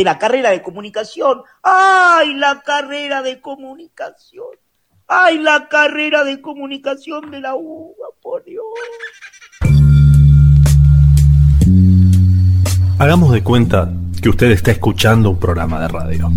de 0.00 0.04
la 0.04 0.18
carrera 0.18 0.48
de 0.48 0.62
comunicación. 0.62 1.42
¡Ay, 1.62 2.32
la 2.32 2.62
carrera 2.62 3.20
de 3.20 3.38
comunicación! 3.42 4.46
¡Ay, 5.06 5.36
la 5.36 5.68
carrera 5.68 6.24
de 6.24 6.40
comunicación 6.40 7.30
de 7.30 7.40
la 7.40 7.54
UBA, 7.54 8.06
por 8.22 8.42
Dios! 8.42 8.64
Hagamos 12.98 13.30
de 13.34 13.44
cuenta 13.44 13.92
que 14.22 14.30
usted 14.30 14.50
está 14.52 14.70
escuchando 14.70 15.28
un 15.28 15.38
programa 15.38 15.82
de 15.82 15.88
radio. 15.88 16.28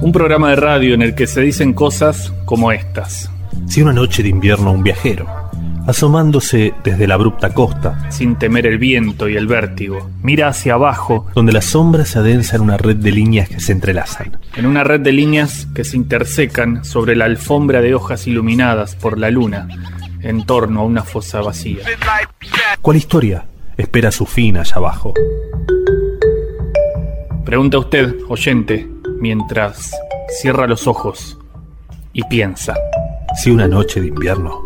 Un 0.00 0.12
programa 0.12 0.48
de 0.48 0.56
radio 0.56 0.94
en 0.94 1.02
el 1.02 1.14
que 1.14 1.26
se 1.26 1.42
dicen 1.42 1.74
cosas 1.74 2.32
como 2.46 2.72
estas. 2.72 3.30
Si 3.68 3.82
una 3.82 3.92
noche 3.92 4.22
de 4.22 4.30
invierno 4.30 4.72
un 4.72 4.82
viajero, 4.82 5.41
asomándose 5.86 6.74
desde 6.84 7.06
la 7.06 7.14
abrupta 7.14 7.52
costa, 7.52 8.10
sin 8.10 8.36
temer 8.36 8.66
el 8.66 8.78
viento 8.78 9.28
y 9.28 9.36
el 9.36 9.46
vértigo, 9.46 10.10
mira 10.22 10.48
hacia 10.48 10.74
abajo, 10.74 11.26
donde 11.34 11.52
las 11.52 11.66
sombras 11.66 12.10
se 12.10 12.18
adensan 12.18 12.60
en 12.60 12.62
una 12.62 12.76
red 12.76 12.96
de 12.96 13.12
líneas 13.12 13.48
que 13.48 13.60
se 13.60 13.72
entrelazan. 13.72 14.38
En 14.56 14.66
una 14.66 14.84
red 14.84 15.00
de 15.00 15.12
líneas 15.12 15.66
que 15.74 15.84
se 15.84 15.96
intersecan 15.96 16.84
sobre 16.84 17.16
la 17.16 17.24
alfombra 17.24 17.80
de 17.80 17.94
hojas 17.94 18.26
iluminadas 18.26 18.94
por 18.94 19.18
la 19.18 19.30
luna, 19.30 19.68
en 20.22 20.44
torno 20.46 20.80
a 20.80 20.84
una 20.84 21.02
fosa 21.02 21.40
vacía. 21.40 21.84
¿Cuál 22.80 22.96
historia 22.96 23.44
espera 23.76 24.10
su 24.12 24.26
fin 24.26 24.56
allá 24.56 24.76
abajo? 24.76 25.14
Pregunta 27.44 27.78
usted, 27.78 28.14
oyente, 28.28 28.88
mientras 29.20 29.92
cierra 30.40 30.66
los 30.66 30.86
ojos 30.86 31.38
y 32.12 32.22
piensa. 32.24 32.74
Si 33.34 33.50
una 33.50 33.66
noche 33.66 34.00
de 34.00 34.08
invierno. 34.08 34.62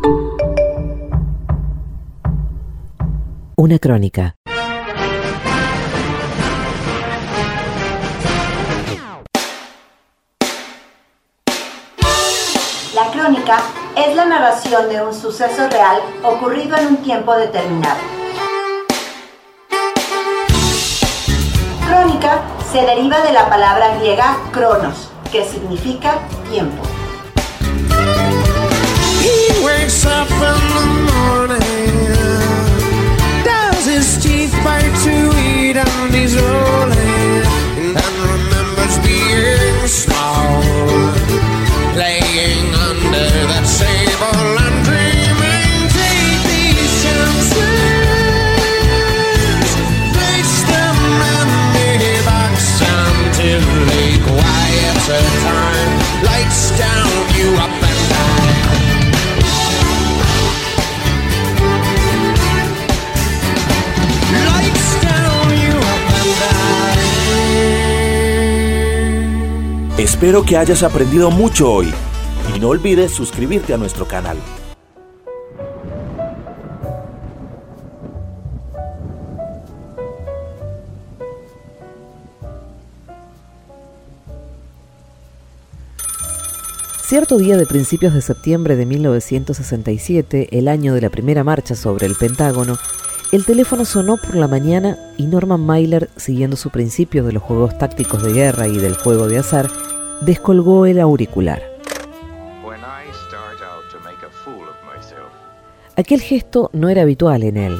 Una 3.59 3.79
crónica. 3.79 4.37
La 12.95 13.11
crónica 13.13 13.63
es 13.97 14.15
la 14.15 14.27
narración 14.27 14.91
de 14.91 15.03
un 15.03 15.15
suceso 15.15 15.71
real 15.71 16.03
ocurrido 16.23 16.77
en 16.77 16.87
un 16.89 16.97
tiempo 16.99 17.35
determinado. 17.35 17.97
Crónica 21.89 22.43
se 22.71 22.83
deriva 22.83 23.23
de 23.23 23.33
la 23.33 23.49
palabra 23.49 23.97
griega 23.97 24.37
cronos, 24.53 25.09
que 25.33 25.47
significa 25.47 26.19
tiempo. 26.51 26.83
He 29.23 29.65
wakes 29.65 30.05
up 30.05 30.29
in 30.31 30.39
the 30.39 30.85
morning, 31.11 31.47
does 31.47 31.47
his 31.47 31.55
teeth 31.57 31.86
bite 34.67 34.97
to 35.07 35.17
eat, 35.49 35.77
and 35.77 36.15
he's 36.15 36.35
rolling, 36.35 37.66
Espero 70.17 70.45
que 70.45 70.57
hayas 70.57 70.83
aprendido 70.83 71.31
mucho 71.31 71.71
hoy 71.71 71.93
y 72.55 72.59
no 72.59 72.71
olvides 72.71 73.11
suscribirte 73.13 73.75
a 73.75 73.77
nuestro 73.77 74.09
canal. 74.09 74.39
Cierto 87.03 87.37
día 87.37 87.59
de 87.59 87.67
principios 87.67 88.15
de 88.15 88.23
septiembre 88.23 88.75
de 88.75 88.87
1967, 88.87 90.49
el 90.59 90.69
año 90.69 90.95
de 90.95 91.03
la 91.03 91.11
primera 91.11 91.45
marcha 91.45 91.75
sobre 91.75 92.07
el 92.07 92.15
Pentágono, 92.15 92.79
el 93.33 93.45
teléfono 93.45 93.85
sonó 93.85 94.17
por 94.17 94.35
la 94.37 94.49
mañana 94.49 94.97
y 95.19 95.27
Norman 95.27 95.61
Mailer, 95.61 96.09
siguiendo 96.17 96.57
su 96.57 96.71
principio 96.71 97.23
de 97.23 97.33
los 97.33 97.43
juegos 97.43 97.77
tácticos 97.77 98.23
de 98.23 98.33
guerra 98.33 98.67
y 98.67 98.79
del 98.79 98.95
juego 98.95 99.29
de 99.29 99.41
azar, 99.41 99.69
descolgó 100.23 100.87
el 100.87 101.01
auricular. 101.01 101.63
Aquel 105.97 106.21
gesto 106.21 106.71
no 106.73 106.89
era 106.89 107.03
habitual 107.03 107.43
en 107.43 107.57
él. 107.57 107.79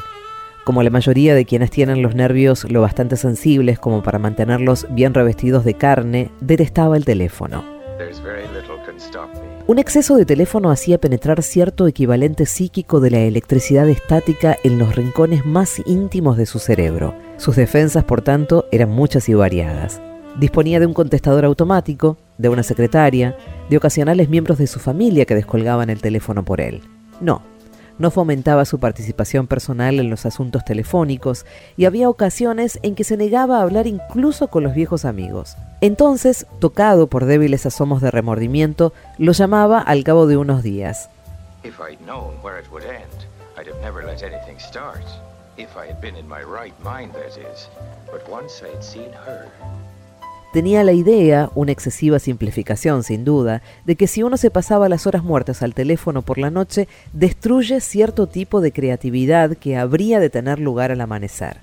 Como 0.63 0.83
la 0.83 0.89
mayoría 0.89 1.35
de 1.35 1.45
quienes 1.45 1.71
tienen 1.71 2.01
los 2.01 2.15
nervios 2.15 2.69
lo 2.69 2.81
bastante 2.81 3.15
sensibles 3.15 3.79
como 3.79 4.03
para 4.03 4.19
mantenerlos 4.19 4.87
bien 4.89 5.13
revestidos 5.13 5.63
de 5.63 5.75
carne, 5.75 6.31
detestaba 6.41 6.97
el 6.97 7.05
teléfono. 7.05 7.63
Un 9.67 9.79
exceso 9.79 10.15
de 10.15 10.25
teléfono 10.25 10.71
hacía 10.71 10.97
penetrar 10.97 11.43
cierto 11.43 11.87
equivalente 11.87 12.45
psíquico 12.45 12.99
de 12.99 13.11
la 13.11 13.19
electricidad 13.19 13.87
estática 13.87 14.57
en 14.63 14.79
los 14.79 14.95
rincones 14.95 15.45
más 15.45 15.81
íntimos 15.85 16.37
de 16.37 16.45
su 16.45 16.59
cerebro. 16.59 17.15
Sus 17.37 17.55
defensas, 17.55 18.03
por 18.03 18.21
tanto, 18.21 18.65
eran 18.71 18.89
muchas 18.89 19.29
y 19.29 19.33
variadas. 19.33 20.01
Disponía 20.39 20.79
de 20.79 20.85
un 20.85 20.93
contestador 20.93 21.45
automático, 21.45 22.17
de 22.37 22.49
una 22.49 22.63
secretaria, 22.63 23.35
de 23.69 23.77
ocasionales 23.77 24.29
miembros 24.29 24.57
de 24.57 24.67
su 24.67 24.79
familia 24.79 25.25
que 25.25 25.35
descolgaban 25.35 25.89
el 25.89 26.01
teléfono 26.01 26.43
por 26.43 26.61
él. 26.61 26.81
No, 27.19 27.41
no 27.99 28.11
fomentaba 28.11 28.65
su 28.65 28.79
participación 28.79 29.47
personal 29.47 29.99
en 29.99 30.09
los 30.09 30.25
asuntos 30.25 30.63
telefónicos 30.63 31.45
y 31.77 31.85
había 31.85 32.09
ocasiones 32.09 32.79
en 32.83 32.95
que 32.95 33.03
se 33.03 33.17
negaba 33.17 33.57
a 33.57 33.63
hablar 33.63 33.87
incluso 33.87 34.49
con 34.49 34.63
los 34.63 34.75
viejos 34.75 35.03
amigos. 35.03 35.55
Entonces, 35.81 36.45
tocado 36.59 37.07
por 37.07 37.25
débiles 37.25 37.65
asomos 37.65 38.01
de 38.01 38.11
remordimiento, 38.11 38.93
lo 39.17 39.31
llamaba 39.31 39.79
al 39.79 40.03
cabo 40.03 40.27
de 40.27 40.37
unos 40.37 40.61
días. 40.61 41.09
Tenía 50.57 50.83
la 50.83 50.93
idea, 50.93 51.51
una 51.53 51.71
excesiva 51.71 52.17
simplificación 52.17 53.03
sin 53.03 53.23
duda, 53.23 53.61
de 53.85 53.95
que 53.95 54.07
si 54.07 54.23
uno 54.23 54.37
se 54.37 54.49
pasaba 54.49 54.89
las 54.89 55.05
horas 55.05 55.23
muertas 55.23 55.61
al 55.61 55.75
teléfono 55.75 56.23
por 56.23 56.39
la 56.39 56.49
noche, 56.49 56.87
destruye 57.13 57.79
cierto 57.79 58.25
tipo 58.25 58.59
de 58.59 58.71
creatividad 58.71 59.55
que 59.55 59.77
habría 59.77 60.19
de 60.19 60.31
tener 60.31 60.57
lugar 60.57 60.91
al 60.91 60.99
amanecer. 60.99 61.57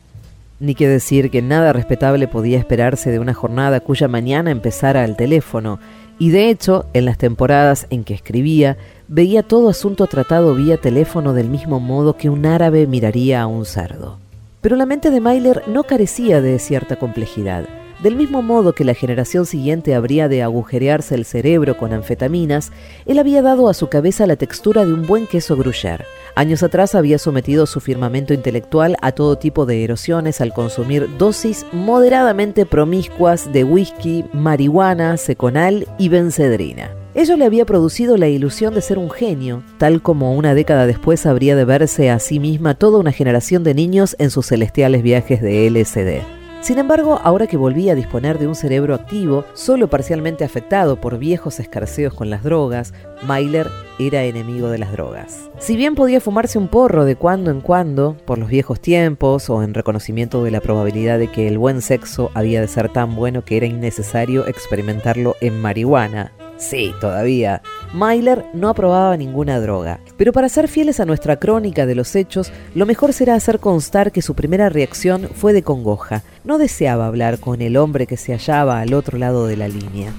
Ni 0.60 0.76
que 0.76 0.86
decir 0.86 1.32
que 1.32 1.42
nada 1.42 1.72
respetable 1.72 2.28
podía 2.28 2.56
esperarse 2.56 3.10
de 3.10 3.18
una 3.18 3.34
jornada 3.34 3.80
cuya 3.80 4.06
mañana 4.06 4.52
empezara 4.52 5.02
al 5.02 5.16
teléfono, 5.16 5.80
y 6.20 6.30
de 6.30 6.48
hecho, 6.48 6.86
en 6.92 7.04
las 7.04 7.18
temporadas 7.18 7.88
en 7.90 8.04
que 8.04 8.14
escribía, 8.14 8.76
veía 9.08 9.42
todo 9.42 9.70
asunto 9.70 10.06
tratado 10.06 10.54
vía 10.54 10.76
teléfono 10.76 11.32
del 11.32 11.48
mismo 11.48 11.80
modo 11.80 12.16
que 12.16 12.30
un 12.30 12.46
árabe 12.46 12.86
miraría 12.86 13.42
a 13.42 13.48
un 13.48 13.66
cerdo. 13.66 14.18
Pero 14.60 14.76
la 14.76 14.86
mente 14.86 15.10
de 15.10 15.20
Myler 15.20 15.64
no 15.66 15.82
carecía 15.82 16.40
de 16.40 16.60
cierta 16.60 16.94
complejidad. 16.94 17.66
Del 18.04 18.16
mismo 18.16 18.42
modo 18.42 18.74
que 18.74 18.84
la 18.84 18.92
generación 18.92 19.46
siguiente 19.46 19.94
habría 19.94 20.28
de 20.28 20.42
agujerearse 20.42 21.14
el 21.14 21.24
cerebro 21.24 21.78
con 21.78 21.94
anfetaminas, 21.94 22.70
él 23.06 23.18
había 23.18 23.40
dado 23.40 23.70
a 23.70 23.72
su 23.72 23.88
cabeza 23.88 24.26
la 24.26 24.36
textura 24.36 24.84
de 24.84 24.92
un 24.92 25.06
buen 25.06 25.26
queso 25.26 25.56
gruyère. 25.56 26.04
Años 26.34 26.62
atrás 26.62 26.94
había 26.94 27.18
sometido 27.18 27.64
su 27.64 27.80
firmamento 27.80 28.34
intelectual 28.34 28.98
a 29.00 29.12
todo 29.12 29.38
tipo 29.38 29.64
de 29.64 29.82
erosiones 29.84 30.42
al 30.42 30.52
consumir 30.52 31.16
dosis 31.16 31.64
moderadamente 31.72 32.66
promiscuas 32.66 33.50
de 33.54 33.64
whisky, 33.64 34.26
marihuana, 34.34 35.16
seconal 35.16 35.88
y 35.96 36.10
bencedrina. 36.10 36.90
Ello 37.14 37.38
le 37.38 37.46
había 37.46 37.64
producido 37.64 38.18
la 38.18 38.28
ilusión 38.28 38.74
de 38.74 38.82
ser 38.82 38.98
un 38.98 39.10
genio, 39.10 39.62
tal 39.78 40.02
como 40.02 40.34
una 40.34 40.52
década 40.52 40.86
después 40.86 41.24
habría 41.24 41.56
de 41.56 41.64
verse 41.64 42.10
a 42.10 42.18
sí 42.18 42.38
misma 42.38 42.74
toda 42.74 42.98
una 42.98 43.12
generación 43.12 43.64
de 43.64 43.72
niños 43.72 44.14
en 44.18 44.30
sus 44.30 44.48
celestiales 44.48 45.02
viajes 45.02 45.40
de 45.40 45.70
LSD. 45.70 46.43
Sin 46.64 46.78
embargo, 46.78 47.20
ahora 47.22 47.46
que 47.46 47.58
volvía 47.58 47.92
a 47.92 47.94
disponer 47.94 48.38
de 48.38 48.46
un 48.46 48.54
cerebro 48.54 48.94
activo, 48.94 49.44
solo 49.52 49.90
parcialmente 49.90 50.44
afectado 50.44 50.98
por 50.98 51.18
viejos 51.18 51.60
escarceos 51.60 52.14
con 52.14 52.30
las 52.30 52.42
drogas, 52.42 52.94
Myler 53.28 53.68
era 53.98 54.24
enemigo 54.24 54.70
de 54.70 54.78
las 54.78 54.90
drogas. 54.90 55.50
Si 55.58 55.76
bien 55.76 55.94
podía 55.94 56.22
fumarse 56.22 56.56
un 56.56 56.68
porro 56.68 57.04
de 57.04 57.16
cuando 57.16 57.50
en 57.50 57.60
cuando, 57.60 58.16
por 58.24 58.38
los 58.38 58.48
viejos 58.48 58.80
tiempos 58.80 59.50
o 59.50 59.62
en 59.62 59.74
reconocimiento 59.74 60.42
de 60.42 60.52
la 60.52 60.62
probabilidad 60.62 61.18
de 61.18 61.28
que 61.28 61.48
el 61.48 61.58
buen 61.58 61.82
sexo 61.82 62.30
había 62.32 62.62
de 62.62 62.68
ser 62.68 62.90
tan 62.90 63.14
bueno 63.14 63.44
que 63.44 63.58
era 63.58 63.66
innecesario 63.66 64.46
experimentarlo 64.46 65.36
en 65.42 65.60
marihuana, 65.60 66.32
Sí, 66.68 66.94
todavía. 66.98 67.60
Myler 67.92 68.46
no 68.54 68.70
aprobaba 68.70 69.18
ninguna 69.18 69.60
droga. 69.60 70.00
Pero 70.16 70.32
para 70.32 70.48
ser 70.48 70.66
fieles 70.66 70.98
a 70.98 71.04
nuestra 71.04 71.36
crónica 71.38 71.84
de 71.84 71.94
los 71.94 72.16
hechos, 72.16 72.52
lo 72.74 72.86
mejor 72.86 73.12
será 73.12 73.34
hacer 73.34 73.60
constar 73.60 74.12
que 74.12 74.22
su 74.22 74.34
primera 74.34 74.70
reacción 74.70 75.28
fue 75.34 75.52
de 75.52 75.62
congoja. 75.62 76.22
No 76.42 76.56
deseaba 76.56 77.06
hablar 77.06 77.38
con 77.38 77.60
el 77.60 77.76
hombre 77.76 78.06
que 78.06 78.16
se 78.16 78.32
hallaba 78.32 78.80
al 78.80 78.94
otro 78.94 79.18
lado 79.18 79.46
de 79.46 79.58
la 79.58 79.68
línea. 79.68 80.12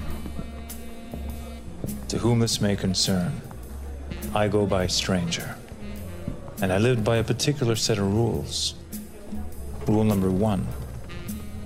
To 2.08 2.18
whom 2.18 2.40
this 2.40 2.60
may 2.60 2.76
concern, 2.76 3.32
I 4.32 4.48
go 4.48 4.66
by 4.66 4.88
stranger. 4.88 5.56
And 6.62 6.72
I 6.72 6.78
lived 6.78 7.02
by 7.02 7.18
a 7.18 7.24
particular 7.24 7.76
set 7.76 7.98
of 7.98 8.06
rules. 8.06 8.76
Rule 9.88 10.04
number 10.04 10.30
one 10.30 10.64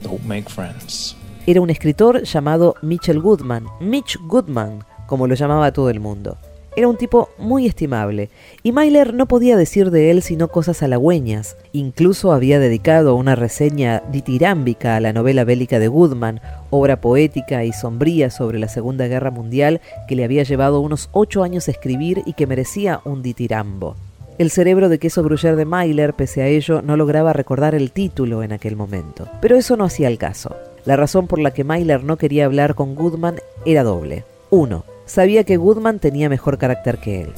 don't 0.03 0.25
make 0.25 0.49
friends. 0.49 1.20
Era 1.47 1.63
un 1.63 1.71
escritor 1.71 2.23
llamado 2.23 2.75
Mitchell 2.83 3.21
Goodman, 3.21 3.65
Mitch 3.81 4.19
Goodman, 4.27 4.85
como 5.07 5.27
lo 5.27 5.35
llamaba 5.35 5.73
todo 5.73 5.89
el 5.89 5.99
mundo. 5.99 6.37
Era 6.77 6.87
un 6.87 6.97
tipo 6.97 7.31
muy 7.39 7.67
estimable, 7.67 8.31
y 8.63 8.73
Myler 8.73 9.15
no 9.15 9.27
podía 9.27 9.57
decir 9.57 9.91
de 9.91 10.11
él 10.11 10.23
sino 10.23 10.49
cosas 10.49 10.83
halagüeñas. 10.83 11.57
Incluso 11.73 12.33
había 12.33 12.61
dedicado 12.61 13.17
una 13.17 13.35
reseña 13.35 14.03
ditirámbica 14.13 14.97
a 14.97 15.01
la 15.01 15.13
novela 15.13 15.45
bélica 15.45 15.79
de 15.79 15.89
Goodman, 15.89 16.41
obra 16.69 17.01
poética 17.01 17.65
y 17.65 17.73
sombría 17.73 18.31
sobre 18.31 18.59
la 18.59 18.69
Segunda 18.69 19.09
Guerra 19.09 19.31
Mundial 19.31 19.81
que 20.07 20.17
le 20.17 20.25
había 20.25 20.45
llevado 20.45 20.81
unos 20.81 21.09
ocho 21.13 21.43
años 21.43 21.69
escribir 21.69 22.23
y 22.25 22.35
que 22.35 22.47
merecía 22.47 23.01
un 23.05 23.23
ditirambo. 23.23 23.97
El 24.39 24.51
cerebro 24.51 24.89
de 24.89 24.99
queso 24.99 25.23
gruyer 25.23 25.57
de 25.57 25.67
Myler, 25.67 26.15
pese 26.15 26.43
a 26.43 26.47
ello, 26.47 26.83
no 26.83 26.97
lograba 26.97 27.33
recordar 27.33 27.75
el 27.75 27.91
título 27.93 28.43
en 28.43 28.53
aquel 28.53 28.77
momento. 28.77 29.29
Pero 29.43 29.57
eso 29.57 29.77
no 29.77 29.85
hacía 29.85 30.09
el 30.09 30.17
caso. 30.19 30.57
La 30.85 30.97
razón 30.97 31.27
por 31.27 31.39
la 31.39 31.53
que 31.53 31.65
Myler 31.65 32.05
no 32.05 32.17
quería 32.17 32.47
hablar 32.47 32.75
con 32.75 32.95
Goodman 32.95 33.37
era 33.65 33.83
doble. 33.83 34.25
Uno, 34.51 34.85
sabía 35.07 35.45
que 35.45 35.57
Goodman 35.57 35.99
tenía 35.99 36.29
mejor 36.29 36.59
carácter 36.59 36.99
que 36.99 37.23
él. 37.23 37.33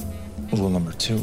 Rule 0.51 0.69
number 0.69 0.95
two 0.95 1.19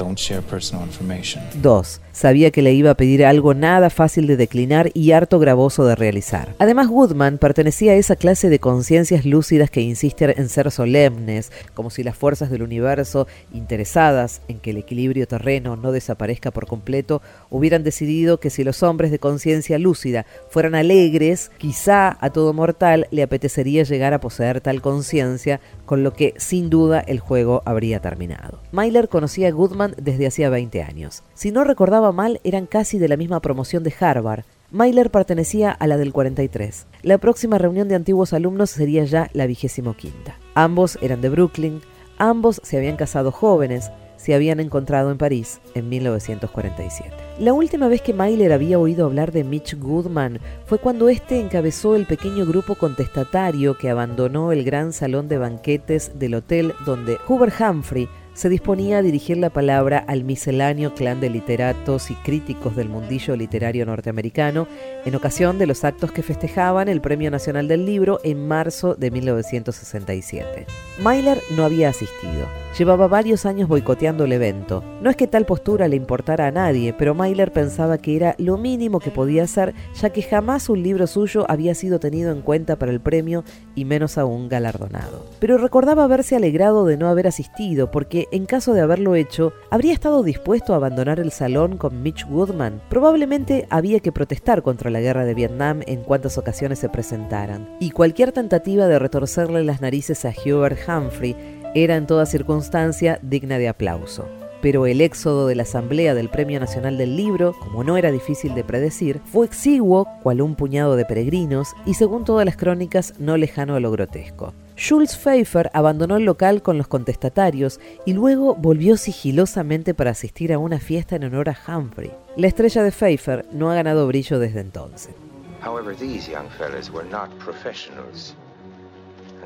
don't 0.00 0.18
share 0.18 0.42
personal 0.42 0.86
information. 0.86 1.42
2. 1.62 2.00
Sabía 2.12 2.50
que 2.50 2.62
le 2.62 2.72
iba 2.72 2.90
a 2.90 2.96
pedir 2.96 3.24
algo 3.24 3.54
nada 3.54 3.90
fácil 3.90 4.26
de 4.26 4.36
declinar 4.36 4.90
y 4.94 5.12
harto 5.12 5.38
gravoso 5.38 5.84
de 5.84 5.94
realizar. 5.94 6.54
Además, 6.58 6.88
Goodman 6.88 7.38
pertenecía 7.38 7.92
a 7.92 7.96
esa 7.96 8.16
clase 8.16 8.48
de 8.48 8.58
conciencias 8.58 9.24
lúcidas 9.24 9.70
que 9.70 9.80
insisten 9.80 10.34
en 10.36 10.48
ser 10.48 10.70
solemnes, 10.70 11.52
como 11.74 11.90
si 11.90 12.02
las 12.02 12.16
fuerzas 12.16 12.50
del 12.50 12.62
universo, 12.62 13.26
interesadas 13.52 14.42
en 14.48 14.58
que 14.58 14.70
el 14.70 14.78
equilibrio 14.78 15.28
terreno 15.28 15.76
no 15.76 15.92
desaparezca 15.92 16.50
por 16.50 16.66
completo, 16.66 17.22
hubieran 17.48 17.84
decidido 17.84 18.40
que 18.40 18.50
si 18.50 18.64
los 18.64 18.82
hombres 18.82 19.10
de 19.10 19.18
conciencia 19.18 19.78
lúcida 19.78 20.26
fueran 20.48 20.74
alegres, 20.74 21.50
quizá 21.58 22.16
a 22.20 22.30
todo 22.30 22.52
mortal 22.52 23.06
le 23.10 23.22
apetecería 23.22 23.82
llegar 23.84 24.14
a 24.14 24.20
poseer 24.20 24.60
tal 24.60 24.82
conciencia, 24.82 25.60
con 25.86 26.02
lo 26.02 26.12
que 26.12 26.34
sin 26.38 26.70
duda 26.70 27.00
el 27.00 27.20
juego 27.20 27.62
habría 27.64 28.00
terminado. 28.00 28.60
Myler 28.72 29.08
conocía 29.08 29.48
a 29.48 29.50
Goodman 29.50 29.94
desde 30.00 30.26
hacía 30.26 30.50
20 30.50 30.82
años. 30.82 31.22
Si 31.34 31.50
no 31.50 31.64
recordaba 31.64 31.99
mal, 32.12 32.40
eran 32.44 32.66
casi 32.66 32.98
de 32.98 33.08
la 33.08 33.16
misma 33.16 33.40
promoción 33.40 33.82
de 33.82 33.94
Harvard. 33.98 34.44
Myler 34.70 35.10
pertenecía 35.10 35.70
a 35.70 35.86
la 35.86 35.96
del 35.96 36.12
43. 36.12 36.86
La 37.02 37.18
próxima 37.18 37.58
reunión 37.58 37.88
de 37.88 37.94
antiguos 37.94 38.32
alumnos 38.32 38.70
sería 38.70 39.04
ya 39.04 39.28
la 39.32 39.46
vigésimo 39.46 39.94
quinta. 39.94 40.36
Ambos 40.54 40.98
eran 41.02 41.20
de 41.20 41.28
Brooklyn, 41.28 41.80
ambos 42.18 42.60
se 42.64 42.76
habían 42.76 42.96
casado 42.96 43.32
jóvenes, 43.32 43.90
se 44.16 44.34
habían 44.34 44.60
encontrado 44.60 45.10
en 45.10 45.18
París 45.18 45.60
en 45.74 45.88
1947. 45.88 47.10
La 47.38 47.54
última 47.54 47.88
vez 47.88 48.02
que 48.02 48.12
Myler 48.12 48.52
había 48.52 48.78
oído 48.78 49.06
hablar 49.06 49.32
de 49.32 49.44
Mitch 49.44 49.78
Goodman 49.78 50.40
fue 50.66 50.78
cuando 50.78 51.08
éste 51.08 51.40
encabezó 51.40 51.96
el 51.96 52.06
pequeño 52.06 52.44
grupo 52.44 52.74
contestatario 52.74 53.78
que 53.78 53.88
abandonó 53.88 54.52
el 54.52 54.62
gran 54.62 54.92
salón 54.92 55.28
de 55.28 55.38
banquetes 55.38 56.18
del 56.18 56.34
hotel 56.34 56.74
donde 56.84 57.16
Hubert 57.26 57.58
Humphrey 57.58 58.08
se 58.34 58.48
disponía 58.48 58.98
a 58.98 59.02
dirigir 59.02 59.36
la 59.36 59.50
palabra 59.50 60.04
al 60.06 60.24
misceláneo 60.24 60.94
clan 60.94 61.20
de 61.20 61.30
literatos 61.30 62.10
y 62.10 62.14
críticos 62.14 62.76
del 62.76 62.88
mundillo 62.88 63.36
literario 63.36 63.86
norteamericano 63.86 64.66
en 65.04 65.14
ocasión 65.14 65.58
de 65.58 65.66
los 65.66 65.84
actos 65.84 66.12
que 66.12 66.22
festejaban 66.22 66.88
el 66.88 67.00
Premio 67.00 67.30
Nacional 67.30 67.68
del 67.68 67.86
Libro 67.86 68.20
en 68.24 68.46
marzo 68.46 68.94
de 68.94 69.10
1967. 69.10 70.66
Myler 71.02 71.40
no 71.56 71.64
había 71.64 71.88
asistido. 71.88 72.46
Llevaba 72.78 73.08
varios 73.08 73.46
años 73.46 73.68
boicoteando 73.68 74.24
el 74.24 74.32
evento. 74.32 74.84
No 75.00 75.10
es 75.10 75.16
que 75.16 75.26
tal 75.26 75.44
postura 75.44 75.88
le 75.88 75.96
importara 75.96 76.46
a 76.46 76.50
nadie, 76.52 76.92
pero 76.92 77.14
Myler 77.14 77.52
pensaba 77.52 77.98
que 77.98 78.14
era 78.14 78.36
lo 78.38 78.58
mínimo 78.58 79.00
que 79.00 79.10
podía 79.10 79.42
hacer, 79.42 79.74
ya 80.00 80.10
que 80.10 80.22
jamás 80.22 80.68
un 80.68 80.82
libro 80.82 81.06
suyo 81.06 81.46
había 81.48 81.74
sido 81.74 81.98
tenido 81.98 82.30
en 82.30 82.42
cuenta 82.42 82.76
para 82.76 82.92
el 82.92 83.00
premio 83.00 83.44
y 83.74 83.84
menos 83.84 84.18
aún 84.18 84.48
galardonado. 84.48 85.26
Pero 85.40 85.58
recordaba 85.58 86.04
haberse 86.04 86.36
alegrado 86.36 86.84
de 86.84 86.96
no 86.96 87.08
haber 87.08 87.26
asistido, 87.26 87.90
porque 87.90 88.19
en 88.30 88.46
caso 88.46 88.74
de 88.74 88.80
haberlo 88.80 89.14
hecho, 89.14 89.52
habría 89.70 89.92
estado 89.92 90.22
dispuesto 90.22 90.72
a 90.72 90.76
abandonar 90.76 91.20
el 91.20 91.30
salón 91.30 91.76
con 91.76 92.02
Mitch 92.02 92.26
Goodman. 92.26 92.82
Probablemente 92.88 93.66
había 93.70 94.00
que 94.00 94.12
protestar 94.12 94.62
contra 94.62 94.90
la 94.90 95.00
guerra 95.00 95.24
de 95.24 95.34
Vietnam 95.34 95.82
en 95.86 96.02
cuantas 96.02 96.38
ocasiones 96.38 96.78
se 96.78 96.88
presentaran, 96.88 97.76
y 97.80 97.90
cualquier 97.90 98.32
tentativa 98.32 98.86
de 98.86 98.98
retorcerle 98.98 99.64
las 99.64 99.80
narices 99.80 100.24
a 100.24 100.32
Hubert 100.44 100.78
Humphrey 100.88 101.36
era 101.74 101.96
en 101.96 102.06
toda 102.06 102.26
circunstancia 102.26 103.18
digna 103.22 103.58
de 103.58 103.68
aplauso. 103.68 104.39
Pero 104.62 104.86
el 104.86 105.00
éxodo 105.00 105.46
de 105.46 105.54
la 105.54 105.62
Asamblea 105.62 106.14
del 106.14 106.28
Premio 106.28 106.60
Nacional 106.60 106.98
del 106.98 107.16
Libro, 107.16 107.54
como 107.58 107.84
no 107.84 107.96
era 107.96 108.10
difícil 108.10 108.54
de 108.54 108.64
predecir, 108.64 109.20
fue 109.24 109.46
exiguo, 109.46 110.06
cual 110.22 110.42
un 110.42 110.54
puñado 110.54 110.96
de 110.96 111.04
peregrinos, 111.04 111.74
y 111.86 111.94
según 111.94 112.24
todas 112.24 112.44
las 112.44 112.56
crónicas, 112.56 113.14
no 113.18 113.36
lejano 113.36 113.74
a 113.74 113.80
lo 113.80 113.90
grotesco. 113.90 114.52
Jules 114.76 115.16
Pfeiffer 115.16 115.70
abandonó 115.74 116.16
el 116.16 116.24
local 116.24 116.62
con 116.62 116.78
los 116.78 116.88
contestatarios 116.88 117.80
y 118.06 118.14
luego 118.14 118.54
volvió 118.54 118.96
sigilosamente 118.96 119.92
para 119.92 120.12
asistir 120.12 120.52
a 120.54 120.58
una 120.58 120.78
fiesta 120.78 121.16
en 121.16 121.24
honor 121.24 121.50
a 121.50 121.58
Humphrey. 121.68 122.10
La 122.36 122.46
estrella 122.46 122.82
de 122.82 122.90
Pfeiffer 122.90 123.46
no 123.52 123.70
ha 123.70 123.74
ganado 123.74 124.06
brillo 124.06 124.38
desde 124.38 124.60
entonces. 124.60 125.14
However, 125.62 125.94
these 125.94 126.26
young 126.30 126.48
were 126.90 127.04
not. 127.04 127.28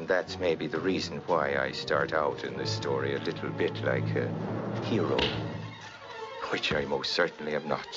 And 0.04 0.10
that's 0.10 0.38
maybe 0.38 0.66
the 0.66 0.80
reason 0.80 1.22
why 1.28 1.56
I 1.56 1.72
start 1.72 2.12
out 2.12 2.44
in 2.44 2.58
this 2.58 2.70
story 2.70 3.14
a 3.14 3.18
little 3.20 3.48
bit 3.48 3.82
like 3.82 4.04
a 4.16 4.28
hero, 4.84 5.16
which 6.50 6.74
I 6.74 6.84
most 6.84 7.12
certainly 7.12 7.54
am 7.54 7.66
not. 7.66 7.88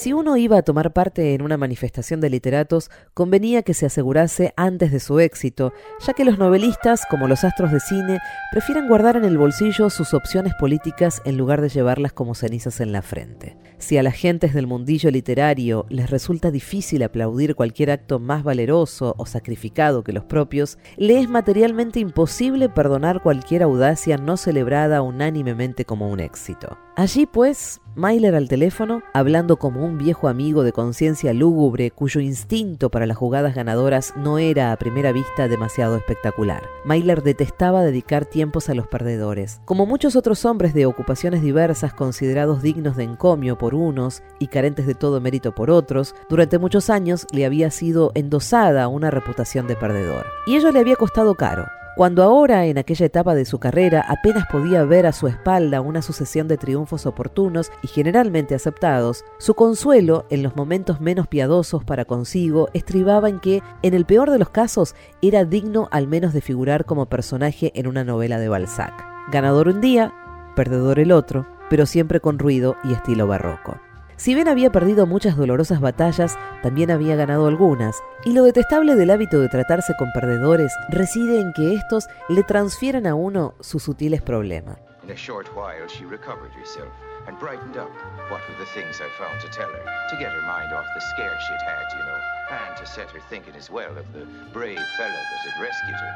Si 0.00 0.14
uno 0.14 0.38
iba 0.38 0.56
a 0.56 0.62
tomar 0.62 0.94
parte 0.94 1.34
en 1.34 1.42
una 1.42 1.58
manifestación 1.58 2.22
de 2.22 2.30
literatos, 2.30 2.90
convenía 3.12 3.62
que 3.62 3.74
se 3.74 3.84
asegurase 3.84 4.54
antes 4.56 4.92
de 4.92 4.98
su 4.98 5.20
éxito, 5.20 5.74
ya 6.06 6.14
que 6.14 6.24
los 6.24 6.38
novelistas, 6.38 7.02
como 7.10 7.28
los 7.28 7.44
astros 7.44 7.70
de 7.70 7.80
cine, 7.80 8.18
prefieren 8.50 8.88
guardar 8.88 9.18
en 9.18 9.26
el 9.26 9.36
bolsillo 9.36 9.90
sus 9.90 10.14
opciones 10.14 10.54
políticas 10.58 11.20
en 11.26 11.36
lugar 11.36 11.60
de 11.60 11.68
llevarlas 11.68 12.14
como 12.14 12.34
cenizas 12.34 12.80
en 12.80 12.92
la 12.92 13.02
frente. 13.02 13.58
Si 13.76 13.98
a 13.98 14.02
las 14.02 14.14
gentes 14.14 14.54
del 14.54 14.66
mundillo 14.66 15.10
literario 15.10 15.84
les 15.90 16.08
resulta 16.08 16.50
difícil 16.50 17.02
aplaudir 17.02 17.54
cualquier 17.54 17.90
acto 17.90 18.18
más 18.18 18.42
valeroso 18.42 19.14
o 19.18 19.26
sacrificado 19.26 20.02
que 20.02 20.14
los 20.14 20.24
propios, 20.24 20.78
le 20.96 21.20
es 21.20 21.28
materialmente 21.28 22.00
imposible 22.00 22.70
perdonar 22.70 23.20
cualquier 23.22 23.64
audacia 23.64 24.16
no 24.16 24.38
celebrada 24.38 25.02
unánimemente 25.02 25.84
como 25.84 26.08
un 26.08 26.20
éxito. 26.20 26.78
Allí, 26.96 27.26
pues, 27.26 27.80
Myler 27.96 28.34
al 28.34 28.48
teléfono, 28.48 29.02
hablando 29.14 29.56
como 29.58 29.84
un 29.84 29.98
viejo 29.98 30.28
amigo 30.28 30.62
de 30.62 30.72
conciencia 30.72 31.32
lúgubre 31.32 31.90
cuyo 31.90 32.20
instinto 32.20 32.90
para 32.90 33.06
las 33.06 33.16
jugadas 33.16 33.54
ganadoras 33.54 34.14
no 34.16 34.38
era 34.38 34.70
a 34.70 34.76
primera 34.76 35.12
vista 35.12 35.48
demasiado 35.48 35.96
espectacular. 35.96 36.62
Myler 36.84 37.22
detestaba 37.22 37.82
dedicar 37.82 38.26
tiempos 38.26 38.68
a 38.68 38.74
los 38.74 38.86
perdedores. 38.86 39.60
Como 39.64 39.86
muchos 39.86 40.14
otros 40.14 40.44
hombres 40.44 40.72
de 40.72 40.86
ocupaciones 40.86 41.42
diversas 41.42 41.92
considerados 41.92 42.62
dignos 42.62 42.96
de 42.96 43.04
encomio 43.04 43.58
por 43.58 43.74
unos 43.74 44.22
y 44.38 44.48
carentes 44.48 44.86
de 44.86 44.94
todo 44.94 45.20
mérito 45.20 45.54
por 45.54 45.70
otros, 45.70 46.14
durante 46.28 46.58
muchos 46.58 46.90
años 46.90 47.26
le 47.32 47.44
había 47.44 47.70
sido 47.70 48.12
endosada 48.14 48.88
una 48.88 49.10
reputación 49.10 49.66
de 49.66 49.76
perdedor. 49.76 50.26
Y 50.46 50.56
ello 50.56 50.70
le 50.70 50.80
había 50.80 50.96
costado 50.96 51.34
caro. 51.34 51.66
Cuando 51.96 52.22
ahora, 52.22 52.66
en 52.66 52.78
aquella 52.78 53.06
etapa 53.06 53.34
de 53.34 53.44
su 53.44 53.58
carrera, 53.58 54.04
apenas 54.08 54.46
podía 54.46 54.84
ver 54.84 55.06
a 55.06 55.12
su 55.12 55.26
espalda 55.26 55.80
una 55.80 56.02
sucesión 56.02 56.46
de 56.46 56.56
triunfos 56.56 57.04
oportunos 57.04 57.72
y 57.82 57.88
generalmente 57.88 58.54
aceptados, 58.54 59.24
su 59.38 59.54
consuelo, 59.54 60.24
en 60.30 60.42
los 60.42 60.54
momentos 60.54 61.00
menos 61.00 61.26
piadosos 61.26 61.84
para 61.84 62.04
consigo, 62.04 62.68
estribaba 62.74 63.28
en 63.28 63.40
que, 63.40 63.62
en 63.82 63.94
el 63.94 64.06
peor 64.06 64.30
de 64.30 64.38
los 64.38 64.50
casos, 64.50 64.94
era 65.20 65.44
digno 65.44 65.88
al 65.90 66.06
menos 66.06 66.32
de 66.32 66.40
figurar 66.40 66.84
como 66.84 67.06
personaje 67.06 67.72
en 67.74 67.86
una 67.86 68.04
novela 68.04 68.38
de 68.38 68.48
Balzac. 68.48 69.04
Ganador 69.30 69.68
un 69.68 69.80
día, 69.80 70.14
perdedor 70.54 71.00
el 71.00 71.12
otro, 71.12 71.46
pero 71.68 71.86
siempre 71.86 72.20
con 72.20 72.38
ruido 72.38 72.76
y 72.84 72.92
estilo 72.92 73.26
barroco. 73.26 73.78
Si 74.20 74.34
bien 74.34 74.48
había 74.48 74.70
perdido 74.70 75.06
muchas 75.06 75.34
dolorosas 75.34 75.80
batallas, 75.80 76.38
también 76.62 76.90
había 76.90 77.16
ganado 77.16 77.46
algunas, 77.46 77.96
y 78.22 78.34
lo 78.34 78.44
detestable 78.44 78.94
del 78.94 79.10
hábito 79.10 79.40
de 79.40 79.48
tratarse 79.48 79.94
con 79.98 80.12
perdedores 80.12 80.74
reside 80.90 81.40
en 81.40 81.54
que 81.54 81.74
estos 81.74 82.06
le 82.28 82.42
transfieren 82.42 83.06
a 83.06 83.14
uno 83.14 83.54
sus 83.60 83.82
sutiles 83.82 84.20
problemas. 84.20 84.76
In 85.04 85.10
a 85.10 85.16
short 85.16 85.48
while, 85.56 85.88
she 85.88 86.04
recovered 86.04 86.52
herself 86.52 86.92
and 87.28 87.38
brightened 87.38 87.78
up. 87.78 87.88
What 88.28 88.42
were 88.46 88.58
the 88.58 88.68
things 88.74 89.00
I 89.00 89.08
found 89.16 89.40
to 89.40 89.48
tell 89.56 89.70
her? 89.70 89.84
To 90.10 90.16
get 90.18 90.28
her 90.28 90.42
mind 90.42 90.70
off 90.74 90.84
the 90.94 91.00
scare 91.00 91.32
she'd 91.40 91.64
had, 91.64 91.88
you 91.96 92.04
know, 92.04 92.20
and 92.68 92.76
to 92.76 92.84
set 92.84 93.08
her 93.12 93.22
thinking 93.30 93.56
as 93.56 93.70
well 93.70 93.96
of 93.96 94.04
the 94.12 94.26
brave 94.52 94.84
fellow 94.98 95.22
that 95.32 95.40
had 95.48 95.62
rescued 95.64 95.96
her. 95.96 96.12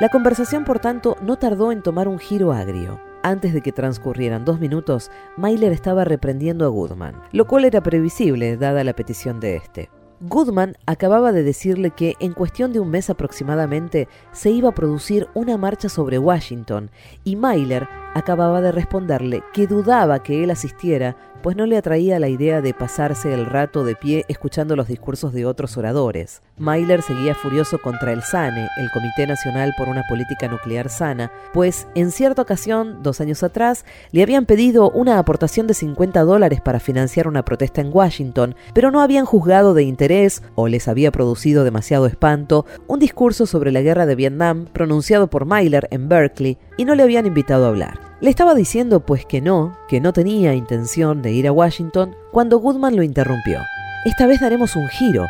La 0.00 0.08
conversación, 0.08 0.64
por 0.64 0.80
tanto, 0.80 1.16
no 1.22 1.36
tardó 1.36 1.70
en 1.70 1.82
tomar 1.82 2.08
un 2.08 2.18
giro 2.18 2.52
agrio. 2.52 3.13
Antes 3.24 3.54
de 3.54 3.62
que 3.62 3.72
transcurrieran 3.72 4.44
dos 4.44 4.60
minutos, 4.60 5.10
Myler 5.38 5.72
estaba 5.72 6.04
reprendiendo 6.04 6.66
a 6.66 6.68
Goodman, 6.68 7.22
lo 7.32 7.46
cual 7.46 7.64
era 7.64 7.82
previsible 7.82 8.58
dada 8.58 8.84
la 8.84 8.92
petición 8.92 9.40
de 9.40 9.56
este. 9.56 9.88
Goodman 10.20 10.76
acababa 10.84 11.32
de 11.32 11.42
decirle 11.42 11.90
que 11.90 12.16
en 12.20 12.34
cuestión 12.34 12.74
de 12.74 12.80
un 12.80 12.90
mes 12.90 13.08
aproximadamente 13.08 14.08
se 14.32 14.50
iba 14.50 14.68
a 14.68 14.74
producir 14.74 15.26
una 15.32 15.56
marcha 15.56 15.88
sobre 15.88 16.18
Washington 16.18 16.90
y 17.24 17.36
Myler 17.36 17.88
acababa 18.12 18.60
de 18.60 18.72
responderle 18.72 19.42
que 19.54 19.66
dudaba 19.66 20.22
que 20.22 20.44
él 20.44 20.50
asistiera 20.50 21.16
pues 21.44 21.56
no 21.58 21.66
le 21.66 21.76
atraía 21.76 22.18
la 22.18 22.28
idea 22.28 22.62
de 22.62 22.72
pasarse 22.72 23.34
el 23.34 23.44
rato 23.44 23.84
de 23.84 23.94
pie 23.94 24.24
escuchando 24.28 24.76
los 24.76 24.88
discursos 24.88 25.34
de 25.34 25.44
otros 25.44 25.76
oradores. 25.76 26.40
Myler 26.56 27.02
seguía 27.02 27.34
furioso 27.34 27.76
contra 27.82 28.12
el 28.12 28.22
SANE, 28.22 28.66
el 28.78 28.90
Comité 28.90 29.26
Nacional 29.26 29.74
por 29.76 29.88
una 29.88 30.04
Política 30.08 30.48
Nuclear 30.48 30.88
Sana, 30.88 31.30
pues 31.52 31.86
en 31.94 32.12
cierta 32.12 32.40
ocasión, 32.40 33.02
dos 33.02 33.20
años 33.20 33.42
atrás, 33.42 33.84
le 34.10 34.22
habían 34.22 34.46
pedido 34.46 34.88
una 34.88 35.18
aportación 35.18 35.66
de 35.66 35.74
50 35.74 36.22
dólares 36.22 36.62
para 36.62 36.80
financiar 36.80 37.28
una 37.28 37.44
protesta 37.44 37.82
en 37.82 37.90
Washington, 37.92 38.54
pero 38.72 38.90
no 38.90 39.02
habían 39.02 39.26
juzgado 39.26 39.74
de 39.74 39.82
interés 39.82 40.42
o 40.54 40.66
les 40.66 40.88
había 40.88 41.12
producido 41.12 41.62
demasiado 41.62 42.06
espanto 42.06 42.64
un 42.86 43.00
discurso 43.00 43.44
sobre 43.44 43.70
la 43.70 43.82
guerra 43.82 44.06
de 44.06 44.14
Vietnam 44.14 44.64
pronunciado 44.72 45.28
por 45.28 45.44
Myler 45.44 45.88
en 45.90 46.08
Berkeley 46.08 46.56
y 46.78 46.86
no 46.86 46.94
le 46.94 47.02
habían 47.02 47.26
invitado 47.26 47.66
a 47.66 47.68
hablar. 47.68 48.13
Le 48.24 48.30
estaba 48.30 48.54
diciendo 48.54 49.00
pues 49.00 49.26
que 49.26 49.42
no, 49.42 49.76
que 49.86 50.00
no 50.00 50.14
tenía 50.14 50.54
intención 50.54 51.20
de 51.20 51.32
ir 51.32 51.46
a 51.46 51.52
Washington, 51.52 52.16
cuando 52.32 52.56
Goodman 52.56 52.96
lo 52.96 53.02
interrumpió. 53.02 53.60
Esta 54.06 54.26
vez 54.26 54.40
daremos 54.40 54.76
un 54.76 54.88
giro, 54.88 55.26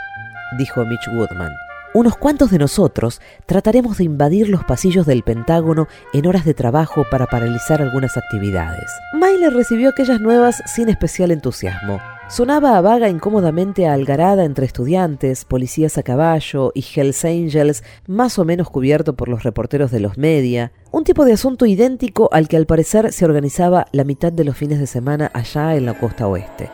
dijo 0.58 0.84
Mitch 0.84 1.08
Goodman. 1.08 1.50
Unos 1.92 2.16
cuantos 2.16 2.52
de 2.52 2.58
nosotros 2.58 3.20
trataremos 3.46 3.98
de 3.98 4.04
invadir 4.04 4.48
los 4.48 4.62
pasillos 4.62 5.06
del 5.06 5.24
Pentágono 5.24 5.88
en 6.12 6.28
horas 6.28 6.44
de 6.44 6.54
trabajo 6.54 7.04
para 7.10 7.26
paralizar 7.26 7.82
algunas 7.82 8.16
actividades. 8.16 8.92
Myler 9.12 9.52
recibió 9.52 9.88
aquellas 9.88 10.20
nuevas 10.20 10.62
sin 10.64 10.88
especial 10.88 11.32
entusiasmo. 11.32 12.00
Sonaba 12.26 12.78
a 12.78 12.80
vaga 12.80 13.10
incómodamente 13.10 13.86
a 13.86 13.92
algarada 13.92 14.44
entre 14.44 14.64
estudiantes, 14.64 15.44
policías 15.44 15.98
a 15.98 16.02
caballo 16.02 16.72
y 16.74 16.82
Hells 16.82 17.24
Angels, 17.24 17.84
más 18.06 18.38
o 18.38 18.46
menos 18.46 18.70
cubierto 18.70 19.14
por 19.14 19.28
los 19.28 19.42
reporteros 19.42 19.90
de 19.90 20.00
los 20.00 20.16
media, 20.16 20.72
un 20.90 21.04
tipo 21.04 21.26
de 21.26 21.34
asunto 21.34 21.66
idéntico 21.66 22.30
al 22.32 22.48
que 22.48 22.56
al 22.56 22.64
parecer 22.64 23.12
se 23.12 23.26
organizaba 23.26 23.86
la 23.92 24.04
mitad 24.04 24.32
de 24.32 24.44
los 24.44 24.56
fines 24.56 24.80
de 24.80 24.86
semana 24.86 25.30
allá 25.34 25.76
en 25.76 25.84
la 25.84 25.98
costa 26.00 26.26
oeste. 26.26 26.70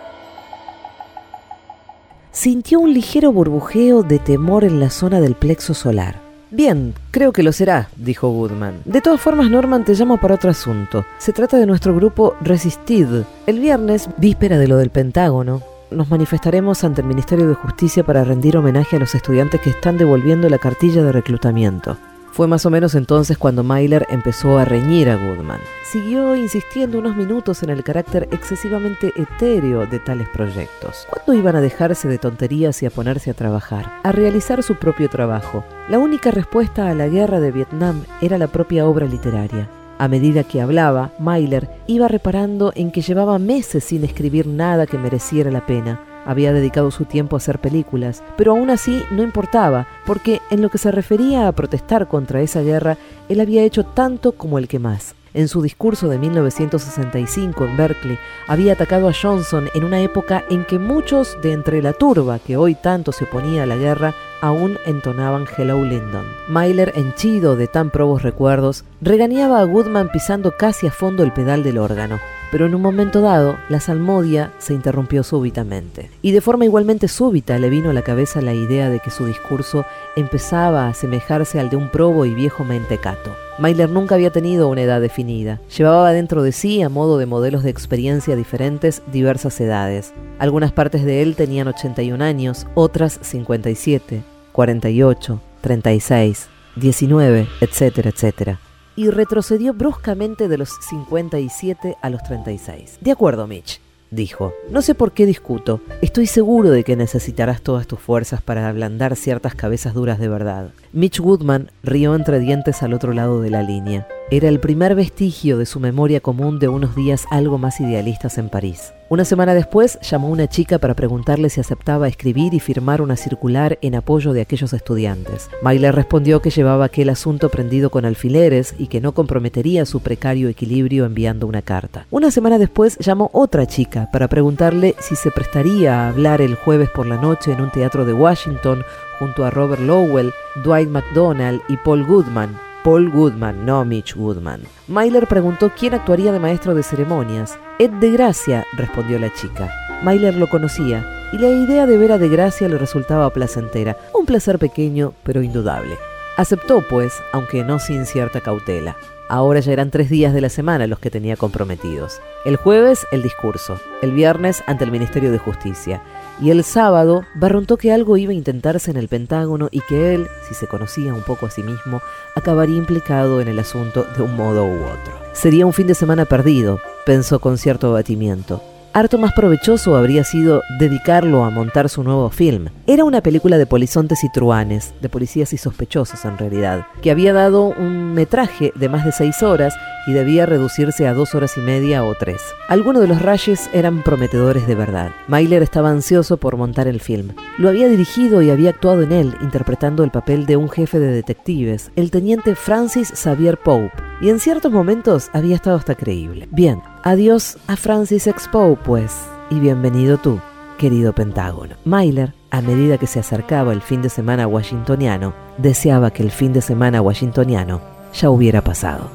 Sintió 2.30 2.78
un 2.78 2.94
ligero 2.94 3.32
burbujeo 3.32 4.04
de 4.04 4.20
temor 4.20 4.62
en 4.62 4.78
la 4.78 4.88
zona 4.88 5.20
del 5.20 5.34
plexo 5.34 5.74
solar. 5.74 6.29
Bien, 6.52 6.94
creo 7.12 7.32
que 7.32 7.44
lo 7.44 7.52
será, 7.52 7.88
dijo 7.96 8.28
Goodman. 8.28 8.80
De 8.84 9.00
todas 9.00 9.20
formas, 9.20 9.48
Norman, 9.48 9.84
te 9.84 9.94
llamo 9.94 10.18
para 10.18 10.34
otro 10.34 10.50
asunto. 10.50 11.04
Se 11.18 11.32
trata 11.32 11.56
de 11.58 11.66
nuestro 11.66 11.94
grupo 11.94 12.36
Resistid. 12.40 13.06
El 13.46 13.60
viernes, 13.60 14.08
víspera 14.16 14.58
de 14.58 14.66
lo 14.66 14.76
del 14.76 14.90
Pentágono, 14.90 15.62
nos 15.92 16.10
manifestaremos 16.10 16.82
ante 16.82 17.02
el 17.02 17.06
Ministerio 17.06 17.46
de 17.46 17.54
Justicia 17.54 18.02
para 18.02 18.24
rendir 18.24 18.56
homenaje 18.56 18.96
a 18.96 18.98
los 18.98 19.14
estudiantes 19.14 19.60
que 19.60 19.70
están 19.70 19.96
devolviendo 19.96 20.48
la 20.48 20.58
cartilla 20.58 21.04
de 21.04 21.12
reclutamiento. 21.12 21.96
Fue 22.32 22.46
más 22.46 22.64
o 22.64 22.70
menos 22.70 22.94
entonces 22.94 23.36
cuando 23.36 23.64
Myler 23.64 24.06
empezó 24.08 24.58
a 24.58 24.64
reñir 24.64 25.08
a 25.10 25.16
Goodman. 25.16 25.60
Siguió 25.84 26.36
insistiendo 26.36 26.98
unos 26.98 27.16
minutos 27.16 27.62
en 27.62 27.70
el 27.70 27.82
carácter 27.82 28.28
excesivamente 28.30 29.12
etéreo 29.16 29.86
de 29.86 29.98
tales 29.98 30.28
proyectos. 30.28 31.06
¿Cuándo 31.10 31.34
iban 31.34 31.56
a 31.56 31.60
dejarse 31.60 32.06
de 32.08 32.18
tonterías 32.18 32.82
y 32.82 32.86
a 32.86 32.90
ponerse 32.90 33.30
a 33.30 33.34
trabajar? 33.34 33.92
A 34.04 34.12
realizar 34.12 34.62
su 34.62 34.76
propio 34.76 35.08
trabajo. 35.08 35.64
La 35.88 35.98
única 35.98 36.30
respuesta 36.30 36.88
a 36.88 36.94
la 36.94 37.08
guerra 37.08 37.40
de 37.40 37.50
Vietnam 37.50 38.04
era 38.20 38.38
la 38.38 38.46
propia 38.46 38.86
obra 38.86 39.06
literaria. 39.06 39.68
A 39.98 40.08
medida 40.08 40.44
que 40.44 40.62
hablaba, 40.62 41.12
Myler 41.18 41.68
iba 41.86 42.08
reparando 42.08 42.72
en 42.74 42.90
que 42.90 43.02
llevaba 43.02 43.38
meses 43.38 43.84
sin 43.84 44.02
escribir 44.04 44.46
nada 44.46 44.86
que 44.86 44.96
mereciera 44.96 45.50
la 45.50 45.66
pena. 45.66 46.00
Había 46.30 46.52
dedicado 46.52 46.92
su 46.92 47.06
tiempo 47.06 47.34
a 47.34 47.38
hacer 47.38 47.58
películas, 47.58 48.22
pero 48.36 48.52
aún 48.52 48.70
así 48.70 49.02
no 49.10 49.24
importaba, 49.24 49.88
porque 50.06 50.40
en 50.52 50.62
lo 50.62 50.68
que 50.68 50.78
se 50.78 50.92
refería 50.92 51.48
a 51.48 51.52
protestar 51.52 52.06
contra 52.06 52.40
esa 52.40 52.60
guerra, 52.60 52.98
él 53.28 53.40
había 53.40 53.64
hecho 53.64 53.82
tanto 53.82 54.30
como 54.30 54.56
el 54.56 54.68
que 54.68 54.78
más. 54.78 55.16
En 55.34 55.48
su 55.48 55.60
discurso 55.60 56.06
de 56.06 56.18
1965 56.18 57.64
en 57.64 57.76
Berkeley, 57.76 58.18
había 58.46 58.74
atacado 58.74 59.08
a 59.08 59.12
Johnson 59.12 59.70
en 59.74 59.82
una 59.82 60.02
época 60.02 60.44
en 60.50 60.64
que 60.64 60.78
muchos 60.78 61.36
de 61.42 61.50
entre 61.50 61.82
la 61.82 61.94
turba 61.94 62.38
que 62.38 62.56
hoy 62.56 62.76
tanto 62.76 63.10
se 63.10 63.24
oponía 63.24 63.64
a 63.64 63.66
la 63.66 63.74
guerra 63.74 64.14
aún 64.40 64.78
entonaban 64.86 65.46
Hello 65.58 65.84
Lyndon. 65.84 66.26
Myler, 66.48 66.92
henchido 66.94 67.56
de 67.56 67.66
tan 67.66 67.90
probos 67.90 68.22
recuerdos, 68.22 68.84
regañaba 69.00 69.58
a 69.58 69.64
Goodman 69.64 70.12
pisando 70.12 70.56
casi 70.56 70.86
a 70.86 70.92
fondo 70.92 71.24
el 71.24 71.32
pedal 71.32 71.64
del 71.64 71.78
órgano. 71.78 72.20
Pero 72.50 72.66
en 72.66 72.74
un 72.74 72.82
momento 72.82 73.20
dado, 73.20 73.56
la 73.68 73.78
salmodia 73.78 74.52
se 74.58 74.74
interrumpió 74.74 75.22
súbitamente. 75.22 76.10
Y 76.20 76.32
de 76.32 76.40
forma 76.40 76.64
igualmente 76.64 77.06
súbita 77.06 77.58
le 77.58 77.70
vino 77.70 77.90
a 77.90 77.92
la 77.92 78.02
cabeza 78.02 78.40
la 78.40 78.54
idea 78.54 78.90
de 78.90 78.98
que 78.98 79.10
su 79.10 79.26
discurso 79.26 79.84
empezaba 80.16 80.86
a 80.86 80.88
asemejarse 80.88 81.60
al 81.60 81.70
de 81.70 81.76
un 81.76 81.90
probo 81.90 82.24
y 82.24 82.34
viejo 82.34 82.64
mentecato. 82.64 83.30
Myler 83.58 83.90
nunca 83.90 84.16
había 84.16 84.30
tenido 84.30 84.68
una 84.68 84.82
edad 84.82 85.00
definida. 85.00 85.60
Llevaba 85.76 86.12
dentro 86.12 86.42
de 86.42 86.52
sí, 86.52 86.82
a 86.82 86.88
modo 86.88 87.18
de 87.18 87.26
modelos 87.26 87.62
de 87.62 87.70
experiencia 87.70 88.34
diferentes, 88.34 89.02
diversas 89.12 89.60
edades. 89.60 90.12
Algunas 90.38 90.72
partes 90.72 91.04
de 91.04 91.22
él 91.22 91.36
tenían 91.36 91.68
81 91.68 92.24
años, 92.24 92.66
otras 92.74 93.18
57, 93.22 94.24
48, 94.52 95.40
36, 95.60 96.48
19, 96.76 97.46
etcétera, 97.60 98.10
etcétera 98.10 98.60
y 99.00 99.08
retrocedió 99.08 99.72
bruscamente 99.72 100.46
de 100.46 100.58
los 100.58 100.68
57 100.86 101.96
a 102.02 102.10
los 102.10 102.22
36. 102.22 102.98
De 103.00 103.10
acuerdo, 103.10 103.46
Mitch, 103.46 103.80
dijo. 104.10 104.52
No 104.70 104.82
sé 104.82 104.94
por 104.94 105.12
qué 105.12 105.24
discuto. 105.24 105.80
Estoy 106.02 106.26
seguro 106.26 106.70
de 106.70 106.84
que 106.84 106.96
necesitarás 106.96 107.62
todas 107.62 107.86
tus 107.86 107.98
fuerzas 107.98 108.42
para 108.42 108.68
ablandar 108.68 109.16
ciertas 109.16 109.54
cabezas 109.54 109.94
duras 109.94 110.18
de 110.18 110.28
verdad. 110.28 110.72
Mitch 110.92 111.20
Woodman 111.20 111.70
rió 111.84 112.16
entre 112.16 112.40
dientes 112.40 112.82
al 112.82 112.94
otro 112.94 113.12
lado 113.12 113.40
de 113.40 113.48
la 113.48 113.62
línea. 113.62 114.08
Era 114.32 114.48
el 114.48 114.58
primer 114.58 114.96
vestigio 114.96 115.56
de 115.56 115.64
su 115.64 115.78
memoria 115.78 116.20
común 116.20 116.58
de 116.58 116.66
unos 116.66 116.96
días 116.96 117.26
algo 117.30 117.58
más 117.58 117.80
idealistas 117.80 118.38
en 118.38 118.48
París. 118.48 118.92
Una 119.08 119.24
semana 119.24 119.54
después 119.54 119.98
llamó 120.02 120.28
a 120.28 120.30
una 120.30 120.48
chica 120.48 120.78
para 120.78 120.94
preguntarle 120.94 121.48
si 121.48 121.60
aceptaba 121.60 122.08
escribir 122.08 122.54
y 122.54 122.60
firmar 122.60 123.02
una 123.02 123.16
circular 123.16 123.78
en 123.82 123.94
apoyo 123.94 124.32
de 124.32 124.40
aquellos 124.40 124.72
estudiantes. 124.72 125.48
Myler 125.62 125.94
respondió 125.94 126.42
que 126.42 126.50
llevaba 126.50 126.86
aquel 126.86 127.08
asunto 127.08 127.50
prendido 127.50 127.90
con 127.90 128.04
alfileres 128.04 128.74
y 128.78 128.88
que 128.88 129.00
no 129.00 129.12
comprometería 129.12 129.84
su 129.84 130.00
precario 130.00 130.48
equilibrio 130.48 131.06
enviando 131.06 131.46
una 131.46 131.62
carta. 131.62 132.06
Una 132.10 132.32
semana 132.32 132.58
después 132.58 132.98
llamó 132.98 133.30
otra 133.32 133.66
chica 133.66 134.08
para 134.12 134.28
preguntarle 134.28 134.96
si 135.00 135.14
se 135.14 135.30
prestaría 135.30 136.02
a 136.02 136.08
hablar 136.08 136.40
el 136.40 136.56
jueves 136.56 136.88
por 136.90 137.06
la 137.06 137.16
noche 137.16 137.52
en 137.52 137.60
un 137.60 137.70
teatro 137.70 138.04
de 138.04 138.12
Washington 138.12 138.84
junto 139.20 139.44
a 139.44 139.50
Robert 139.50 139.82
Lowell, 139.82 140.32
Dwight 140.64 140.88
McDonald 140.88 141.62
y 141.68 141.76
Paul 141.76 142.04
Goodman, 142.04 142.58
Paul 142.82 143.10
Goodman, 143.10 143.66
no 143.66 143.84
Mitch 143.84 144.16
Goodman. 144.16 144.62
Myler 144.88 145.26
preguntó 145.26 145.70
quién 145.78 145.94
actuaría 145.94 146.32
de 146.32 146.40
maestro 146.40 146.74
de 146.74 146.82
ceremonias. 146.82 147.58
Ed 147.78 147.90
de 147.90 148.10
Gracia, 148.10 148.66
respondió 148.72 149.18
la 149.18 149.32
chica. 149.34 149.70
Myler 150.02 150.34
lo 150.34 150.48
conocía 150.48 151.06
y 151.32 151.38
la 151.38 151.48
idea 151.48 151.86
de 151.86 151.98
ver 151.98 152.12
a 152.12 152.18
de 152.18 152.28
Gracia 152.28 152.68
le 152.68 152.78
resultaba 152.78 153.30
placentera, 153.32 153.98
un 154.14 154.24
placer 154.24 154.58
pequeño 154.58 155.12
pero 155.22 155.42
indudable. 155.42 155.98
Aceptó, 156.38 156.82
pues, 156.88 157.12
aunque 157.32 157.64
no 157.64 157.78
sin 157.78 158.06
cierta 158.06 158.40
cautela. 158.40 158.96
Ahora 159.28 159.60
ya 159.60 159.72
eran 159.72 159.90
tres 159.90 160.08
días 160.10 160.32
de 160.32 160.40
la 160.40 160.48
semana 160.48 160.86
los 160.86 160.98
que 160.98 161.10
tenía 161.10 161.36
comprometidos. 161.36 162.20
El 162.44 162.56
jueves, 162.56 163.06
el 163.12 163.22
discurso. 163.22 163.78
El 164.00 164.12
viernes, 164.12 164.64
ante 164.66 164.84
el 164.84 164.90
Ministerio 164.90 165.30
de 165.30 165.38
Justicia. 165.38 166.02
Y 166.42 166.50
el 166.50 166.64
sábado, 166.64 167.26
barruntó 167.34 167.76
que 167.76 167.92
algo 167.92 168.16
iba 168.16 168.32
a 168.32 168.34
intentarse 168.34 168.90
en 168.90 168.96
el 168.96 169.08
Pentágono 169.08 169.68
y 169.70 169.80
que 169.80 170.14
él, 170.14 170.26
si 170.48 170.54
se 170.54 170.66
conocía 170.66 171.12
un 171.12 171.20
poco 171.20 171.44
a 171.44 171.50
sí 171.50 171.62
mismo, 171.62 172.00
acabaría 172.34 172.78
implicado 172.78 173.42
en 173.42 173.48
el 173.48 173.58
asunto 173.58 174.06
de 174.16 174.22
un 174.22 174.36
modo 174.36 174.64
u 174.64 174.84
otro. 174.84 175.12
Sería 175.34 175.66
un 175.66 175.74
fin 175.74 175.86
de 175.86 175.94
semana 175.94 176.24
perdido, 176.24 176.80
pensó 177.04 177.40
con 177.40 177.58
cierto 177.58 177.88
abatimiento. 177.88 178.62
Harto 178.92 179.18
más 179.18 179.32
provechoso 179.32 179.96
habría 179.96 180.24
sido 180.24 180.62
dedicarlo 180.78 181.44
a 181.44 181.50
montar 181.50 181.88
su 181.88 182.02
nuevo 182.02 182.30
film. 182.30 182.68
Era 182.86 183.04
una 183.04 183.22
película 183.22 183.58
de 183.58 183.66
polizontes 183.66 184.24
y 184.24 184.32
truanes, 184.32 184.94
de 185.00 185.08
policías 185.08 185.52
y 185.52 185.56
sospechosos 185.56 186.24
en 186.24 186.38
realidad, 186.38 186.86
que 187.02 187.10
había 187.10 187.32
dado 187.32 187.64
un 187.66 188.14
metraje 188.14 188.72
de 188.74 188.88
más 188.88 189.04
de 189.04 189.12
seis 189.12 189.42
horas 189.42 189.74
y 190.06 190.12
debía 190.12 190.46
reducirse 190.46 191.06
a 191.06 191.14
dos 191.14 191.34
horas 191.34 191.56
y 191.56 191.60
media 191.60 192.04
o 192.04 192.14
tres. 192.14 192.42
Algunos 192.68 193.02
de 193.02 193.08
los 193.08 193.22
rayes 193.22 193.70
eran 193.72 194.02
prometedores 194.02 194.66
de 194.66 194.74
verdad. 194.74 195.10
Myler 195.28 195.62
estaba 195.62 195.90
ansioso 195.90 196.38
por 196.38 196.56
montar 196.56 196.88
el 196.88 197.00
film. 197.00 197.32
Lo 197.58 197.68
había 197.68 197.88
dirigido 197.88 198.42
y 198.42 198.50
había 198.50 198.70
actuado 198.70 199.02
en 199.02 199.12
él, 199.12 199.34
interpretando 199.40 200.02
el 200.02 200.10
papel 200.10 200.46
de 200.46 200.56
un 200.56 200.68
jefe 200.68 200.98
de 200.98 201.12
detectives, 201.12 201.90
el 201.96 202.10
teniente 202.10 202.54
Francis 202.54 203.12
Xavier 203.14 203.58
Pope, 203.58 203.92
y 204.20 204.28
en 204.28 204.40
ciertos 204.40 204.72
momentos 204.72 205.30
había 205.32 205.56
estado 205.56 205.76
hasta 205.76 205.94
creíble. 205.94 206.48
Bien, 206.50 206.82
adiós 207.04 207.56
a 207.66 207.76
Francis. 207.76 208.28
Pope, 208.52 208.82
pues, 208.84 209.12
y 209.50 209.60
bienvenido 209.60 210.18
tú, 210.18 210.40
querido 210.78 211.12
Pentágono. 211.12 211.76
Myler, 211.84 212.34
a 212.50 212.60
medida 212.60 212.98
que 212.98 213.06
se 213.06 213.20
acercaba 213.20 213.72
el 213.72 213.82
fin 213.82 214.02
de 214.02 214.10
semana 214.10 214.46
washingtoniano, 214.46 215.34
deseaba 215.58 216.12
que 216.12 216.22
el 216.22 216.30
fin 216.30 216.52
de 216.52 216.62
semana 216.62 217.00
washingtoniano 217.02 217.80
ya 218.12 218.30
hubiera 218.30 218.62
pasado. 218.62 219.10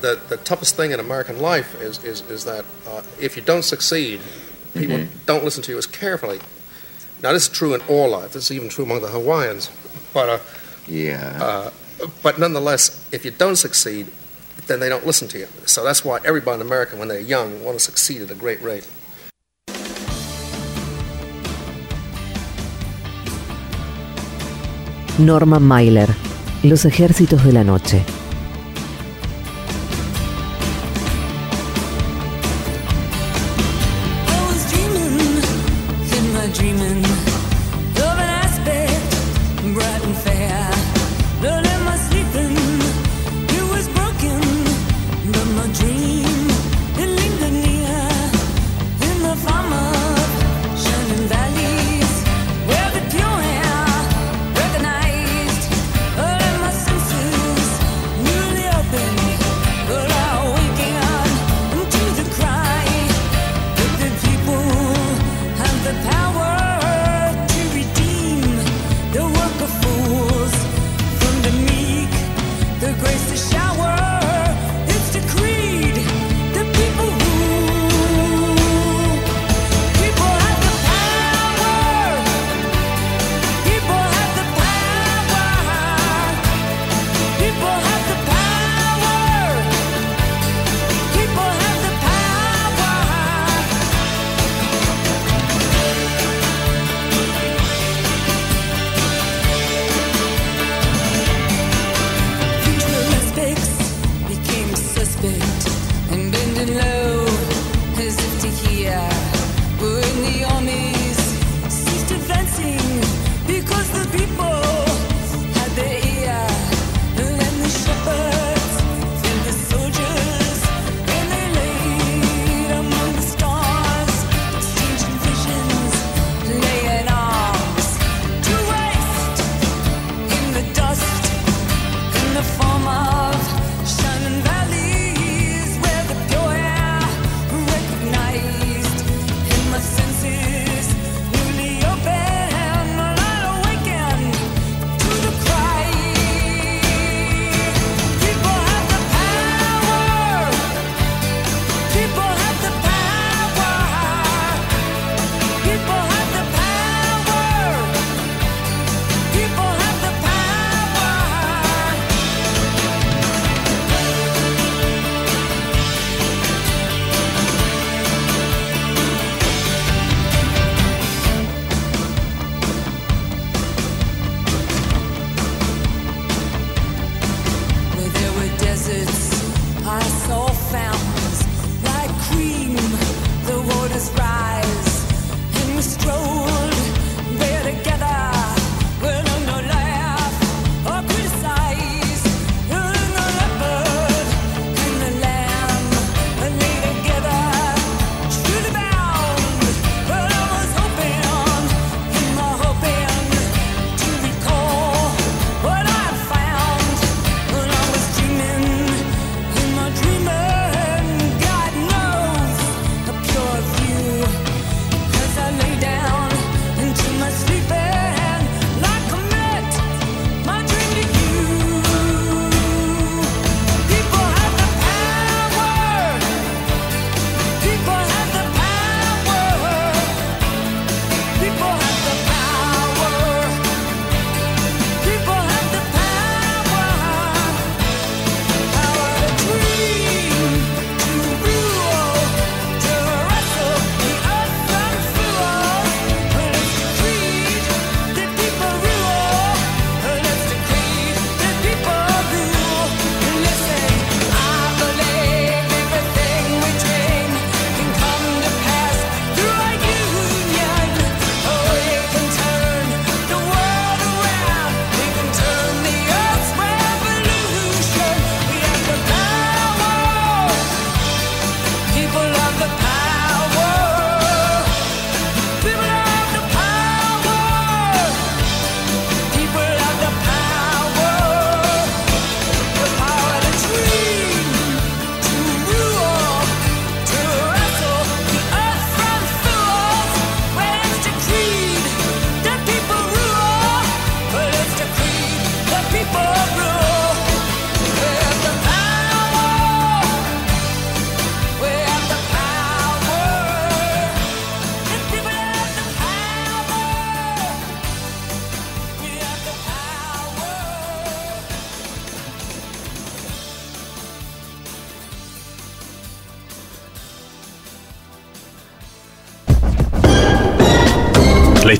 the, 0.00 0.16
the 0.28 0.36
toughest 0.36 0.76
thing 0.76 0.92
in 0.92 1.00
American 1.00 1.40
life 1.42 1.74
is, 1.82 1.98
is, 2.04 2.20
is 2.30 2.44
that 2.44 2.64
uh, 2.86 3.02
if 3.20 3.36
you 3.36 3.42
don't 3.42 3.64
succeed, 3.64 4.20
people 4.72 4.96
don't 5.26 5.42
listen 5.42 5.60
to 5.60 5.72
you 5.72 5.78
as 5.78 5.86
carefully. 5.86 6.38
Now, 7.20 7.32
this 7.32 7.48
is 7.48 7.48
true 7.48 7.74
in 7.74 7.80
all 7.88 8.08
life. 8.10 8.32
This 8.32 8.44
is 8.44 8.52
even 8.52 8.68
true 8.68 8.84
among 8.84 9.02
the 9.02 9.08
Hawaiians. 9.08 9.70
But, 10.14 10.28
uh, 10.28 10.38
Yeah. 10.86 11.38
uh, 11.42 11.70
but 12.22 12.38
nonetheless, 12.38 13.04
if 13.10 13.24
you 13.24 13.32
don't 13.32 13.56
succeed, 13.56 14.06
then 14.68 14.80
they 14.80 14.88
don't 14.88 15.06
listen 15.06 15.26
to 15.28 15.38
you. 15.38 15.48
So 15.66 15.82
that's 15.82 16.04
why 16.04 16.20
everybody 16.24 16.60
in 16.60 16.66
America, 16.66 16.96
when 16.96 17.08
they're 17.08 17.20
young, 17.20 17.64
want 17.64 17.78
to 17.78 17.84
succeed 17.84 18.22
at 18.22 18.30
a 18.30 18.34
great 18.34 18.60
rate. 18.62 18.88
Norman 25.18 25.66
Mailer, 25.66 26.08
Los 26.62 26.84
Ejércitos 26.84 27.42
de 27.44 27.52
la 27.52 27.64
Noche. 27.64 28.04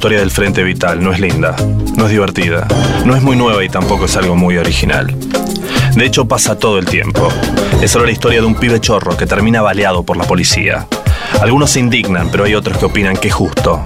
Historia 0.08 0.20
del 0.20 0.30
Frente 0.30 0.62
Vital 0.62 1.04
no 1.04 1.12
es 1.12 1.20
linda, 1.20 1.54
no 1.94 2.06
es 2.06 2.10
divertida, 2.10 2.66
no 3.04 3.14
es 3.14 3.22
muy 3.22 3.36
nueva 3.36 3.62
y 3.62 3.68
tampoco 3.68 4.06
es 4.06 4.16
algo 4.16 4.36
muy 4.36 4.56
original. 4.56 5.14
De 5.94 6.06
hecho, 6.06 6.26
pasa 6.26 6.58
todo 6.58 6.78
el 6.78 6.86
tiempo. 6.86 7.28
Es 7.82 7.90
solo 7.90 8.06
la 8.06 8.12
historia 8.12 8.40
de 8.40 8.46
un 8.46 8.54
pibe 8.54 8.80
chorro 8.80 9.18
que 9.18 9.26
termina 9.26 9.60
baleado 9.60 10.04
por 10.04 10.16
la 10.16 10.24
policía. 10.24 10.86
Algunos 11.42 11.72
se 11.72 11.80
indignan, 11.80 12.30
pero 12.30 12.44
hay 12.44 12.54
otros 12.54 12.78
que 12.78 12.86
opinan 12.86 13.18
que 13.18 13.28
es 13.28 13.34
justo, 13.34 13.82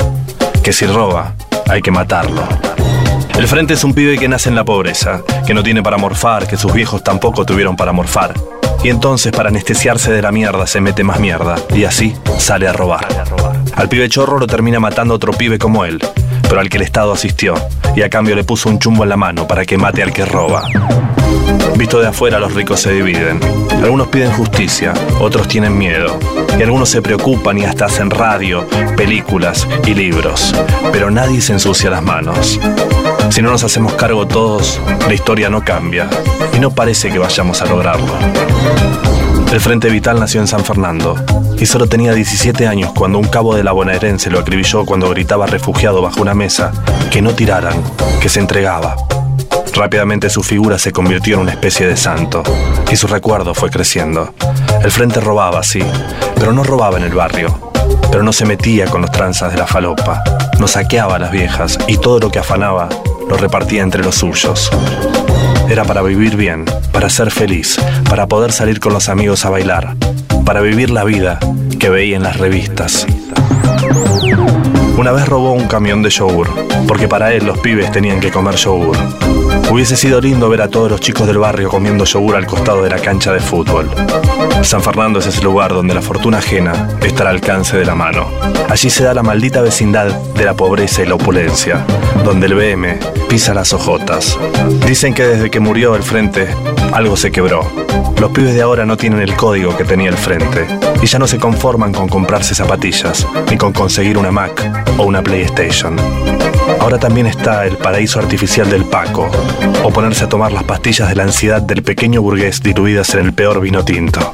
que 0.63 0.73
si 0.73 0.87
roba, 0.87 1.35
hay 1.69 1.83
que 1.83 1.91
matarlo. 1.91 2.45
El 3.37 3.49
Frente 3.49 3.75
es 3.75 3.83
un 3.83 3.93
pibe 3.93 4.17
que 4.17 4.29
nace 4.29 4.49
en 4.49 4.55
la 4.55 4.63
pobreza, 4.63 5.23
que 5.45 5.55
no 5.55 5.65
tiene 5.65 5.83
para 5.83 5.97
morfar, 5.97 6.47
que 6.47 6.57
sus 6.57 6.73
viejos 6.73 7.03
tampoco 7.03 7.45
tuvieron 7.45 7.75
para 7.75 7.91
morfar. 7.91 8.35
Y 8.85 8.91
entonces, 8.91 9.33
para 9.33 9.49
anestesiarse 9.49 10.13
de 10.13 10.23
la 10.23 10.31
mierda, 10.31 10.69
se 10.69 10.81
mete 10.81 11.03
más 11.03 11.19
mierda, 11.19 11.57
y 11.75 11.83
así 11.83 12.15
sale 12.39 12.69
a 12.69 12.73
robar. 12.73 13.07
Al 13.75 13.89
pibe 13.89 14.09
chorro 14.09 14.39
lo 14.39 14.47
termina 14.47 14.81
matando 14.81 15.15
otro 15.15 15.33
pibe 15.33 15.59
como 15.59 15.85
él, 15.85 15.99
pero 16.53 16.61
al 16.61 16.69
que 16.69 16.77
el 16.77 16.83
Estado 16.83 17.15
asistió, 17.15 17.55
y 17.97 18.03
a 18.03 18.11
cambio 18.11 18.37
le 18.37 18.45
puso 18.45 18.69
un 18.69 18.79
chumbo 18.79 19.05
en 19.05 19.09
la 19.09 19.17
mano 19.17 19.47
para 19.47 19.65
que 19.65 19.79
mate 19.79 20.03
al 20.03 20.13
que 20.13 20.27
roba. 20.27 20.63
Visto 21.79 21.99
de 21.99 22.09
afuera, 22.09 22.39
los 22.39 22.53
ricos 22.53 22.79
se 22.79 22.93
dividen. 22.93 23.41
Algunos 23.83 24.09
piden 24.09 24.31
justicia, 24.33 24.93
otros 25.19 25.49
tienen 25.49 25.79
miedo. 25.79 26.19
Y 26.59 26.63
algunos 26.63 26.91
se 26.91 27.01
preocupan 27.01 27.57
y 27.57 27.65
hasta 27.65 27.87
hacen 27.87 28.11
radio, 28.11 28.69
películas 28.99 29.67
y 29.87 29.95
libros. 29.95 30.55
Pero 30.93 31.11
nadie 31.11 31.41
se 31.41 31.55
ensucia 31.55 31.89
las 31.89 32.03
manos. 32.03 32.61
Si 33.31 33.41
no 33.41 33.51
nos 33.51 33.65
hacemos 33.65 33.95
cargo 33.95 34.29
todos, 34.29 34.79
la 35.09 35.15
historia 35.15 35.49
no 35.49 35.65
cambia. 35.65 36.07
Y 36.55 36.59
no 36.59 36.71
parece 36.75 37.11
que 37.11 37.19
vayamos 37.19 37.63
a 37.63 37.65
lograrlo. 37.65 38.13
El 39.53 39.61
Frente 39.61 39.91
Vital 39.91 40.19
nació 40.19 40.41
en 40.41 40.47
San 40.47 40.65
Fernando 40.65 41.15
y 41.59 41.67
solo 41.67 41.87
tenía 41.87 42.15
17 42.15 42.67
años 42.67 42.93
cuando 42.97 43.19
un 43.19 43.29
cabo 43.29 43.55
de 43.55 43.63
la 43.63 43.73
bonaerense 43.73 44.31
lo 44.31 44.39
acribilló 44.39 44.87
cuando 44.87 45.11
gritaba 45.11 45.47
refugiado 45.47 46.01
bajo 46.01 46.23
una 46.23 46.33
mesa 46.33 46.73
que 47.11 47.21
no 47.21 47.35
tiraran, 47.35 47.85
que 48.23 48.31
se 48.31 48.41
entregaba. 48.41 48.97
Rápidamente 49.75 50.31
su 50.31 50.43
figura 50.43 50.79
se 50.79 50.91
convirtió 50.91 51.35
en 51.35 51.43
una 51.43 51.51
especie 51.51 51.87
de 51.87 51.99
santo 51.99 52.43
y 52.91 52.97
su 52.97 53.07
recuerdo 53.07 53.55
fue 53.55 53.69
creciendo. 53.69 54.33
El 54.83 54.91
frente 54.91 55.21
robaba, 55.21 55.63
sí, 55.63 55.83
pero 56.37 56.55
no 56.55 56.65
robaba 56.65 56.97
en 56.97 57.05
el 57.05 57.13
barrio. 57.13 57.71
Pero 58.11 58.23
no 58.23 58.33
se 58.33 58.47
metía 58.47 58.87
con 58.87 59.03
los 59.03 59.13
tranzas 59.13 59.53
de 59.53 59.59
la 59.59 59.67
falopa, 59.67 60.25
no 60.59 60.67
saqueaba 60.67 61.17
a 61.17 61.19
las 61.19 61.31
viejas 61.31 61.79
y 61.87 61.99
todo 61.99 62.21
lo 62.21 62.31
que 62.31 62.39
afanaba 62.39 62.89
lo 63.29 63.37
repartía 63.37 63.83
entre 63.83 64.03
los 64.03 64.15
suyos. 64.15 64.71
Era 65.73 65.85
para 65.85 66.03
vivir 66.03 66.37
bien, 66.37 66.67
para 66.93 67.09
ser 67.09 67.31
feliz, 67.31 67.79
para 68.11 68.27
poder 68.27 68.53
salir 68.53 68.79
con 68.79 68.93
los 68.93 69.09
amigos 69.09 69.47
a 69.47 69.49
bailar, 69.49 69.97
para 70.45 70.61
vivir 70.61 70.91
la 70.91 71.03
vida 71.03 71.41
que 71.79 71.89
veía 71.89 72.15
en 72.15 72.25
las 72.25 72.37
revistas. 72.37 73.07
Una 74.99 75.13
vez 75.13 75.27
robó 75.27 75.53
un 75.53 75.69
camión 75.69 76.03
de 76.03 76.11
yogur, 76.11 76.51
porque 76.87 77.09
para 77.09 77.33
él 77.33 77.47
los 77.47 77.59
pibes 77.61 77.91
tenían 77.91 78.21
que 78.21 78.31
comer 78.31 78.57
yogur. 78.57 78.99
Hubiese 79.73 79.97
sido 79.97 80.21
lindo 80.21 80.51
ver 80.51 80.61
a 80.61 80.69
todos 80.69 80.91
los 80.91 81.01
chicos 81.01 81.27
del 81.27 81.39
barrio 81.39 81.71
comiendo 81.71 82.05
yogur 82.05 82.37
al 82.37 82.45
costado 82.45 82.83
de 82.83 82.91
la 82.91 82.99
cancha 82.99 83.33
de 83.33 83.41
fútbol. 83.41 83.89
San 84.61 84.83
Fernando 84.83 85.19
es 85.19 85.27
ese 85.27 85.43
lugar 85.43 85.73
donde 85.73 85.95
la 85.95 86.03
fortuna 86.03 86.39
ajena 86.39 86.91
está 87.01 87.23
al 87.23 87.29
alcance 87.29 87.79
de 87.79 87.87
la 87.87 87.95
mano. 87.95 88.29
Allí 88.69 88.91
se 88.91 89.03
da 89.03 89.15
la 89.15 89.23
maldita 89.23 89.63
vecindad 89.63 90.09
de 90.09 90.45
la 90.45 90.53
pobreza 90.53 91.03
y 91.03 91.07
la 91.07 91.15
opulencia, 91.15 91.87
donde 92.23 92.49
el 92.49 92.55
BM 92.55 92.99
pisa 93.31 93.55
las 93.55 93.73
ojotas. 93.73 94.39
Dicen 94.87 95.15
que 95.15 95.25
desde 95.25 95.51
que 95.51 95.59
murió 95.59 95.97
el 95.97 96.03
frente, 96.03 96.49
algo 96.93 97.17
se 97.17 97.33
quebró. 97.33 97.67
Los 98.21 98.31
pibes 98.31 98.55
de 98.55 98.61
ahora 98.61 98.85
no 98.85 98.99
tienen 98.99 99.23
el 99.23 99.35
código 99.37 99.75
que 99.75 99.85
tenía 99.85 100.11
el 100.11 100.19
frente 100.19 100.67
y 101.01 101.07
ya 101.07 101.19
no 101.19 101.27
se 101.27 101.39
conforman 101.39 101.95
con 101.95 102.11
comprarse 102.11 102.55
zapatillas 102.55 103.27
ni 103.51 103.57
con 103.57 103.73
conseguir 103.73 104.19
una 104.19 104.31
Mac 104.31 104.87
o 104.99 105.05
una 105.05 105.23
PlayStation. 105.23 105.97
Ahora 106.81 106.99
también 106.99 107.27
está 107.27 107.65
el 107.67 107.77
paraíso 107.77 108.19
artificial 108.19 108.69
del 108.71 108.85
Paco 108.85 109.31
o 109.83 109.91
ponerse 109.91 110.25
a 110.25 110.29
tomar 110.29 110.53
las 110.53 110.65
pastillas 110.65 111.09
de 111.09 111.15
la 111.15 111.25
ansiedad 111.25 111.63
del 111.63 111.83
pequeño 111.83 112.23
burgués 112.23 112.63
diluidas 112.63 113.15
en 113.15 113.27
el 113.27 113.33
peor 113.33 113.61
vino 113.61 113.85
tinto. 113.85 114.33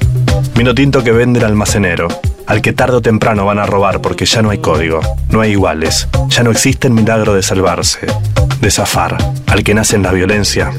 Vino 0.55 0.75
tinto 0.75 1.05
que 1.05 1.13
vende 1.13 1.39
el 1.39 1.45
almacenero, 1.45 2.09
al 2.47 2.63
que 2.63 2.73
tarde 2.73 2.97
o 2.97 3.01
temprano 3.01 3.45
van 3.45 3.59
a 3.59 3.67
robar 3.67 4.01
porque 4.01 4.25
ya 4.27 4.43
no 4.43 4.51
hay 4.51 4.59
código, 4.59 5.01
no 5.31 5.41
hay 5.41 5.53
iguales, 5.53 6.09
ya 6.29 6.43
no 6.43 6.51
existe 6.51 6.89
el 6.89 6.95
milagro 6.95 7.35
de 7.35 7.43
salvarse, 7.43 8.07
de 8.61 8.71
zafar. 8.71 9.17
Al 9.47 9.63
que 9.63 9.75
nace 9.75 9.97
en 9.97 10.03
la 10.03 10.13
violencia, 10.13 10.71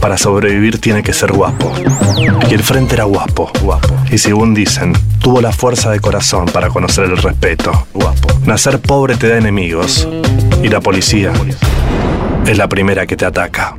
para 0.00 0.18
sobrevivir 0.18 0.80
tiene 0.80 1.02
que 1.02 1.12
ser 1.12 1.32
guapo. 1.32 1.72
Y 2.48 2.54
el 2.54 2.62
frente 2.62 2.94
era 2.94 3.04
guapo, 3.04 3.50
guapo. 3.62 3.94
Y 4.10 4.18
según 4.18 4.54
dicen, 4.54 4.92
tuvo 5.20 5.40
la 5.40 5.52
fuerza 5.52 5.90
de 5.90 6.00
corazón 6.00 6.46
para 6.46 6.68
conocer 6.68 7.04
el 7.04 7.16
respeto. 7.16 7.86
Guapo. 7.92 8.28
Nacer 8.46 8.80
pobre 8.80 9.16
te 9.16 9.28
da 9.28 9.38
enemigos. 9.38 10.08
Y 10.62 10.68
la 10.68 10.80
policía 10.80 11.32
es 12.46 12.58
la 12.58 12.68
primera 12.68 13.06
que 13.06 13.16
te 13.16 13.24
ataca. 13.24 13.76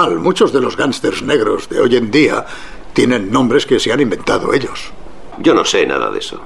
Normal, 0.00 0.18
muchos 0.18 0.52
de 0.52 0.60
los 0.60 0.76
gángsters 0.76 1.22
negros 1.22 1.68
de 1.68 1.80
hoy 1.80 1.96
en 1.96 2.10
día 2.10 2.46
tienen 2.92 3.30
nombres 3.30 3.66
que 3.66 3.78
se 3.78 3.92
han 3.92 4.00
inventado 4.00 4.52
ellos. 4.52 4.90
Yo 5.38 5.54
no 5.54 5.64
sé 5.64 5.86
nada 5.86 6.10
de 6.10 6.18
eso. 6.18 6.40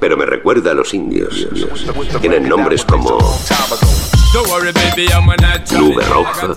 Pero 0.00 0.16
me 0.16 0.26
recuerda 0.26 0.70
a 0.70 0.74
los 0.74 0.94
indios. 0.94 1.48
Tienen 2.20 2.48
nombres 2.48 2.84
como 2.84 3.18
Nube 5.72 6.04
roja, 6.04 6.48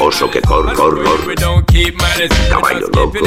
oso 0.00 0.30
que 0.30 0.40
cor, 0.40 0.72
cor, 0.74 1.02
cor, 1.02 1.20
caballo 2.48 2.86
loco. 2.94 3.18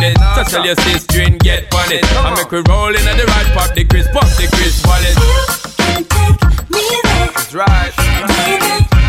on 0.00 0.12
it. 0.12 0.18
So 0.34 0.56
tell 0.56 0.66
your 0.66 0.76
sister 0.76 1.20
and 1.20 1.38
get 1.38 1.72
on 1.74 1.92
it. 1.92 2.04
I 2.04 2.34
make 2.34 2.50
we 2.50 2.62
roll 2.68 2.88
in 2.88 3.06
at 3.06 3.16
the 3.16 3.24
right 3.26 3.46
pop 3.56 3.74
the 3.74 3.84
crisp, 3.84 4.10
pop 4.12 4.24
the 4.36 4.48
crisp 4.56 4.86
wallet. 4.86 5.16
You 5.16 6.04
can 6.04 6.04
take 6.04 6.70
me 6.70 7.00
there. 7.02 7.30
That's 7.34 7.54
right. 7.54 8.99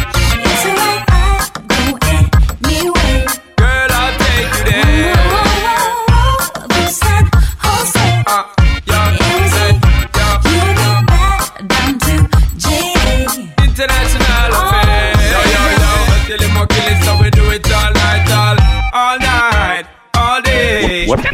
Day. 21.17 21.32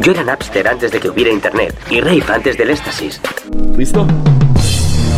Yo 0.00 0.12
era 0.12 0.22
Napster 0.22 0.68
antes 0.68 0.92
de 0.92 1.00
que 1.00 1.08
hubiera 1.08 1.30
internet 1.30 1.74
y 1.90 2.00
Rafe 2.00 2.32
antes 2.32 2.58
del 2.58 2.70
éxtasis. 2.70 3.20
¿Listo? 3.76 4.06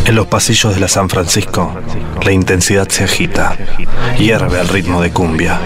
En 0.06 0.14
los 0.14 0.26
pasillos 0.26 0.74
de 0.74 0.80
la 0.80 0.88
San 0.88 1.08
Francisco, 1.08 1.74
la 2.22 2.32
intensidad 2.32 2.88
se 2.88 3.04
agita, 3.04 3.56
hierve 4.18 4.58
al 4.58 4.68
ritmo 4.68 5.02
de 5.02 5.12
cumbia. 5.12 5.58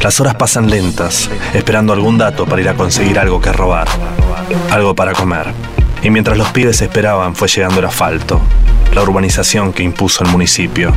Las 0.00 0.20
horas 0.20 0.34
pasan 0.34 0.68
lentas, 0.68 1.30
esperando 1.54 1.92
algún 1.92 2.18
dato 2.18 2.44
para 2.44 2.60
ir 2.60 2.68
a 2.68 2.74
conseguir 2.74 3.18
algo 3.18 3.40
que 3.40 3.52
robar, 3.52 3.88
algo 4.70 4.94
para 4.94 5.12
comer. 5.12 5.46
Y 6.04 6.10
mientras 6.10 6.36
los 6.36 6.48
pibes 6.50 6.82
esperaban 6.82 7.34
fue 7.34 7.48
llegando 7.48 7.80
el 7.80 7.86
asfalto, 7.86 8.38
la 8.92 9.02
urbanización 9.02 9.72
que 9.72 9.82
impuso 9.82 10.22
el 10.22 10.30
municipio. 10.30 10.94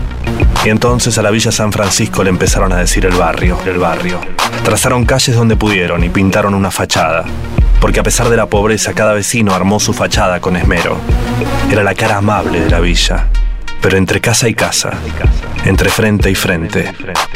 Y 0.65 0.69
entonces 0.69 1.17
a 1.17 1.21
la 1.21 1.31
Villa 1.31 1.49
San 1.49 1.71
Francisco 1.71 2.25
le 2.25 2.29
empezaron 2.29 2.73
a 2.73 2.75
decir 2.75 3.05
el 3.05 3.15
barrio, 3.15 3.57
el 3.65 3.77
barrio. 3.77 4.19
Trazaron 4.65 5.05
calles 5.05 5.33
donde 5.33 5.55
pudieron 5.55 6.03
y 6.03 6.09
pintaron 6.09 6.53
una 6.53 6.71
fachada. 6.71 7.23
Porque 7.79 8.01
a 8.01 8.03
pesar 8.03 8.27
de 8.27 8.35
la 8.35 8.47
pobreza, 8.47 8.93
cada 8.93 9.13
vecino 9.13 9.53
armó 9.53 9.79
su 9.79 9.93
fachada 9.93 10.41
con 10.41 10.57
esmero. 10.57 10.97
Era 11.71 11.83
la 11.83 11.95
cara 11.95 12.17
amable 12.17 12.59
de 12.59 12.69
la 12.69 12.81
villa. 12.81 13.27
Pero 13.81 13.95
entre 13.95 14.19
casa 14.19 14.49
y 14.49 14.55
casa, 14.55 14.91
entre 15.63 15.89
frente 15.89 16.29
y 16.29 16.35
frente, 16.35 16.91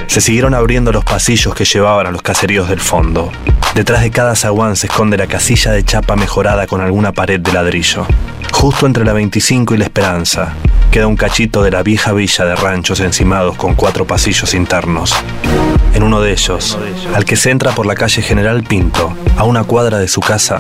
se 0.08 0.20
siguieron 0.20 0.56
abriendo 0.56 0.92
los 0.92 1.06
pasillos 1.06 1.56
que 1.56 1.64
llevaban 1.64 2.08
a 2.08 2.12
los 2.12 2.22
caseríos 2.22 2.68
del 2.68 2.82
fondo. 2.82 3.32
Detrás 3.76 4.02
de 4.02 4.12
cada 4.12 4.36
zaguán 4.36 4.76
se 4.76 4.88
esconde 4.88 5.16
la 5.16 5.28
casilla 5.28 5.72
de 5.72 5.86
chapa 5.86 6.18
mejorada 6.18 6.68
con 6.68 6.82
alguna 6.82 7.14
pared 7.14 7.40
de 7.40 7.54
ladrillo. 7.54 8.06
Justo 8.52 8.86
entre 8.86 9.06
la 9.06 9.14
25 9.14 9.74
y 9.74 9.78
la 9.78 9.86
Esperanza, 9.86 10.54
queda 10.92 11.08
un 11.08 11.16
cachito 11.16 11.64
de 11.64 11.72
la 11.72 11.82
vieja 11.82 12.12
villa 12.12 12.44
de 12.44 12.56
ranchos 12.58 13.00
encimados 13.00 13.56
con 13.56 13.76
cuatro 13.76 14.06
pasillos 14.06 14.54
internos. 14.54 15.16
En 15.94 16.04
uno 16.04 16.20
de 16.20 16.34
ellos, 16.34 16.78
al 17.16 17.24
que 17.24 17.38
se 17.38 17.50
entra 17.50 17.72
por 17.72 17.86
la 17.86 17.96
calle 17.96 18.22
General 18.22 18.62
Pinto, 18.64 19.16
a 19.38 19.46
una 19.46 19.64
cuadra 19.64 20.00
de 20.00 20.10
su 20.10 20.20
casa, 20.20 20.60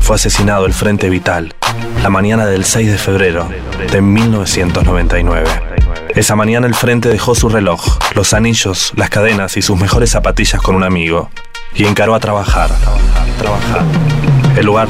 fue 0.00 0.16
asesinado 0.16 0.64
el 0.64 0.72
Frente 0.72 1.10
Vital 1.10 1.54
la 2.02 2.10
mañana 2.10 2.46
del 2.46 2.64
6 2.64 2.90
de 2.90 2.98
febrero 2.98 3.48
de 3.90 4.00
1999. 4.00 5.48
Esa 6.14 6.36
mañana 6.36 6.66
el 6.66 6.74
Frente 6.74 7.10
dejó 7.10 7.34
su 7.34 7.48
reloj, 7.50 7.98
los 8.14 8.32
anillos, 8.32 8.92
las 8.96 9.10
cadenas 9.10 9.56
y 9.58 9.62
sus 9.62 9.78
mejores 9.78 10.10
zapatillas 10.10 10.62
con 10.62 10.74
un 10.74 10.84
amigo 10.84 11.30
y 11.76 11.84
encaró 11.84 12.14
a 12.14 12.20
trabajar, 12.20 12.70
trabajar. 13.38 13.82
El 14.56 14.66
lugar, 14.66 14.88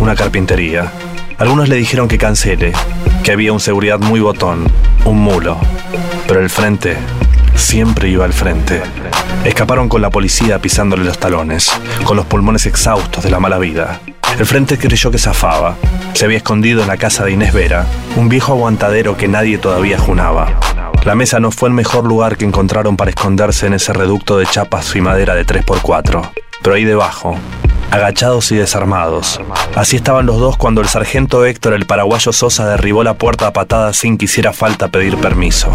una 0.00 0.14
carpintería. 0.14 0.92
Algunos 1.38 1.68
le 1.68 1.76
dijeron 1.76 2.08
que 2.08 2.18
cancele, 2.18 2.72
que 3.22 3.32
había 3.32 3.52
un 3.52 3.60
seguridad 3.60 3.98
muy 3.98 4.20
botón, 4.20 4.70
un 5.04 5.18
mulo. 5.18 5.58
Pero 6.26 6.40
el 6.40 6.50
frente 6.50 6.96
siempre 7.54 8.08
iba 8.08 8.24
al 8.24 8.32
frente. 8.32 8.82
Escaparon 9.44 9.88
con 9.88 10.02
la 10.02 10.10
policía 10.10 10.58
pisándole 10.60 11.04
los 11.04 11.18
talones, 11.18 11.72
con 12.04 12.16
los 12.16 12.26
pulmones 12.26 12.66
exhaustos 12.66 13.24
de 13.24 13.30
la 13.30 13.40
mala 13.40 13.58
vida. 13.58 14.00
El 14.38 14.46
frente 14.46 14.78
creyó 14.78 15.10
que 15.10 15.18
zafaba. 15.18 15.76
Se 16.12 16.24
había 16.24 16.38
escondido 16.38 16.82
en 16.82 16.88
la 16.88 16.96
casa 16.96 17.24
de 17.24 17.32
Inés 17.32 17.52
Vera, 17.52 17.86
un 18.16 18.28
viejo 18.28 18.52
aguantadero 18.52 19.16
que 19.16 19.28
nadie 19.28 19.58
todavía 19.58 19.98
junaba. 19.98 20.48
La 21.04 21.14
mesa 21.14 21.40
no 21.40 21.50
fue 21.50 21.68
el 21.68 21.74
mejor 21.74 22.04
lugar 22.04 22.36
que 22.36 22.44
encontraron 22.44 22.96
para 22.96 23.10
esconderse 23.10 23.66
en 23.66 23.74
ese 23.74 23.92
reducto 23.92 24.36
de 24.38 24.46
chapas 24.46 24.94
y 24.94 25.00
madera 25.00 25.34
de 25.34 25.46
3x4. 25.46 26.30
Pero 26.62 26.74
ahí 26.74 26.84
debajo, 26.84 27.38
agachados 27.90 28.52
y 28.52 28.56
desarmados. 28.56 29.40
Así 29.74 29.96
estaban 29.96 30.26
los 30.26 30.38
dos 30.38 30.56
cuando 30.56 30.80
el 30.80 30.88
sargento 30.88 31.44
Héctor 31.44 31.72
el 31.74 31.86
paraguayo 31.86 32.32
Sosa 32.32 32.66
derribó 32.66 33.04
la 33.04 33.14
puerta 33.14 33.46
a 33.46 33.52
patadas 33.52 33.96
sin 33.96 34.18
que 34.18 34.26
hiciera 34.26 34.52
falta 34.52 34.88
pedir 34.88 35.16
permiso. 35.16 35.70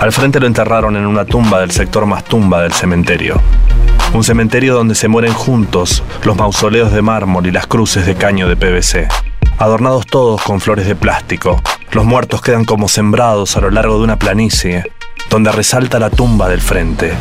Al 0.00 0.12
frente 0.12 0.40
lo 0.40 0.46
enterraron 0.46 0.96
en 0.96 1.06
una 1.06 1.24
tumba 1.24 1.60
del 1.60 1.70
sector 1.70 2.06
más 2.06 2.24
tumba 2.24 2.62
del 2.62 2.72
cementerio. 2.72 3.40
Un 4.14 4.24
cementerio 4.24 4.74
donde 4.74 4.94
se 4.94 5.08
mueren 5.08 5.32
juntos 5.32 6.02
los 6.24 6.36
mausoleos 6.36 6.92
de 6.92 7.02
mármol 7.02 7.46
y 7.46 7.52
las 7.52 7.66
cruces 7.66 8.04
de 8.04 8.14
caño 8.14 8.48
de 8.48 8.56
PVC. 8.56 9.08
Adornados 9.58 10.06
todos 10.06 10.42
con 10.42 10.60
flores 10.60 10.86
de 10.86 10.96
plástico, 10.96 11.60
los 11.92 12.04
muertos 12.04 12.42
quedan 12.42 12.64
como 12.64 12.88
sembrados 12.88 13.56
a 13.56 13.60
lo 13.60 13.70
largo 13.70 13.98
de 13.98 14.04
una 14.04 14.18
planicie, 14.18 14.84
donde 15.30 15.52
resalta 15.52 15.98
la 15.98 16.10
tumba 16.10 16.48
del 16.48 16.60
frente, 16.60 17.12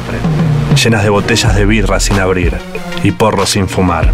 llenas 0.82 1.04
de 1.04 1.10
botellas 1.10 1.56
de 1.56 1.66
birra 1.66 2.00
sin 2.00 2.20
abrir 2.20 2.58
y 3.04 3.12
porros 3.12 3.52
sin 3.52 3.68
fumar. 3.68 4.12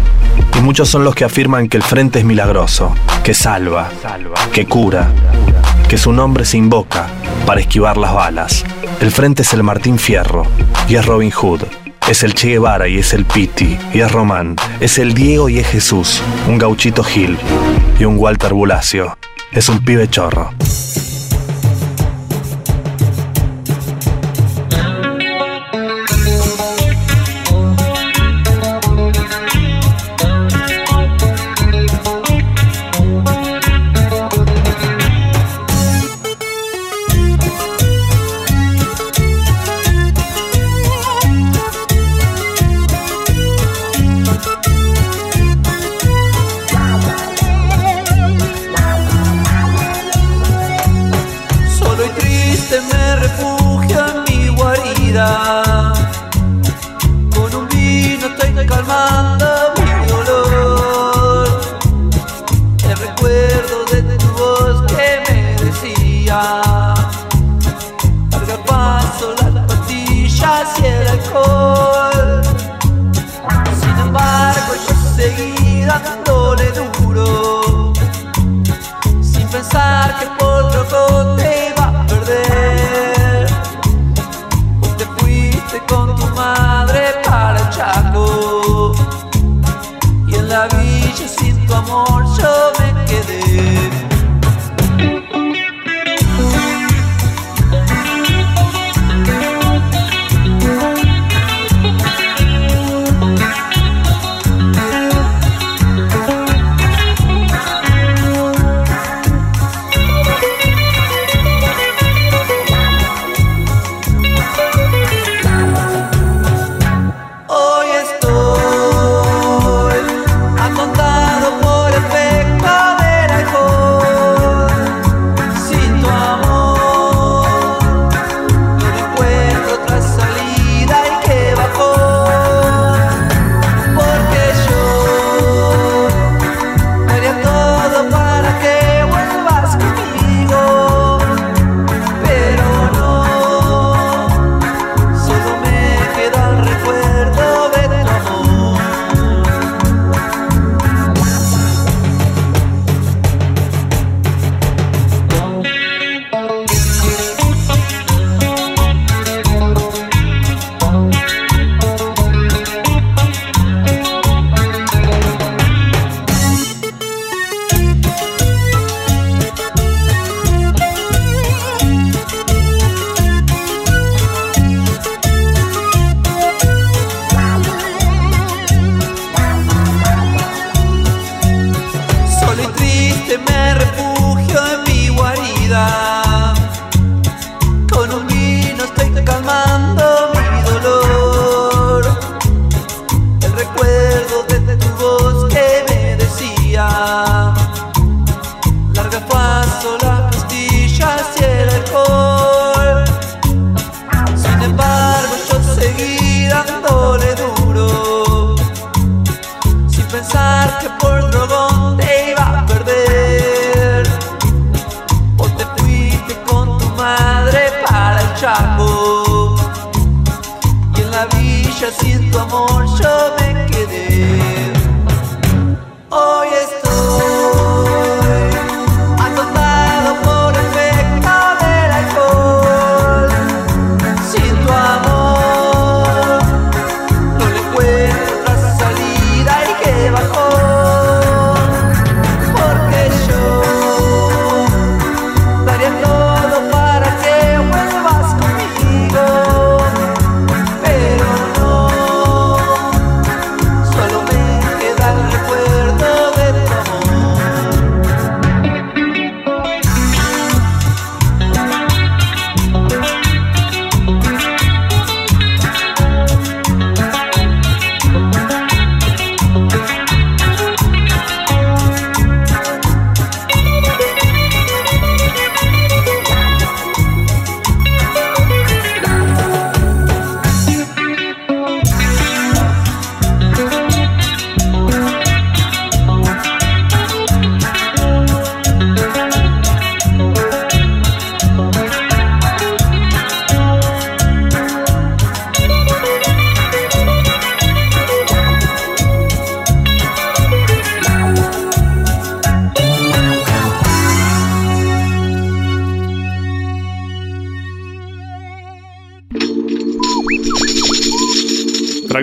Y 0.56 0.60
muchos 0.60 0.88
son 0.88 1.04
los 1.04 1.14
que 1.14 1.24
afirman 1.24 1.68
que 1.68 1.76
el 1.76 1.82
frente 1.82 2.18
es 2.18 2.24
milagroso, 2.24 2.94
que 3.22 3.34
salva, 3.34 3.88
que 4.52 4.66
cura, 4.66 5.08
que 5.88 5.98
su 5.98 6.12
nombre 6.12 6.44
se 6.44 6.58
invoca 6.58 7.06
para 7.46 7.60
esquivar 7.60 7.96
las 7.96 8.12
balas. 8.12 8.64
El 9.00 9.10
frente 9.10 9.42
es 9.42 9.52
el 9.54 9.62
Martín 9.62 9.98
Fierro 9.98 10.44
y 10.88 10.96
es 10.96 11.06
Robin 11.06 11.30
Hood. 11.30 11.62
Es 12.06 12.22
el 12.22 12.34
Che 12.34 12.48
Guevara 12.48 12.88
y 12.88 12.98
es 12.98 13.12
el 13.12 13.24
Piti 13.24 13.78
y 13.92 14.00
es 14.00 14.12
Román. 14.12 14.56
Es 14.80 14.98
el 14.98 15.14
Diego 15.14 15.48
y 15.48 15.58
es 15.58 15.66
Jesús. 15.66 16.22
Un 16.46 16.58
gauchito 16.58 17.02
Gil 17.02 17.36
y 17.98 18.04
un 18.04 18.18
Walter 18.18 18.52
Bulacio. 18.52 19.18
Es 19.52 19.68
un 19.68 19.84
pibe 19.84 20.08
chorro. 20.08 20.52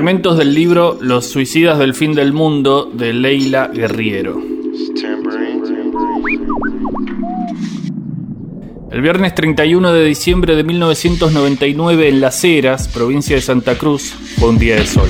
Fragmentos 0.05 0.37
del 0.37 0.53
libro 0.53 0.99
Los 1.01 1.25
suicidas 1.25 1.79
del 1.79 1.95
fin 1.95 2.13
del 2.13 2.31
mundo 2.31 2.91
de 2.93 3.11
Leila 3.11 3.69
Guerriero. 3.69 4.39
El 8.91 9.01
viernes 9.01 9.33
31 9.33 9.93
de 9.93 10.05
diciembre 10.05 10.55
de 10.55 10.63
1999 10.63 12.07
en 12.07 12.21
Las 12.21 12.43
Heras, 12.43 12.87
provincia 12.87 13.35
de 13.35 13.41
Santa 13.41 13.79
Cruz, 13.79 14.13
fue 14.37 14.49
un 14.49 14.59
día 14.59 14.75
de 14.75 14.85
sol. 14.85 15.09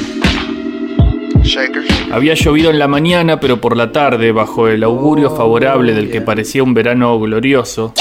Había 2.09 2.35
llovido 2.35 2.69
en 2.69 2.79
la 2.79 2.87
mañana, 2.87 3.41
pero 3.41 3.59
por 3.59 3.75
la 3.75 3.91
tarde, 3.91 4.31
bajo 4.31 4.69
el 4.69 4.81
augurio 4.81 5.29
favorable 5.29 5.93
del 5.93 6.09
que 6.09 6.21
parecía 6.21 6.63
un 6.63 6.73
verano 6.73 7.19
glorioso, 7.19 7.93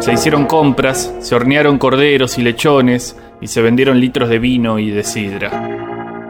se 0.00 0.12
hicieron 0.12 0.44
compras, 0.44 1.14
se 1.20 1.34
hornearon 1.34 1.78
corderos 1.78 2.36
y 2.36 2.42
lechones 2.42 3.16
y 3.40 3.46
se 3.46 3.62
vendieron 3.62 3.98
litros 3.98 4.28
de 4.28 4.38
vino 4.38 4.78
y 4.78 4.90
de 4.90 5.02
sidra. 5.02 5.85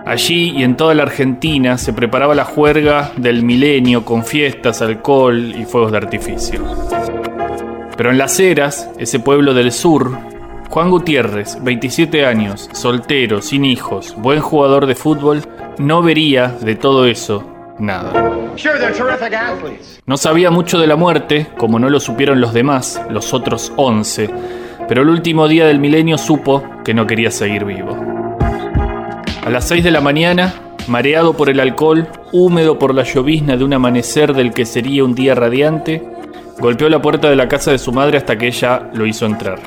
Allí 0.06 0.52
y 0.56 0.62
en 0.62 0.76
toda 0.76 0.94
la 0.94 1.02
Argentina 1.02 1.78
se 1.78 1.92
preparaba 1.92 2.36
la 2.36 2.44
juerga 2.44 3.10
del 3.16 3.42
milenio 3.42 4.04
con 4.04 4.24
fiestas, 4.24 4.80
alcohol 4.80 5.52
y 5.56 5.64
fuegos 5.64 5.90
de 5.90 5.98
artificio. 5.98 6.64
Pero 7.96 8.12
en 8.12 8.18
Las 8.18 8.38
Heras, 8.38 8.88
ese 8.98 9.18
pueblo 9.18 9.52
del 9.52 9.72
sur, 9.72 10.16
Juan 10.70 10.90
Gutiérrez, 10.90 11.58
27 11.60 12.24
años, 12.24 12.70
soltero, 12.72 13.42
sin 13.42 13.64
hijos, 13.64 14.14
buen 14.16 14.38
jugador 14.38 14.86
de 14.86 14.94
fútbol, 14.94 15.42
no 15.78 16.02
vería 16.02 16.54
de 16.60 16.76
todo 16.76 17.06
eso 17.06 17.44
nada. 17.80 18.12
No 20.06 20.16
sabía 20.16 20.52
mucho 20.52 20.78
de 20.78 20.86
la 20.86 20.94
muerte, 20.94 21.48
como 21.58 21.80
no 21.80 21.90
lo 21.90 21.98
supieron 21.98 22.40
los 22.40 22.54
demás, 22.54 23.02
los 23.10 23.34
otros 23.34 23.72
11, 23.74 24.30
pero 24.86 25.02
el 25.02 25.08
último 25.08 25.48
día 25.48 25.66
del 25.66 25.80
milenio 25.80 26.16
supo 26.16 26.62
que 26.84 26.94
no 26.94 27.08
quería 27.08 27.32
seguir 27.32 27.64
vivo. 27.64 28.15
A 29.46 29.50
las 29.50 29.68
6 29.68 29.84
de 29.84 29.92
la 29.92 30.00
mañana, 30.00 30.54
mareado 30.88 31.34
por 31.36 31.48
el 31.48 31.60
alcohol, 31.60 32.08
húmedo 32.32 32.80
por 32.80 32.92
la 32.92 33.04
llovizna 33.04 33.56
de 33.56 33.62
un 33.62 33.74
amanecer 33.74 34.34
del 34.34 34.52
que 34.52 34.66
sería 34.66 35.04
un 35.04 35.14
día 35.14 35.36
radiante, 35.36 36.02
golpeó 36.58 36.88
la 36.88 37.00
puerta 37.00 37.30
de 37.30 37.36
la 37.36 37.46
casa 37.46 37.70
de 37.70 37.78
su 37.78 37.92
madre 37.92 38.18
hasta 38.18 38.36
que 38.36 38.48
ella 38.48 38.90
lo 38.92 39.06
hizo 39.06 39.24
entrar. 39.24 39.60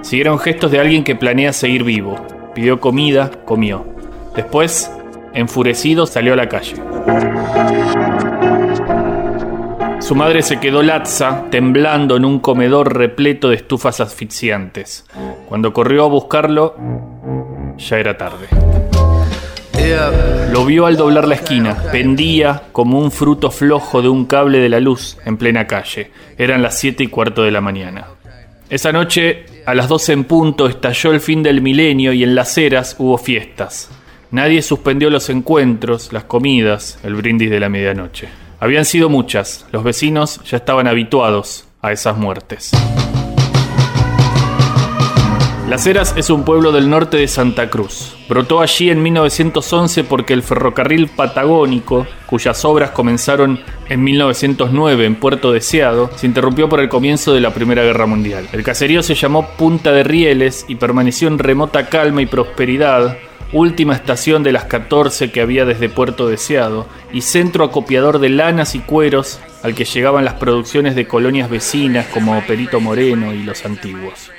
Siguieron 0.00 0.38
gestos 0.38 0.70
de 0.70 0.80
alguien 0.80 1.04
que 1.04 1.16
planea 1.16 1.52
seguir 1.52 1.84
vivo. 1.84 2.16
Pidió 2.54 2.80
comida, 2.80 3.30
comió. 3.44 3.84
Después, 4.34 4.90
enfurecido, 5.34 6.06
salió 6.06 6.32
a 6.32 6.36
la 6.36 6.48
calle. 6.48 6.76
Su 10.00 10.14
madre 10.14 10.40
se 10.40 10.60
quedó 10.60 10.82
latza, 10.82 11.44
temblando 11.50 12.16
en 12.16 12.24
un 12.24 12.38
comedor 12.38 12.96
repleto 12.96 13.50
de 13.50 13.56
estufas 13.56 14.00
asfixiantes. 14.00 15.04
Cuando 15.46 15.74
corrió 15.74 16.04
a 16.04 16.08
buscarlo, 16.08 16.74
ya 17.76 17.98
era 17.98 18.16
tarde. 18.16 18.46
Lo 20.50 20.64
vio 20.64 20.86
al 20.86 20.96
doblar 20.96 21.26
la 21.26 21.34
esquina, 21.34 21.76
pendía 21.90 22.62
como 22.72 22.98
un 22.98 23.10
fruto 23.10 23.50
flojo 23.50 24.02
de 24.02 24.08
un 24.08 24.24
cable 24.24 24.58
de 24.58 24.68
la 24.68 24.80
luz 24.80 25.18
en 25.24 25.36
plena 25.36 25.66
calle. 25.66 26.10
Eran 26.38 26.62
las 26.62 26.78
siete 26.78 27.04
y 27.04 27.08
cuarto 27.08 27.42
de 27.42 27.50
la 27.50 27.60
mañana. 27.60 28.06
Esa 28.70 28.92
noche, 28.92 29.46
a 29.66 29.74
las 29.74 29.88
12 29.88 30.12
en 30.12 30.24
punto, 30.24 30.66
estalló 30.66 31.12
el 31.12 31.20
fin 31.20 31.42
del 31.42 31.60
milenio 31.60 32.12
y 32.12 32.22
en 32.22 32.34
las 32.34 32.56
eras 32.56 32.96
hubo 32.98 33.18
fiestas. 33.18 33.90
Nadie 34.30 34.62
suspendió 34.62 35.10
los 35.10 35.28
encuentros, 35.28 36.12
las 36.12 36.24
comidas, 36.24 36.98
el 37.04 37.14
brindis 37.14 37.50
de 37.50 37.60
la 37.60 37.68
medianoche. 37.68 38.28
Habían 38.60 38.84
sido 38.84 39.08
muchas, 39.08 39.66
los 39.70 39.84
vecinos 39.84 40.40
ya 40.44 40.56
estaban 40.56 40.86
habituados 40.86 41.66
a 41.82 41.92
esas 41.92 42.16
muertes. 42.16 42.72
Las 45.68 45.86
Heras 45.86 46.14
es 46.18 46.28
un 46.28 46.44
pueblo 46.44 46.72
del 46.72 46.90
norte 46.90 47.16
de 47.16 47.26
Santa 47.26 47.70
Cruz. 47.70 48.14
Brotó 48.28 48.60
allí 48.60 48.90
en 48.90 49.02
1911 49.02 50.04
porque 50.04 50.34
el 50.34 50.42
ferrocarril 50.42 51.08
patagónico, 51.08 52.06
cuyas 52.26 52.66
obras 52.66 52.90
comenzaron 52.90 53.60
en 53.88 54.04
1909 54.04 55.06
en 55.06 55.14
Puerto 55.14 55.52
Deseado, 55.52 56.10
se 56.16 56.26
interrumpió 56.26 56.68
por 56.68 56.80
el 56.80 56.90
comienzo 56.90 57.32
de 57.32 57.40
la 57.40 57.54
Primera 57.54 57.82
Guerra 57.82 58.04
Mundial. 58.04 58.46
El 58.52 58.62
caserío 58.62 59.02
se 59.02 59.14
llamó 59.14 59.48
Punta 59.56 59.92
de 59.92 60.04
Rieles 60.04 60.66
y 60.68 60.74
permaneció 60.74 61.28
en 61.28 61.38
remota 61.38 61.88
calma 61.88 62.20
y 62.20 62.26
prosperidad, 62.26 63.16
última 63.52 63.94
estación 63.94 64.42
de 64.42 64.52
las 64.52 64.64
14 64.64 65.32
que 65.32 65.40
había 65.40 65.64
desde 65.64 65.88
Puerto 65.88 66.28
Deseado 66.28 66.86
y 67.10 67.22
centro 67.22 67.64
acopiador 67.64 68.18
de 68.18 68.28
lanas 68.28 68.74
y 68.74 68.80
cueros 68.80 69.40
al 69.62 69.74
que 69.74 69.86
llegaban 69.86 70.26
las 70.26 70.34
producciones 70.34 70.94
de 70.94 71.06
colonias 71.06 71.48
vecinas 71.48 72.06
como 72.08 72.38
Perito 72.46 72.80
Moreno 72.80 73.32
y 73.32 73.42
los 73.44 73.64
antiguos. 73.64 74.30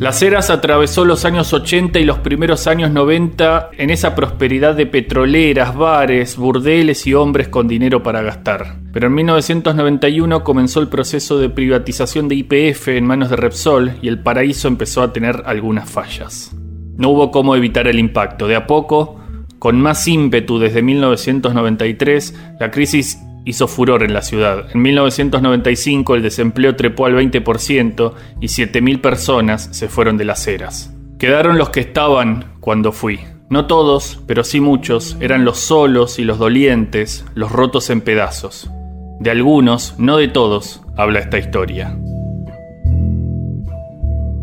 Las 0.00 0.22
Heras 0.22 0.48
atravesó 0.48 1.04
los 1.04 1.26
años 1.26 1.52
80 1.52 1.98
y 1.98 2.06
los 2.06 2.20
primeros 2.20 2.66
años 2.66 2.90
90 2.90 3.68
en 3.76 3.90
esa 3.90 4.14
prosperidad 4.14 4.74
de 4.74 4.86
petroleras, 4.86 5.76
bares, 5.76 6.38
burdeles 6.38 7.06
y 7.06 7.12
hombres 7.12 7.48
con 7.48 7.68
dinero 7.68 8.02
para 8.02 8.22
gastar. 8.22 8.78
Pero 8.94 9.08
en 9.08 9.14
1991 9.16 10.42
comenzó 10.42 10.80
el 10.80 10.88
proceso 10.88 11.38
de 11.38 11.50
privatización 11.50 12.28
de 12.28 12.36
IPF 12.36 12.88
en 12.88 13.04
manos 13.04 13.28
de 13.28 13.36
Repsol 13.36 13.92
y 14.00 14.08
el 14.08 14.22
paraíso 14.22 14.68
empezó 14.68 15.02
a 15.02 15.12
tener 15.12 15.42
algunas 15.44 15.90
fallas. 15.90 16.56
No 16.96 17.10
hubo 17.10 17.30
cómo 17.30 17.54
evitar 17.54 17.86
el 17.86 17.98
impacto. 17.98 18.48
De 18.48 18.56
a 18.56 18.66
poco, 18.66 19.20
con 19.58 19.82
más 19.82 20.08
ímpetu 20.08 20.58
desde 20.58 20.80
1993, 20.80 22.54
la 22.58 22.70
crisis 22.70 23.18
hizo 23.44 23.68
furor 23.68 24.02
en 24.02 24.12
la 24.12 24.22
ciudad. 24.22 24.66
En 24.72 24.82
1995 24.82 26.14
el 26.14 26.22
desempleo 26.22 26.76
trepó 26.76 27.06
al 27.06 27.14
20% 27.14 28.12
y 28.40 28.46
7.000 28.46 29.00
personas 29.00 29.68
se 29.72 29.88
fueron 29.88 30.16
de 30.16 30.24
las 30.24 30.46
eras. 30.46 30.94
Quedaron 31.18 31.58
los 31.58 31.70
que 31.70 31.80
estaban 31.80 32.54
cuando 32.60 32.92
fui. 32.92 33.20
No 33.48 33.66
todos, 33.66 34.22
pero 34.26 34.44
sí 34.44 34.60
muchos, 34.60 35.16
eran 35.20 35.44
los 35.44 35.58
solos 35.58 36.18
y 36.18 36.24
los 36.24 36.38
dolientes, 36.38 37.24
los 37.34 37.50
rotos 37.50 37.90
en 37.90 38.00
pedazos. 38.00 38.70
De 39.18 39.30
algunos, 39.30 39.96
no 39.98 40.16
de 40.16 40.28
todos, 40.28 40.82
habla 40.96 41.18
esta 41.18 41.38
historia. 41.38 41.96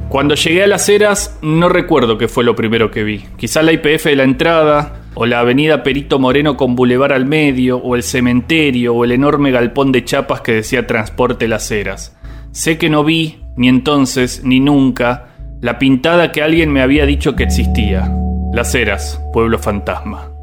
Cuando 0.09 0.35
llegué 0.35 0.63
a 0.63 0.67
las 0.67 0.87
eras, 0.87 1.37
no 1.41 1.67
recuerdo 1.67 2.17
qué 2.17 2.27
fue 2.27 2.43
lo 2.43 2.55
primero 2.55 2.91
que 2.91 3.03
vi. 3.03 3.25
Quizá 3.37 3.61
la 3.61 3.73
IPF 3.73 4.05
de 4.05 4.15
la 4.15 4.23
entrada, 4.23 5.06
o 5.19 5.25
la 5.25 5.39
avenida 5.39 5.81
Perito 5.81 6.19
Moreno 6.19 6.55
con 6.57 6.75
bulevar 6.75 7.11
al 7.11 7.25
medio, 7.25 7.79
o 7.79 7.95
el 7.95 8.03
cementerio, 8.03 8.93
o 8.93 9.03
el 9.03 9.11
enorme 9.11 9.49
galpón 9.49 9.91
de 9.91 10.05
chapas 10.05 10.41
que 10.41 10.51
decía 10.51 10.85
Transporte 10.85 11.47
Las 11.47 11.71
Heras. 11.71 12.15
Sé 12.51 12.77
que 12.77 12.91
no 12.91 13.03
vi, 13.03 13.41
ni 13.55 13.67
entonces, 13.67 14.43
ni 14.43 14.59
nunca, 14.59 15.29
la 15.59 15.79
pintada 15.79 16.31
que 16.31 16.43
alguien 16.43 16.71
me 16.71 16.83
había 16.83 17.07
dicho 17.07 17.35
que 17.35 17.45
existía. 17.45 18.13
Las 18.53 18.75
Heras, 18.75 19.19
pueblo 19.33 19.57
fantasma. 19.57 20.36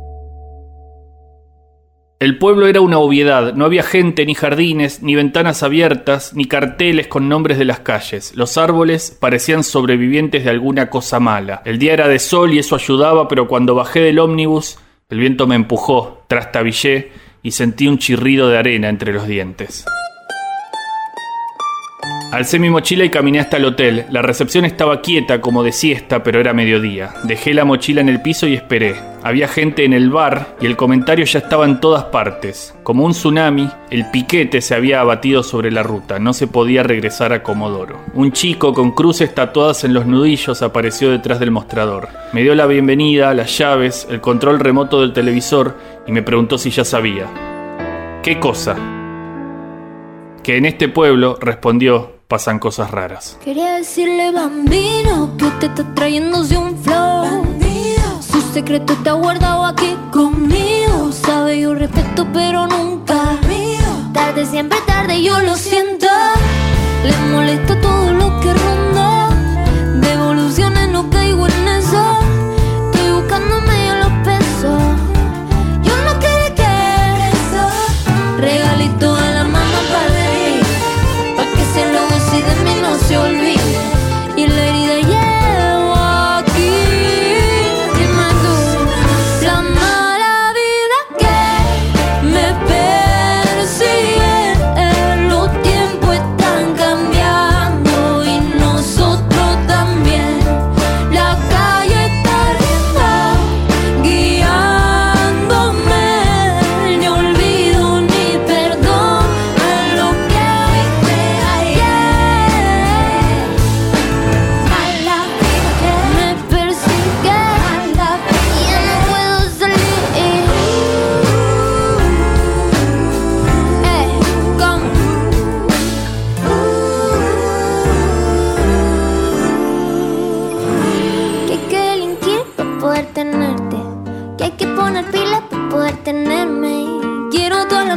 El 2.24 2.38
pueblo 2.38 2.66
era 2.66 2.80
una 2.80 2.96
obviedad, 3.00 3.52
no 3.52 3.66
había 3.66 3.82
gente, 3.82 4.24
ni 4.24 4.34
jardines, 4.34 5.02
ni 5.02 5.14
ventanas 5.14 5.62
abiertas, 5.62 6.32
ni 6.32 6.46
carteles 6.46 7.06
con 7.06 7.28
nombres 7.28 7.58
de 7.58 7.66
las 7.66 7.80
calles. 7.80 8.34
Los 8.34 8.56
árboles 8.56 9.14
parecían 9.20 9.62
sobrevivientes 9.62 10.42
de 10.42 10.48
alguna 10.48 10.88
cosa 10.88 11.20
mala. 11.20 11.60
El 11.66 11.78
día 11.78 11.92
era 11.92 12.08
de 12.08 12.18
sol 12.18 12.54
y 12.54 12.58
eso 12.58 12.76
ayudaba, 12.76 13.28
pero 13.28 13.46
cuando 13.46 13.74
bajé 13.74 14.00
del 14.00 14.20
ómnibus, 14.20 14.78
el 15.10 15.18
viento 15.18 15.46
me 15.46 15.54
empujó, 15.54 16.24
trastabillé 16.26 17.12
y 17.42 17.50
sentí 17.50 17.88
un 17.88 17.98
chirrido 17.98 18.48
de 18.48 18.56
arena 18.56 18.88
entre 18.88 19.12
los 19.12 19.26
dientes. 19.26 19.84
Alcé 22.34 22.58
mi 22.58 22.68
mochila 22.68 23.04
y 23.04 23.10
caminé 23.10 23.38
hasta 23.38 23.58
el 23.58 23.64
hotel. 23.64 24.06
La 24.10 24.20
recepción 24.20 24.64
estaba 24.64 25.02
quieta, 25.02 25.40
como 25.40 25.62
de 25.62 25.70
siesta, 25.70 26.24
pero 26.24 26.40
era 26.40 26.52
mediodía. 26.52 27.14
Dejé 27.22 27.54
la 27.54 27.64
mochila 27.64 28.00
en 28.00 28.08
el 28.08 28.22
piso 28.22 28.48
y 28.48 28.54
esperé. 28.54 28.96
Había 29.22 29.46
gente 29.46 29.84
en 29.84 29.92
el 29.92 30.10
bar 30.10 30.56
y 30.60 30.66
el 30.66 30.76
comentario 30.76 31.26
ya 31.26 31.38
estaba 31.38 31.64
en 31.64 31.78
todas 31.78 32.06
partes. 32.06 32.74
Como 32.82 33.04
un 33.04 33.12
tsunami, 33.12 33.70
el 33.88 34.10
piquete 34.10 34.62
se 34.62 34.74
había 34.74 34.98
abatido 34.98 35.44
sobre 35.44 35.70
la 35.70 35.84
ruta. 35.84 36.18
No 36.18 36.32
se 36.32 36.48
podía 36.48 36.82
regresar 36.82 37.32
a 37.32 37.44
Comodoro. 37.44 38.00
Un 38.14 38.32
chico 38.32 38.74
con 38.74 38.90
cruces 38.90 39.32
tatuadas 39.32 39.84
en 39.84 39.94
los 39.94 40.04
nudillos 40.04 40.60
apareció 40.60 41.12
detrás 41.12 41.38
del 41.38 41.52
mostrador. 41.52 42.08
Me 42.32 42.42
dio 42.42 42.56
la 42.56 42.66
bienvenida, 42.66 43.32
las 43.32 43.56
llaves, 43.56 44.08
el 44.10 44.20
control 44.20 44.58
remoto 44.58 45.02
del 45.02 45.12
televisor 45.12 45.78
y 46.04 46.10
me 46.10 46.24
preguntó 46.24 46.58
si 46.58 46.70
ya 46.70 46.84
sabía. 46.84 47.28
¿Qué 48.24 48.40
cosa? 48.40 48.74
Que 50.42 50.56
en 50.56 50.66
este 50.66 50.88
pueblo, 50.88 51.38
respondió, 51.40 52.13
pasan 52.28 52.58
cosas 52.58 52.90
raras. 52.90 53.38
Quería 53.44 53.74
decirle 53.74 54.32
bambino 54.32 55.36
que 55.36 55.44
usted 55.46 55.70
está 55.70 55.94
trayéndose 55.94 56.56
un 56.56 56.76
flow. 56.78 57.44
Su 58.20 58.40
secreto 58.52 58.94
está 58.94 59.12
guardado 59.12 59.64
aquí 59.64 59.96
conmigo. 60.12 61.12
Sabe, 61.12 61.60
yo 61.60 61.74
respeto, 61.74 62.26
pero 62.32 62.66
nunca. 62.66 63.38
Tarde, 64.12 64.46
siempre 64.46 64.78
tarde, 64.86 65.22
yo 65.22 65.38
lo 65.40 65.56
siento. 65.56 66.06
Le 67.04 67.16
molesta 67.32 67.80
todo 67.80 68.03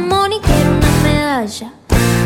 quiero 0.00 0.70
una 0.76 1.02
medalla. 1.02 1.72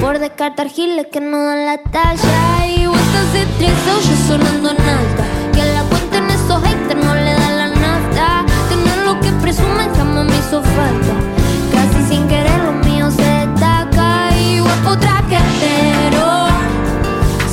Por 0.03 0.19
descartar 0.19 0.69
giles 0.69 1.07
que 1.11 1.23
no 1.23 1.43
dan 1.43 1.65
la 1.65 1.79
talla. 1.79 2.67
Y 2.67 2.87
vueltas 2.87 3.33
de 3.33 3.47
tres 3.57 3.73
yo 3.87 4.17
sonando 4.29 4.73
en 4.73 4.77
alta. 4.77 5.25
Que 5.55 5.63
a 5.63 5.67
la 5.67 5.83
cuenta 5.85 6.19
en 6.19 6.31
esos 6.31 6.63
haters 6.63 7.03
no 7.03 7.15
le 7.15 7.33
da 7.33 7.51
la 7.51 7.69
nafta. 7.69 8.45
Tener 8.69 9.07
lo 9.07 9.19
que 9.21 9.33
presumen 9.41 9.91
jamás 9.97 10.27
me 10.27 10.37
hizo 10.37 10.63
falta. 10.63 11.15
Casi 11.73 12.15
sin 12.15 12.29
querer 12.29 12.59
lo 12.63 12.73
mío 12.73 13.11
se 13.11 13.23
destaca. 13.23 14.37
Y 14.37 14.61
guapo 14.61 14.99
traquetero. 14.99 16.49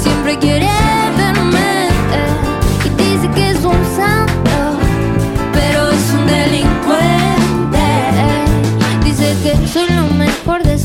Siempre 0.01 0.37
quiere 0.37 0.78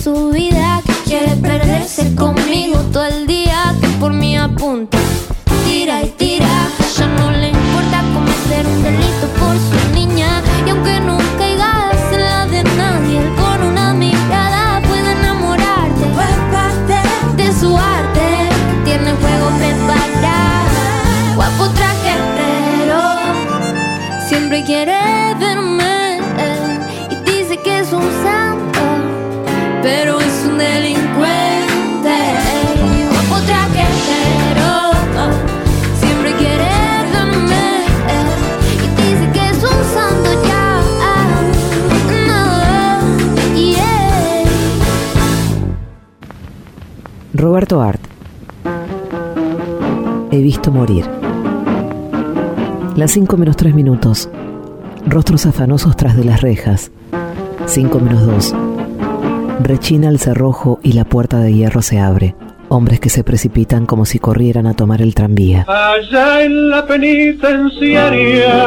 su 0.05 0.29
vida. 0.29 0.83
Que 0.85 0.93
quiere 1.09 1.35
perderse 1.37 2.15
conmigo 2.15 2.79
todo 2.93 3.07
el 3.07 3.27
día. 3.27 3.75
Que 3.81 3.89
por 4.01 4.13
mí 4.13 4.37
apunta. 4.37 4.99
Tira 5.65 6.03
y 6.03 6.11
tira. 6.11 6.69
Ya 6.97 7.07
no 7.07 7.31
le 7.31 7.49
importa 7.49 8.03
cometer 8.13 8.67
un 8.67 8.83
delito 8.83 9.27
por 9.41 9.57
su 9.69 9.95
niña. 9.95 10.43
Y 10.67 10.71
aunque 10.71 11.01
nunca 11.01 11.25
caigas 11.39 12.13
en 12.13 12.21
la 12.21 12.47
de 12.47 12.65
nadie, 12.65 13.19
él 13.19 13.31
con 13.35 13.67
una 13.73 13.95
mirada 13.95 14.83
puede 14.87 15.11
enamorarte. 15.13 16.05
De 17.39 17.53
su 17.59 17.75
arte. 17.75 18.29
Tiene 18.85 19.11
el 19.11 19.17
juego 19.17 19.49
preparado. 19.61 20.81
Guapo 21.37 21.65
traquetero. 21.79 23.03
Siempre 24.29 24.63
quiere 24.65 25.04
Roberto 47.55 47.81
Art. 47.81 48.01
He 50.33 50.41
visto 50.41 50.73
morir. 50.73 51.05
Las 52.97 53.13
5 53.13 53.37
menos 53.37 53.57
3 53.57 53.73
minutos. 53.73 54.29
Rostros 55.07 55.47
afanosos 55.47 55.97
tras 55.97 56.17
de 56.17 56.25
las 56.25 56.41
rejas. 56.41 56.91
5 57.67 58.01
menos 58.01 58.27
2. 58.27 58.55
Rechina 59.63 60.09
el 60.09 60.19
cerrojo 60.19 60.81
y 60.83 60.95
la 60.95 61.05
puerta 61.05 61.39
de 61.39 61.55
hierro 61.55 61.81
se 61.81 62.01
abre. 62.01 62.35
Hombres 62.71 62.99
que 62.99 63.09
se 63.09 63.23
precipitan 63.23 63.87
como 63.87 64.05
si 64.05 64.19
corrieran 64.19 64.67
a 64.67 64.75
tomar 64.75 65.01
el 65.01 65.15
tranvía. 65.15 65.65
Allá 65.69 66.43
en 66.43 66.71
la 66.71 66.85
penitenciaria, 66.85 68.65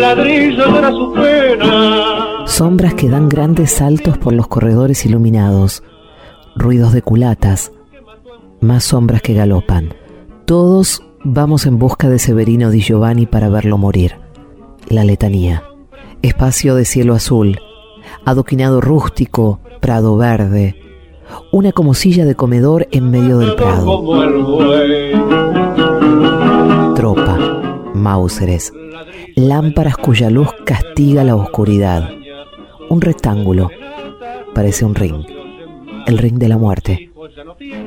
ladrillos 0.00 0.68
era 0.76 0.90
su 0.90 1.12
pena. 1.12 2.46
Sombras 2.46 2.94
que 2.94 3.08
dan 3.08 3.28
grandes 3.28 3.70
saltos 3.70 4.18
por 4.18 4.32
los 4.32 4.48
corredores 4.48 5.06
iluminados. 5.06 5.84
Ruidos 6.60 6.92
de 6.92 7.00
culatas. 7.00 7.72
Más 8.60 8.84
sombras 8.84 9.22
que 9.22 9.32
galopan. 9.32 9.94
Todos 10.44 11.02
vamos 11.24 11.64
en 11.64 11.78
busca 11.78 12.10
de 12.10 12.18
Severino 12.18 12.70
Di 12.70 12.82
Giovanni 12.82 13.24
para 13.24 13.48
verlo 13.48 13.78
morir. 13.78 14.16
La 14.86 15.02
letanía. 15.02 15.64
Espacio 16.20 16.74
de 16.74 16.84
cielo 16.84 17.14
azul. 17.14 17.58
Adoquinado 18.26 18.82
rústico, 18.82 19.60
prado 19.80 20.18
verde. 20.18 20.76
Una 21.50 21.72
como 21.72 21.94
silla 21.94 22.26
de 22.26 22.34
comedor 22.34 22.88
en 22.90 23.10
medio 23.10 23.38
del 23.38 23.54
prado. 23.54 24.04
Tropa, 26.94 27.38
Mauseres, 27.94 28.70
lámparas 29.34 29.96
cuya 29.96 30.28
luz 30.28 30.48
castiga 30.66 31.24
la 31.24 31.36
oscuridad. 31.36 32.10
Un 32.90 33.00
rectángulo, 33.00 33.70
parece 34.52 34.84
un 34.84 34.94
ring, 34.94 35.24
el 36.10 36.18
ring 36.18 36.38
de 36.38 36.48
la 36.48 36.58
muerte. 36.58 37.10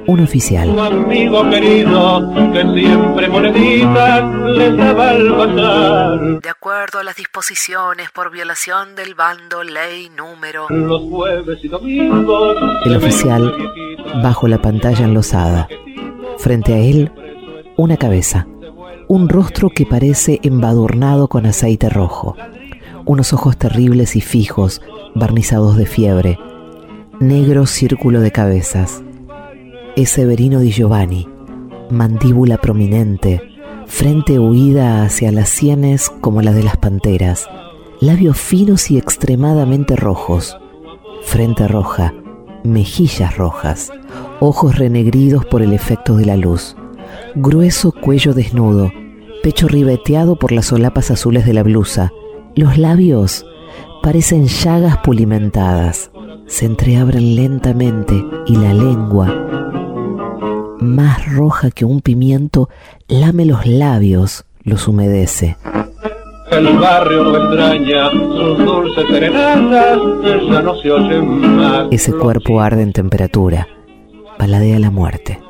Un 0.07 0.19
oficial, 0.21 0.77
amigo 0.79 1.49
querido, 1.49 2.33
que 2.53 2.61
siempre 2.61 3.29
moneditas 3.29 4.35
les 4.57 4.77
daba 4.77 5.09
al 5.09 5.29
bazar. 5.29 6.41
De 6.41 6.49
acuerdo 6.49 6.99
a 6.99 7.03
las 7.03 7.15
disposiciones 7.15 8.09
por 8.11 8.31
violación 8.31 8.95
del 8.95 9.13
bando 9.13 9.63
ley 9.63 10.09
número. 10.17 10.67
Los 10.69 11.01
jueves 11.03 11.59
y 11.63 11.67
domingos. 11.67 12.57
el 12.85 12.95
oficial 12.95 13.53
bajo 14.23 14.47
la 14.47 14.61
pantalla 14.61 15.05
enlosada. 15.05 15.67
Frente 16.37 16.73
a 16.73 16.77
él, 16.77 17.11
una 17.77 17.97
cabeza, 17.97 18.47
un 19.07 19.27
rostro 19.29 19.69
que 19.69 19.85
parece 19.85 20.39
embadurnado 20.43 21.27
con 21.27 21.45
aceite 21.45 21.89
rojo, 21.89 22.35
unos 23.05 23.33
ojos 23.33 23.57
terribles 23.57 24.15
y 24.15 24.21
fijos, 24.21 24.81
barnizados 25.13 25.75
de 25.75 25.85
fiebre, 25.85 26.37
negro 27.27 27.65
círculo 27.65 28.19
de 28.19 28.31
cabezas. 28.31 29.01
Es 29.95 30.09
Severino 30.09 30.59
di 30.59 30.71
Giovanni, 30.71 31.27
mandíbula 31.89 32.57
prominente, 32.57 33.41
frente 33.85 34.39
huida 34.39 35.03
hacia 35.03 35.31
las 35.31 35.47
sienes 35.47 36.09
como 36.09 36.41
la 36.41 36.51
de 36.51 36.63
las 36.63 36.75
panteras, 36.75 37.47
labios 38.01 38.37
finos 38.37 38.91
y 38.91 38.97
extremadamente 38.97 39.95
rojos, 39.95 40.57
frente 41.23 41.67
roja, 41.67 42.13
mejillas 42.65 43.37
rojas, 43.37 43.93
ojos 44.41 44.77
renegridos 44.77 45.45
por 45.45 45.61
el 45.61 45.71
efecto 45.71 46.17
de 46.17 46.25
la 46.25 46.35
luz, 46.35 46.75
grueso 47.35 47.93
cuello 47.93 48.33
desnudo, 48.33 48.91
pecho 49.41 49.69
ribeteado 49.69 50.35
por 50.35 50.51
las 50.51 50.65
solapas 50.65 51.09
azules 51.09 51.45
de 51.45 51.53
la 51.53 51.63
blusa, 51.63 52.11
los 52.55 52.77
labios 52.77 53.45
parecen 54.01 54.47
llagas 54.47 54.97
pulimentadas, 54.97 56.11
se 56.47 56.65
entreabren 56.65 57.35
lentamente 57.35 58.13
y 58.45 58.55
la 58.55 58.73
lengua, 58.73 59.27
más 60.79 61.25
roja 61.33 61.71
que 61.71 61.85
un 61.85 62.01
pimiento, 62.01 62.69
lame 63.07 63.45
los 63.45 63.65
labios, 63.65 64.45
los 64.63 64.87
humedece. 64.87 65.57
El 66.51 66.77
barrio 66.77 67.23
no 67.23 67.37
extraña 67.37 68.11
sus 68.11 68.57
dulces 68.57 69.07
serenatas, 69.07 69.99
ya 70.23 70.61
no 70.61 70.81
se 70.81 70.91
oyen 70.91 71.57
más. 71.57 71.87
Ese 71.91 72.13
cuerpo 72.13 72.61
arde 72.61 72.83
en 72.83 72.93
temperatura, 72.93 73.67
paladea 74.37 74.77
la 74.79 74.91
muerte. 74.91 75.41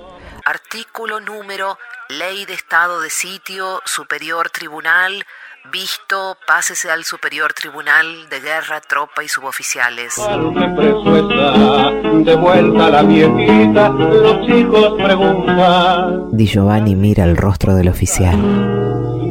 Artículo 0.45 1.19
número 1.19 1.77
Ley 2.09 2.45
de 2.45 2.53
Estado 2.53 3.01
de 3.01 3.09
Sitio, 3.09 3.81
Superior 3.85 4.49
Tribunal, 4.49 5.25
visto, 5.72 6.38
pásese 6.45 6.89
al 6.89 7.03
Superior 7.03 7.53
Tribunal 7.53 8.30
de 8.30 8.39
Guerra, 8.39 8.82
Tropa 8.82 9.24
y 9.24 9.28
Suboficiales. 9.28 10.16
Que 10.16 10.68
preso 10.76 11.18
está, 11.18 11.91
de 11.91 12.36
vuelta 12.36 12.89
la 12.89 13.03
viejita, 13.03 13.89
los 13.89 14.49
hijos 14.49 14.93
preguntan. 15.01 16.30
Di 16.32 16.45
Giovanni 16.45 16.95
mira 16.95 17.24
el 17.24 17.38
rostro 17.38 17.76
del 17.76 17.88
oficial. 17.88 18.39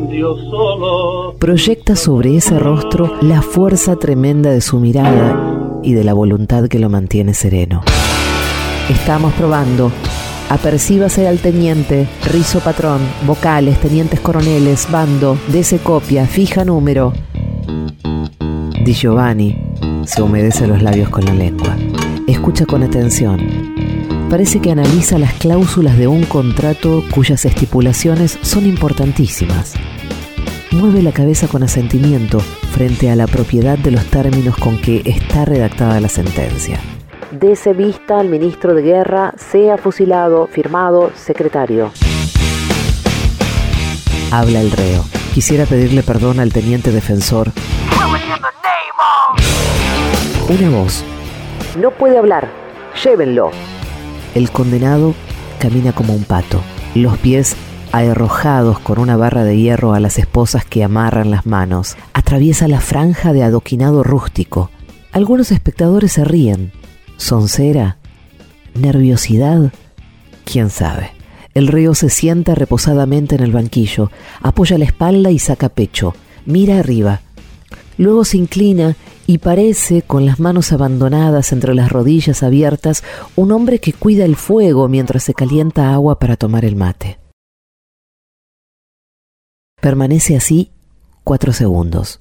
Dios 0.08 0.40
solo. 0.50 1.34
Proyecta 1.38 1.96
sobre 1.96 2.36
ese 2.36 2.58
rostro 2.58 3.16
la 3.20 3.42
fuerza 3.42 3.96
tremenda 3.96 4.50
de 4.50 4.60
su 4.60 4.78
mirada 4.78 5.80
y 5.82 5.94
de 5.94 6.04
la 6.04 6.12
voluntad 6.12 6.68
que 6.68 6.78
lo 6.78 6.88
mantiene 6.88 7.34
sereno. 7.34 7.82
Estamos 8.88 9.32
probando. 9.34 9.92
Apercíbase 10.48 11.26
al 11.28 11.38
teniente, 11.38 12.06
rizo 12.30 12.60
patrón, 12.60 13.00
vocales, 13.26 13.80
tenientes 13.80 14.20
coroneles, 14.20 14.86
bando, 14.90 15.38
dese 15.48 15.78
copia, 15.78 16.26
fija 16.26 16.64
número. 16.64 17.12
Di 18.84 18.92
Giovanni 18.92 19.56
se 20.04 20.22
humedece 20.22 20.66
los 20.66 20.82
labios 20.82 21.08
con 21.08 21.24
la 21.24 21.32
lengua. 21.32 21.76
Escucha 22.26 22.66
con 22.66 22.82
atención. 22.82 23.40
Parece 24.28 24.60
que 24.60 24.70
analiza 24.70 25.18
las 25.18 25.34
cláusulas 25.34 25.98
de 25.98 26.06
un 26.06 26.24
contrato 26.24 27.04
cuyas 27.10 27.44
estipulaciones 27.44 28.38
son 28.42 28.66
importantísimas. 28.66 29.74
Mueve 30.70 31.02
la 31.02 31.12
cabeza 31.12 31.48
con 31.48 31.62
asentimiento 31.62 32.40
frente 32.40 33.10
a 33.10 33.16
la 33.16 33.26
propiedad 33.26 33.78
de 33.78 33.90
los 33.90 34.04
términos 34.06 34.56
con 34.56 34.78
que 34.78 35.02
está 35.04 35.44
redactada 35.44 36.00
la 36.00 36.08
sentencia. 36.08 36.80
Dese 37.42 37.72
vista 37.72 38.20
al 38.20 38.28
ministro 38.28 38.72
de 38.72 38.82
Guerra, 38.82 39.34
sea 39.36 39.76
fusilado, 39.76 40.46
firmado, 40.46 41.10
secretario. 41.16 41.90
Habla 44.30 44.60
el 44.60 44.70
reo. 44.70 45.04
Quisiera 45.34 45.66
pedirle 45.66 46.04
perdón 46.04 46.38
al 46.38 46.52
teniente 46.52 46.92
defensor. 46.92 47.50
Una 50.48 50.70
voz. 50.70 51.02
No 51.76 51.90
puede 51.90 52.16
hablar. 52.16 52.48
Llévenlo. 53.02 53.50
El 54.36 54.52
condenado 54.52 55.12
camina 55.58 55.92
como 55.92 56.14
un 56.14 56.22
pato, 56.22 56.62
los 56.94 57.18
pies 57.18 57.56
aherrojados 57.90 58.78
con 58.78 59.00
una 59.00 59.16
barra 59.16 59.42
de 59.42 59.56
hierro 59.56 59.94
a 59.94 59.98
las 59.98 60.16
esposas 60.20 60.64
que 60.64 60.84
amarran 60.84 61.32
las 61.32 61.44
manos. 61.44 61.96
Atraviesa 62.12 62.68
la 62.68 62.78
franja 62.78 63.32
de 63.32 63.42
adoquinado 63.42 64.04
rústico. 64.04 64.70
Algunos 65.10 65.50
espectadores 65.50 66.12
se 66.12 66.24
ríen. 66.24 66.70
¿Soncera? 67.16 67.98
¿Nerviosidad? 68.74 69.72
¿Quién 70.44 70.70
sabe? 70.70 71.12
El 71.54 71.68
reo 71.68 71.94
se 71.94 72.08
sienta 72.08 72.54
reposadamente 72.54 73.34
en 73.34 73.42
el 73.42 73.52
banquillo, 73.52 74.10
apoya 74.40 74.78
la 74.78 74.86
espalda 74.86 75.30
y 75.30 75.38
saca 75.38 75.68
pecho, 75.68 76.14
mira 76.46 76.78
arriba. 76.78 77.20
Luego 77.98 78.24
se 78.24 78.38
inclina 78.38 78.96
y 79.26 79.38
parece, 79.38 80.02
con 80.02 80.26
las 80.26 80.40
manos 80.40 80.72
abandonadas 80.72 81.52
entre 81.52 81.74
las 81.74 81.92
rodillas 81.92 82.42
abiertas, 82.42 83.04
un 83.36 83.52
hombre 83.52 83.78
que 83.78 83.92
cuida 83.92 84.24
el 84.24 84.36
fuego 84.36 84.88
mientras 84.88 85.22
se 85.22 85.34
calienta 85.34 85.92
agua 85.92 86.18
para 86.18 86.36
tomar 86.36 86.64
el 86.64 86.74
mate. 86.74 87.18
Permanece 89.80 90.36
así 90.36 90.70
cuatro 91.24 91.52
segundos. 91.52 92.16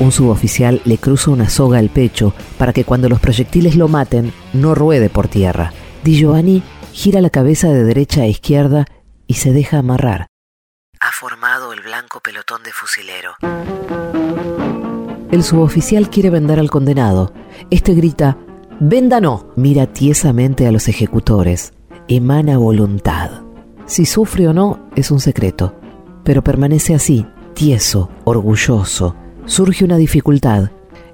Un 0.00 0.10
suboficial 0.10 0.80
le 0.84 0.98
cruza 0.98 1.30
una 1.30 1.48
soga 1.48 1.78
al 1.78 1.88
pecho 1.88 2.34
para 2.58 2.72
que 2.72 2.84
cuando 2.84 3.08
los 3.08 3.20
proyectiles 3.20 3.76
lo 3.76 3.86
maten 3.88 4.32
no 4.52 4.74
ruede 4.74 5.08
por 5.08 5.28
tierra. 5.28 5.72
Di 6.02 6.16
Giovanni 6.16 6.62
gira 6.92 7.20
la 7.20 7.30
cabeza 7.30 7.68
de 7.68 7.84
derecha 7.84 8.22
a 8.22 8.26
izquierda 8.26 8.86
y 9.26 9.34
se 9.34 9.52
deja 9.52 9.78
amarrar. 9.78 10.26
Ha 11.00 11.12
formado 11.12 11.72
el 11.72 11.80
blanco 11.80 12.20
pelotón 12.20 12.62
de 12.64 12.72
fusilero. 12.72 13.34
El 15.30 15.42
suboficial 15.42 16.10
quiere 16.10 16.30
vender 16.30 16.58
al 16.58 16.70
condenado. 16.70 17.32
Este 17.70 17.94
grita, 17.94 18.38
¡Venda 18.80 19.20
no! 19.20 19.52
Mira 19.56 19.86
tiesamente 19.86 20.66
a 20.66 20.72
los 20.72 20.88
ejecutores. 20.88 21.72
Emana 22.08 22.58
voluntad. 22.58 23.42
Si 23.86 24.06
sufre 24.06 24.48
o 24.48 24.52
no 24.52 24.88
es 24.96 25.10
un 25.10 25.20
secreto. 25.20 25.74
Pero 26.24 26.42
permanece 26.42 26.94
así, 26.94 27.26
tieso, 27.54 28.10
orgulloso. 28.24 29.16
Surge 29.46 29.84
una 29.84 29.96
dificultad. 29.98 30.70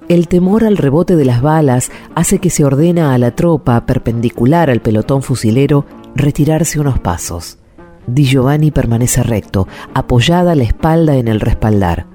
El 0.09 0.28
temor 0.28 0.64
al 0.64 0.76
rebote 0.76 1.16
de 1.16 1.24
las 1.24 1.43
balas 1.43 1.91
hace 2.14 2.39
que 2.39 2.51
se 2.51 2.64
ordena 2.64 3.12
a 3.12 3.18
la 3.18 3.35
tropa 3.35 3.87
perpendicular 3.87 4.70
al 4.70 4.81
pelotón 4.81 5.22
fusilero 5.22 5.85
retirarse 6.14 6.81
unos 6.81 6.99
pasos. 6.99 7.59
Di 8.07 8.24
Giovanni 8.24 8.70
permanece 8.70 9.22
recto, 9.22 9.68
apoyada 9.95 10.55
la 10.55 10.64
espalda 10.64 11.16
en 11.16 11.28
el 11.28 11.41
respaldar. 11.41 12.07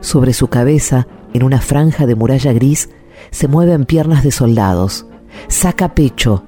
Sobre 0.00 0.32
su 0.32 0.48
cabeza, 0.48 1.06
en 1.32 1.42
una 1.42 1.60
franja 1.60 2.06
de 2.06 2.14
muralla 2.14 2.52
gris, 2.52 2.90
se 3.30 3.48
mueven 3.48 3.84
piernas 3.84 4.22
de 4.22 4.30
soldados. 4.30 5.06
Saca 5.48 5.94
pecho. 5.94 6.44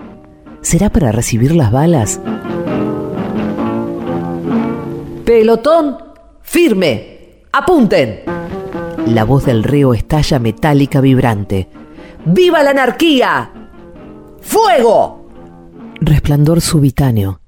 ¿Será 0.60 0.90
para 0.90 1.12
recibir 1.12 1.54
las 1.54 1.70
balas? 1.70 2.20
Pelotón, 5.24 5.96
firme. 6.42 7.42
Apunten. 7.52 8.35
La 9.06 9.22
voz 9.22 9.44
del 9.46 9.62
reo 9.62 9.94
estalla 9.94 10.40
metálica 10.40 11.00
vibrante. 11.00 11.68
¡Viva 12.24 12.64
la 12.64 12.70
anarquía! 12.70 13.52
¡Fuego! 14.40 15.30
Resplandor 16.00 16.60
subitáneo. 16.60 17.40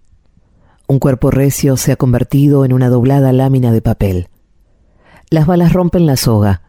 Un 0.86 1.00
cuerpo 1.00 1.32
recio 1.32 1.76
se 1.76 1.90
ha 1.90 1.96
convertido 1.96 2.64
en 2.64 2.72
una 2.72 2.88
doblada 2.88 3.32
lámina 3.32 3.72
de 3.72 3.82
papel. 3.82 4.28
Las 5.30 5.46
balas 5.46 5.72
rompen 5.72 6.06
la 6.06 6.16
soga. 6.16 6.62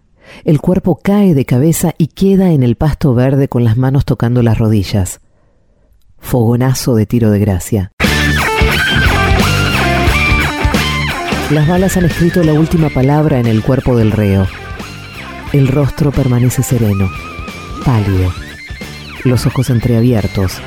El 0.43 0.59
cuerpo 0.59 0.99
cae 1.01 1.35
de 1.35 1.45
cabeza 1.45 1.93
y 1.99 2.07
queda 2.07 2.51
en 2.51 2.63
el 2.63 2.75
pasto 2.75 3.13
verde 3.13 3.47
con 3.47 3.63
las 3.63 3.77
manos 3.77 4.05
tocando 4.05 4.41
las 4.41 4.57
rodillas. 4.57 5.21
Fogonazo 6.17 6.95
de 6.95 7.05
tiro 7.05 7.29
de 7.29 7.39
gracia. 7.39 7.91
Las 11.51 11.67
balas 11.67 11.95
han 11.95 12.05
escrito 12.05 12.43
la 12.43 12.53
última 12.53 12.89
palabra 12.89 13.39
en 13.39 13.45
el 13.45 13.61
cuerpo 13.61 13.95
del 13.95 14.11
reo. 14.11 14.47
El 15.51 15.67
rostro 15.67 16.11
permanece 16.11 16.61
sereno, 16.61 17.09
pálido, 17.83 18.31
los 19.23 19.47
ojos 19.47 19.71
entreabiertos. 19.71 20.61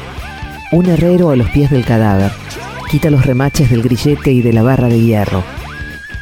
Un 0.73 0.87
herrero 0.87 1.31
a 1.31 1.37
los 1.37 1.49
pies 1.51 1.71
del 1.71 1.85
cadáver 1.85 2.33
quita 2.91 3.09
los 3.09 3.25
remaches 3.25 3.71
del 3.71 3.83
grillete 3.83 4.33
y 4.33 4.43
de 4.43 4.53
la 4.53 4.65
barra 4.65 4.89
de 4.89 5.01
hierro. 5.01 5.45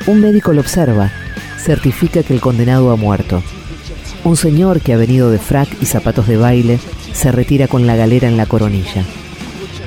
Un 0.06 0.20
médico 0.20 0.52
lo 0.52 0.60
observa, 0.60 1.10
certifica 1.56 2.22
que 2.22 2.34
el 2.34 2.42
condenado 2.42 2.90
ha 2.90 2.96
muerto. 2.96 3.42
Un 4.24 4.36
señor 4.36 4.82
que 4.82 4.92
ha 4.92 4.98
venido 4.98 5.30
de 5.30 5.38
frac 5.38 5.68
y 5.80 5.86
zapatos 5.86 6.28
de 6.28 6.36
baile 6.36 6.78
se 7.14 7.32
retira 7.32 7.66
con 7.66 7.86
la 7.86 7.96
galera 7.96 8.28
en 8.28 8.36
la 8.36 8.44
coronilla. 8.44 9.06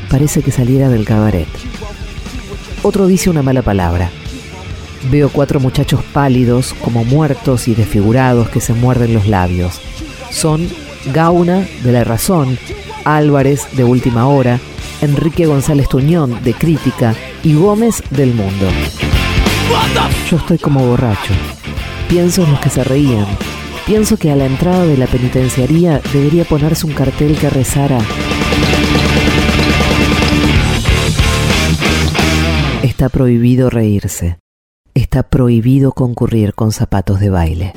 Parece 0.09 0.41
que 0.41 0.49
saliera 0.49 0.89
del 0.89 1.05
cabaret. 1.05 1.47
Otro 2.81 3.05
dice 3.05 3.29
una 3.29 3.43
mala 3.43 3.61
palabra. 3.61 4.09
Veo 5.11 5.29
cuatro 5.29 5.59
muchachos 5.59 6.01
pálidos, 6.13 6.73
como 6.83 7.03
muertos 7.03 7.67
y 7.67 7.75
desfigurados, 7.75 8.49
que 8.49 8.61
se 8.61 8.73
muerden 8.73 9.13
los 9.13 9.27
labios. 9.27 9.79
Son 10.31 10.67
Gauna, 11.13 11.67
de 11.83 11.91
la 11.91 12.03
Razón, 12.03 12.57
Álvarez, 13.03 13.67
de 13.73 13.83
Última 13.83 14.27
Hora, 14.27 14.59
Enrique 15.01 15.45
González 15.45 15.89
Tuñón, 15.89 16.43
de 16.43 16.53
Crítica, 16.53 17.15
y 17.43 17.55
Gómez, 17.55 18.01
del 18.09 18.33
Mundo. 18.33 18.67
Yo 20.29 20.37
estoy 20.37 20.57
como 20.57 20.85
borracho. 20.87 21.33
Pienso 22.07 22.43
en 22.43 22.51
los 22.51 22.59
que 22.59 22.69
se 22.69 22.83
reían. 22.83 23.27
Pienso 23.85 24.17
que 24.17 24.31
a 24.31 24.35
la 24.35 24.45
entrada 24.45 24.85
de 24.85 24.97
la 24.97 25.07
penitenciaría 25.07 26.01
debería 26.13 26.45
ponerse 26.45 26.85
un 26.85 26.93
cartel 26.93 27.37
que 27.37 27.49
rezara 27.49 27.97
Está 32.83 33.09
prohibido 33.09 33.69
reírse. 33.69 34.42
Está 34.95 35.23
prohibido 35.23 35.91
concurrir 35.91 36.53
con 36.53 36.71
zapatos 36.71 37.19
de 37.19 37.31
baile. 37.31 37.73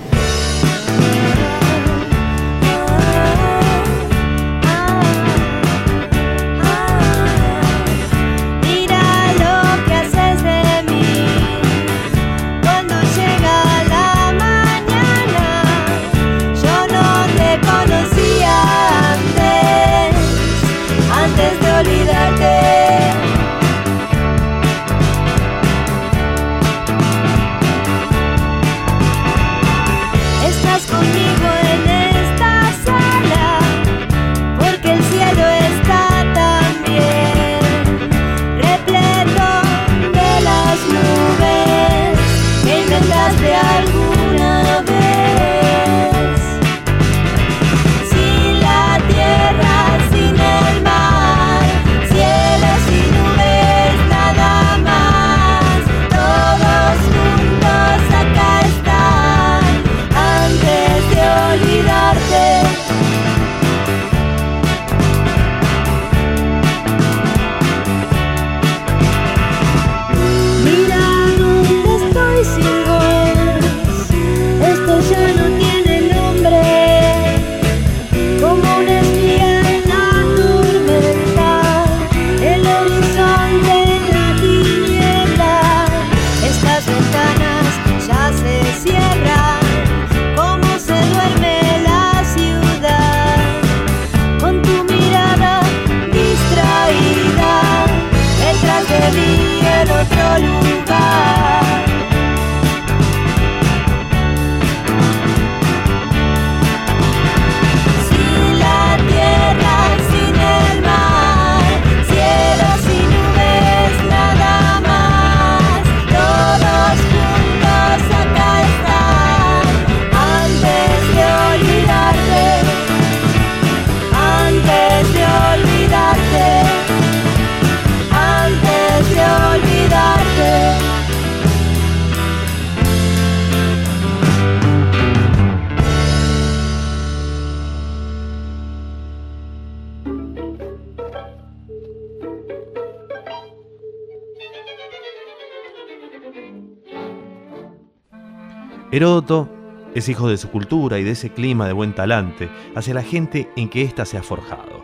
Heródoto 148.97 149.51
es 149.95 150.09
hijo 150.09 150.27
de 150.27 150.39
su 150.39 150.49
cultura 150.49 150.99
y 150.99 151.05
de 151.05 151.11
ese 151.11 151.29
clima 151.29 151.67
de 151.67 151.75
buen 151.75 151.95
talante 151.95 152.49
hacia 152.75 152.95
la 152.95 153.03
gente 153.03 153.51
en 153.55 153.69
que 153.69 153.83
ésta 153.83 154.07
se 154.07 154.17
ha 154.17 154.23
forjado. 154.23 154.83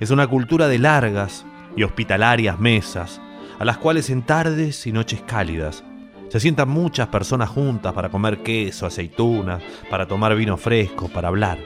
Es 0.00 0.10
una 0.10 0.26
cultura 0.26 0.68
de 0.68 0.78
largas 0.78 1.46
y 1.74 1.82
hospitalarias 1.82 2.60
mesas, 2.60 3.22
a 3.58 3.64
las 3.64 3.78
cuales 3.78 4.10
en 4.10 4.20
tardes 4.20 4.86
y 4.86 4.92
noches 4.92 5.22
cálidas 5.22 5.82
se 6.28 6.40
sientan 6.40 6.68
muchas 6.68 7.08
personas 7.08 7.48
juntas 7.48 7.94
para 7.94 8.10
comer 8.10 8.42
queso, 8.42 8.84
aceitunas, 8.84 9.62
para 9.88 10.06
tomar 10.06 10.36
vino 10.36 10.58
fresco, 10.58 11.08
para 11.08 11.28
hablar. 11.28 11.56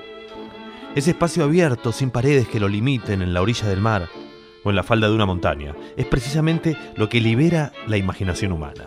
Ese 0.94 1.11
espacio 1.11 1.42
abierto, 1.42 1.90
sin 1.90 2.12
paredes 2.12 2.46
que 2.46 2.61
lo 2.61 2.68
limiten 2.68 3.22
en 3.22 3.34
la 3.34 3.42
orilla 3.42 3.66
del 3.66 3.80
mar 3.80 4.09
o 4.62 4.70
en 4.70 4.76
la 4.76 4.84
falda 4.84 5.09
de 5.09 5.16
una 5.16 5.26
montaña, 5.26 5.74
es 5.96 6.07
precisamente 6.07 6.76
lo 6.94 7.09
que 7.09 7.20
libera 7.20 7.72
la 7.88 7.96
imaginación 7.96 8.53
humana. 8.53 8.86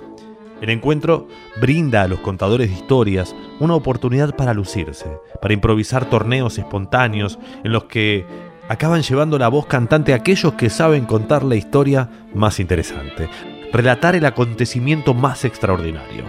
El 0.62 0.70
encuentro 0.70 1.28
brinda 1.60 2.04
a 2.04 2.08
los 2.08 2.20
contadores 2.20 2.70
de 2.70 2.76
historias 2.76 3.36
una 3.60 3.74
oportunidad 3.74 4.36
para 4.36 4.54
lucirse, 4.54 5.08
para 5.42 5.56
improvisar 5.56 6.06
torneos 6.06 6.60
espontáneos 6.60 7.40
en 7.64 7.72
los 7.72 7.86
que 7.86 8.26
acaban 8.70 9.02
llevando 9.02 9.40
la 9.40 9.50
voz 9.50 9.66
cantante 9.66 10.14
a 10.14 10.18
aquellos 10.18 10.54
que 10.54 10.70
saben 10.70 11.06
contar 11.06 11.44
la 11.44 11.56
historia 11.56 12.10
más 12.36 12.60
interesante, 12.60 13.28
relatar 13.74 14.16
el 14.16 14.26
acontecimiento 14.26 15.16
más 15.16 15.46
extraordinario. 15.46 16.26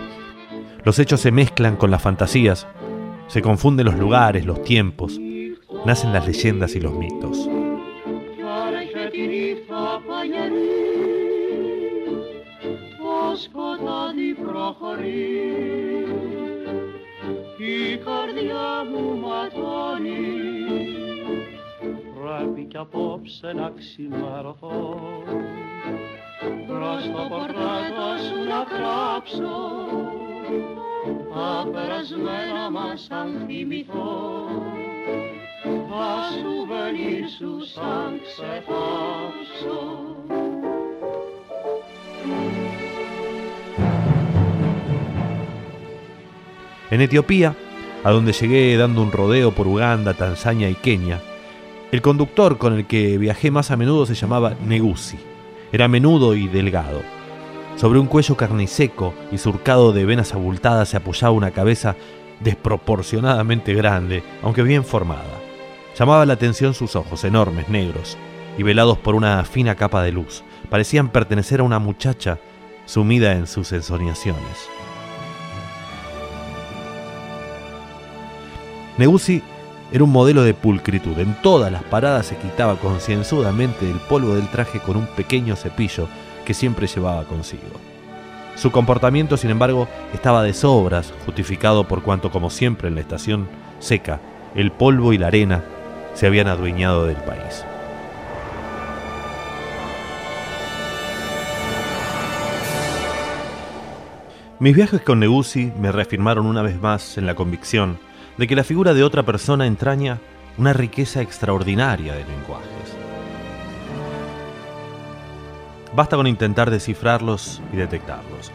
Los 0.83 0.99
hechos 0.99 1.21
se 1.21 1.31
mezclan 1.31 1.77
con 1.77 1.91
las 1.91 2.01
fantasías, 2.01 2.67
se 3.29 3.43
confunden 3.43 3.87
los 3.87 3.97
lugares, 3.97 4.47
los 4.47 4.63
tiempos, 4.65 5.21
nacen 5.85 6.13
las 6.13 6.27
leyendas 6.27 6.75
y 6.75 6.81
los 6.81 6.95
mitos. 6.95 7.49
Σκοτάδι 13.37 14.35
προχωρεί. 14.35 15.53
Η 17.59 17.97
καρδιά 17.97 18.85
μου 18.91 19.19
ματώνει. 19.21 20.53
Πρέπει 22.15 22.65
κι 22.65 22.77
απόψε 22.77 23.53
να 23.53 23.73
ξημερωθώ. 23.77 25.01
Προς 26.67 27.05
το 27.05 27.27
πορτρέτο 27.29 28.09
σου 28.27 28.39
να 28.49 28.63
γράψω 28.77 29.61
τα 31.35 31.71
περασμένα 31.73 32.71
μας 32.71 33.07
αν 33.11 33.45
θυμηθώ. 33.47 34.49
Τα 35.63 36.29
σουβενίρ 36.33 37.29
σου 37.29 37.65
σαν 37.75 38.21
ξεθάψω 38.23 40.13
En 46.93 47.01
Etiopía, 47.01 47.57
a 48.05 48.11
donde 48.11 48.35
llegué 48.35 48.77
dando 48.77 49.01
un 49.01 49.13
rodeo 49.13 49.53
por 49.53 49.67
Uganda, 49.67 50.13
Tanzania 50.13 50.69
y 50.69 50.75
Kenia, 50.75 51.23
el 51.91 52.03
conductor 52.03 52.59
con 52.59 52.75
el 52.75 52.87
que 52.87 53.17
viajé 53.17 53.51
más 53.51 53.71
a 53.71 53.79
menudo 53.79 54.05
se 54.05 54.15
llamaba 54.15 54.57
Negusi. 54.63 55.17
Era 55.73 55.89
menudo 55.89 56.35
y 56.35 56.49
delgado. 56.49 57.01
Sobre 57.77 57.99
un 57.99 58.09
cuello 58.09 58.37
carniseco 58.37 59.15
y 59.33 59.39
surcado 59.39 59.95
de 59.95 60.05
venas 60.05 60.35
abultadas 60.35 60.91
se 60.91 60.99
apoyaba 60.99 61.33
una 61.33 61.53
cabeza 61.53 61.97
desproporcionadamente 62.41 63.73
grande, 63.73 64.23
aunque 64.43 64.63
bien 64.63 64.85
formada. 64.85 65.41
Llamaba 65.99 66.27
la 66.27 66.35
atención 66.35 66.75
sus 66.75 66.95
ojos, 66.95 67.25
enormes, 67.25 67.71
negros, 67.71 68.19
y 68.59 68.65
velados 68.65 68.99
por 68.99 69.15
una 69.15 69.43
fina 69.45 69.77
capa 69.77 70.03
de 70.03 70.13
luz. 70.13 70.45
Parecían 70.69 71.09
pertenecer 71.09 71.61
a 71.61 71.63
una 71.63 71.79
muchacha 71.79 72.39
sumida 72.85 73.33
en 73.33 73.47
sus 73.47 73.73
ensoñaciones. 73.73 74.69
Negusi 78.99 79.43
era 79.91 80.05
un 80.05 80.13
modelo 80.13 80.43
de 80.43 80.55
pulcritud. 80.55 81.19
En 81.19 81.35
todas 81.43 81.73
las 81.73 81.83
paradas 81.83 82.27
se 82.27 82.37
quitaba 82.37 82.77
concienzudamente 82.77 83.91
el 83.91 83.99
polvo 83.99 84.35
del 84.35 84.49
traje 84.49 84.81
con 84.81 84.97
un 84.97 85.07
pequeño 85.07 85.57
cepillo 85.57 86.09
que 86.45 86.55
siempre 86.55 86.87
llevaba 86.87 87.25
consigo. 87.25 87.81
Su 88.57 88.71
comportamiento, 88.71 89.37
sin 89.37 89.51
embargo, 89.51 89.89
estaba 90.13 90.43
de 90.43 90.53
sobras, 90.53 91.13
justificado 91.25 91.89
por 91.89 92.03
cuanto, 92.03 92.31
como 92.31 92.51
siempre 92.51 92.89
en 92.89 92.95
la 92.95 93.01
estación 93.01 93.49
seca, 93.79 94.21
el 94.55 94.71
polvo 94.73 95.13
y 95.13 95.19
la 95.19 95.29
arena 95.29 95.65
se 96.15 96.27
habían 96.27 96.49
adueñado 96.49 97.07
del 97.07 97.17
país. 97.17 97.65
Mis 104.59 104.77
viajes 104.77 105.01
con 105.01 105.19
Negusi 105.19 105.73
me 105.81 105.91
reafirmaron 105.91 106.47
una 106.47 106.63
vez 106.63 106.81
más 106.81 107.19
en 107.19 107.27
la 107.27 107.35
convicción 107.35 107.99
de 108.37 108.47
que 108.47 108.57
la 108.57 108.65
figura 108.65 108.95
de 108.95 109.05
otra 109.05 109.23
persona 109.23 109.67
entraña 109.67 110.19
una 110.59 110.73
riqueza 110.73 111.21
extraordinaria 111.23 112.15
de 112.15 112.25
lenguajes. 112.25 112.97
Basta 115.95 116.17
con 116.17 116.27
intentar 116.27 116.71
descifrarlos 116.71 117.61
y 117.73 117.77
detectarlos. 117.77 118.51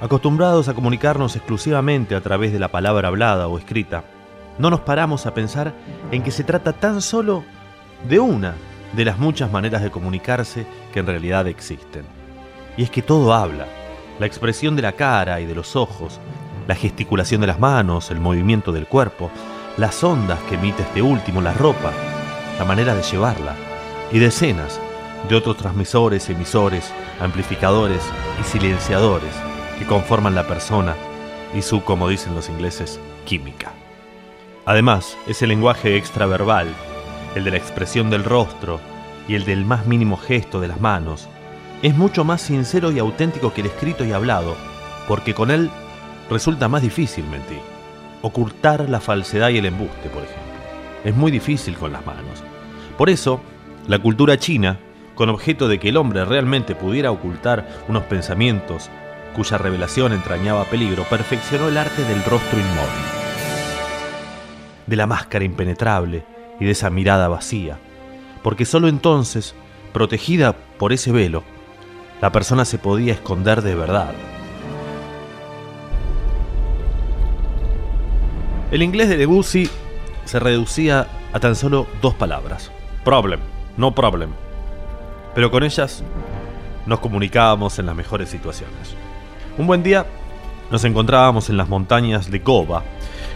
Acostumbrados 0.00 0.68
a 0.68 0.74
comunicarnos 0.74 1.34
exclusivamente 1.36 2.14
a 2.14 2.20
través 2.20 2.52
de 2.52 2.58
la 2.58 2.68
palabra 2.68 3.08
hablada 3.08 3.48
o 3.48 3.58
escrita, 3.58 4.04
no 4.58 4.70
nos 4.70 4.80
paramos 4.80 5.26
a 5.26 5.34
pensar 5.34 5.72
en 6.12 6.22
que 6.22 6.30
se 6.30 6.44
trata 6.44 6.72
tan 6.72 7.00
solo 7.00 7.44
de 8.08 8.20
una 8.20 8.54
de 8.92 9.04
las 9.04 9.18
muchas 9.18 9.50
maneras 9.50 9.82
de 9.82 9.90
comunicarse 9.90 10.66
que 10.92 11.00
en 11.00 11.06
realidad 11.06 11.48
existen. 11.48 12.04
Y 12.76 12.84
es 12.84 12.90
que 12.90 13.02
todo 13.02 13.32
habla. 13.34 13.66
La 14.20 14.26
expresión 14.26 14.76
de 14.76 14.82
la 14.82 14.92
cara 14.92 15.40
y 15.40 15.46
de 15.46 15.54
los 15.54 15.74
ojos, 15.74 16.20
la 16.66 16.74
gesticulación 16.74 17.40
de 17.40 17.46
las 17.46 17.60
manos, 17.60 18.10
el 18.10 18.20
movimiento 18.20 18.72
del 18.72 18.86
cuerpo, 18.86 19.30
las 19.76 20.02
ondas 20.04 20.40
que 20.48 20.54
emite 20.54 20.82
este 20.82 21.02
último, 21.02 21.40
la 21.40 21.52
ropa, 21.52 21.92
la 22.58 22.64
manera 22.64 22.94
de 22.94 23.02
llevarla, 23.02 23.54
y 24.12 24.18
decenas 24.18 24.80
de 25.28 25.34
otros 25.36 25.56
transmisores, 25.56 26.28
emisores, 26.30 26.92
amplificadores 27.20 28.02
y 28.40 28.44
silenciadores 28.44 29.34
que 29.78 29.86
conforman 29.86 30.34
la 30.34 30.46
persona 30.46 30.94
y 31.54 31.62
su, 31.62 31.82
como 31.82 32.08
dicen 32.08 32.34
los 32.34 32.48
ingleses, 32.48 33.00
química. 33.24 33.72
Además, 34.66 35.16
ese 35.26 35.46
lenguaje 35.46 35.96
extraverbal, 35.96 36.68
el 37.34 37.44
de 37.44 37.50
la 37.50 37.56
expresión 37.56 38.10
del 38.10 38.24
rostro 38.24 38.80
y 39.28 39.34
el 39.34 39.44
del 39.44 39.64
más 39.64 39.86
mínimo 39.86 40.16
gesto 40.16 40.60
de 40.60 40.68
las 40.68 40.80
manos, 40.80 41.28
es 41.82 41.94
mucho 41.96 42.24
más 42.24 42.40
sincero 42.40 42.90
y 42.92 42.98
auténtico 42.98 43.52
que 43.52 43.60
el 43.60 43.66
escrito 43.66 44.04
y 44.04 44.12
hablado, 44.12 44.56
porque 45.06 45.34
con 45.34 45.50
él 45.50 45.70
resulta 46.30 46.68
más 46.68 46.82
difícil 46.82 47.24
mentir. 47.26 47.60
Ocultar 48.22 48.88
la 48.88 49.00
falsedad 49.00 49.50
y 49.50 49.58
el 49.58 49.66
embuste, 49.66 50.08
por 50.08 50.22
ejemplo. 50.22 50.42
Es 51.04 51.14
muy 51.14 51.30
difícil 51.30 51.76
con 51.76 51.92
las 51.92 52.04
manos. 52.06 52.42
Por 52.96 53.10
eso, 53.10 53.40
la 53.86 53.98
cultura 53.98 54.38
china, 54.38 54.78
con 55.14 55.28
objeto 55.28 55.68
de 55.68 55.78
que 55.78 55.90
el 55.90 55.96
hombre 55.96 56.24
realmente 56.24 56.74
pudiera 56.74 57.10
ocultar 57.10 57.68
unos 57.88 58.04
pensamientos 58.04 58.88
cuya 59.34 59.58
revelación 59.58 60.12
entrañaba 60.12 60.64
peligro, 60.64 61.04
perfeccionó 61.04 61.68
el 61.68 61.76
arte 61.76 62.04
del 62.04 62.22
rostro 62.24 62.58
inmóvil, 62.58 63.04
de 64.86 64.96
la 64.96 65.06
máscara 65.06 65.44
impenetrable 65.44 66.24
y 66.60 66.64
de 66.64 66.70
esa 66.70 66.88
mirada 66.88 67.28
vacía, 67.28 67.78
porque 68.42 68.64
sólo 68.64 68.88
entonces, 68.88 69.54
protegida 69.92 70.54
por 70.78 70.92
ese 70.92 71.12
velo, 71.12 71.42
la 72.20 72.30
persona 72.32 72.64
se 72.64 72.78
podía 72.78 73.12
esconder 73.12 73.60
de 73.62 73.74
verdad. 73.74 74.14
El 78.74 78.82
inglés 78.82 79.08
de 79.08 79.16
Debussy 79.16 79.70
se 80.24 80.40
reducía 80.40 81.06
a 81.32 81.38
tan 81.38 81.54
solo 81.54 81.86
dos 82.02 82.12
palabras. 82.14 82.72
Problem, 83.04 83.38
no 83.76 83.94
problem. 83.94 84.30
Pero 85.32 85.52
con 85.52 85.62
ellas 85.62 86.02
nos 86.84 86.98
comunicábamos 86.98 87.78
en 87.78 87.86
las 87.86 87.94
mejores 87.94 88.30
situaciones. 88.30 88.96
Un 89.58 89.68
buen 89.68 89.84
día 89.84 90.06
nos 90.72 90.82
encontrábamos 90.82 91.50
en 91.50 91.56
las 91.56 91.68
montañas 91.68 92.32
de 92.32 92.40
Goba. 92.40 92.82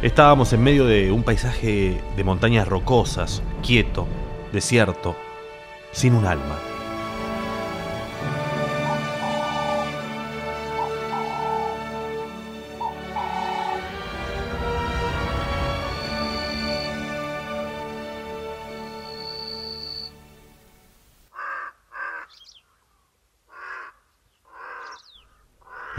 Estábamos 0.03 0.53
en 0.53 0.64
medio 0.64 0.86
de 0.86 1.12
un 1.12 1.22
paisaje 1.22 2.03
de 2.16 2.24
montañas 2.24 2.66
rocosas, 2.66 3.41
quieto, 3.62 4.09
desierto, 4.53 5.14
sin 5.93 6.14
un 6.14 6.26
alma. 6.26 6.68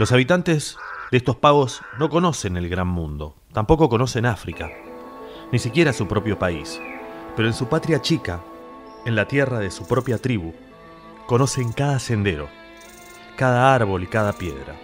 Los 0.00 0.12
habitantes 0.12 0.78
de 1.10 1.18
estos 1.18 1.36
pagos 1.36 1.82
no 1.98 2.08
conocen 2.08 2.56
el 2.56 2.70
gran 2.70 2.88
mundo, 2.88 3.34
tampoco 3.52 3.90
conocen 3.90 4.24
África, 4.24 4.70
ni 5.52 5.58
siquiera 5.58 5.92
su 5.92 6.08
propio 6.08 6.38
país, 6.38 6.80
pero 7.36 7.46
en 7.46 7.52
su 7.52 7.68
patria 7.68 8.00
chica, 8.00 8.40
en 9.04 9.14
la 9.14 9.28
tierra 9.28 9.58
de 9.58 9.70
su 9.70 9.86
propia 9.86 10.16
tribu, 10.16 10.54
conocen 11.26 11.74
cada 11.74 11.98
sendero, 11.98 12.48
cada 13.36 13.74
árbol 13.74 14.02
y 14.02 14.06
cada 14.06 14.32
piedra. 14.32 14.74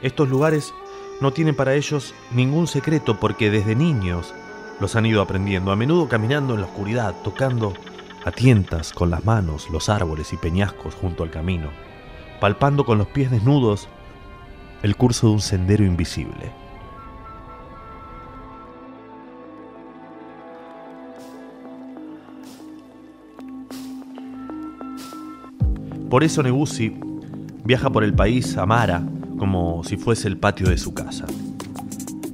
Estos 0.00 0.30
lugares 0.30 0.72
no 1.20 1.34
tienen 1.34 1.54
para 1.54 1.74
ellos 1.74 2.14
ningún 2.30 2.66
secreto 2.66 3.20
porque 3.20 3.50
desde 3.50 3.76
niños 3.76 4.32
los 4.80 4.96
han 4.96 5.04
ido 5.04 5.20
aprendiendo, 5.20 5.70
a 5.70 5.76
menudo 5.76 6.08
caminando 6.08 6.54
en 6.54 6.62
la 6.62 6.66
oscuridad, 6.68 7.14
tocando 7.22 7.74
a 8.24 8.30
tientas 8.30 8.94
con 8.94 9.10
las 9.10 9.22
manos 9.22 9.68
los 9.68 9.90
árboles 9.90 10.32
y 10.32 10.38
peñascos 10.38 10.94
junto 10.94 11.24
al 11.24 11.30
camino, 11.30 11.68
palpando 12.40 12.86
con 12.86 12.96
los 12.96 13.08
pies 13.08 13.30
desnudos 13.30 13.90
el 14.86 14.96
curso 14.96 15.26
de 15.26 15.32
un 15.34 15.40
sendero 15.40 15.84
invisible. 15.84 16.52
Por 26.08 26.22
eso 26.22 26.40
Nebusi 26.44 26.96
viaja 27.64 27.90
por 27.90 28.04
el 28.04 28.14
país 28.14 28.56
Amara 28.56 29.02
como 29.36 29.82
si 29.82 29.96
fuese 29.96 30.28
el 30.28 30.38
patio 30.38 30.68
de 30.68 30.78
su 30.78 30.94
casa. 30.94 31.26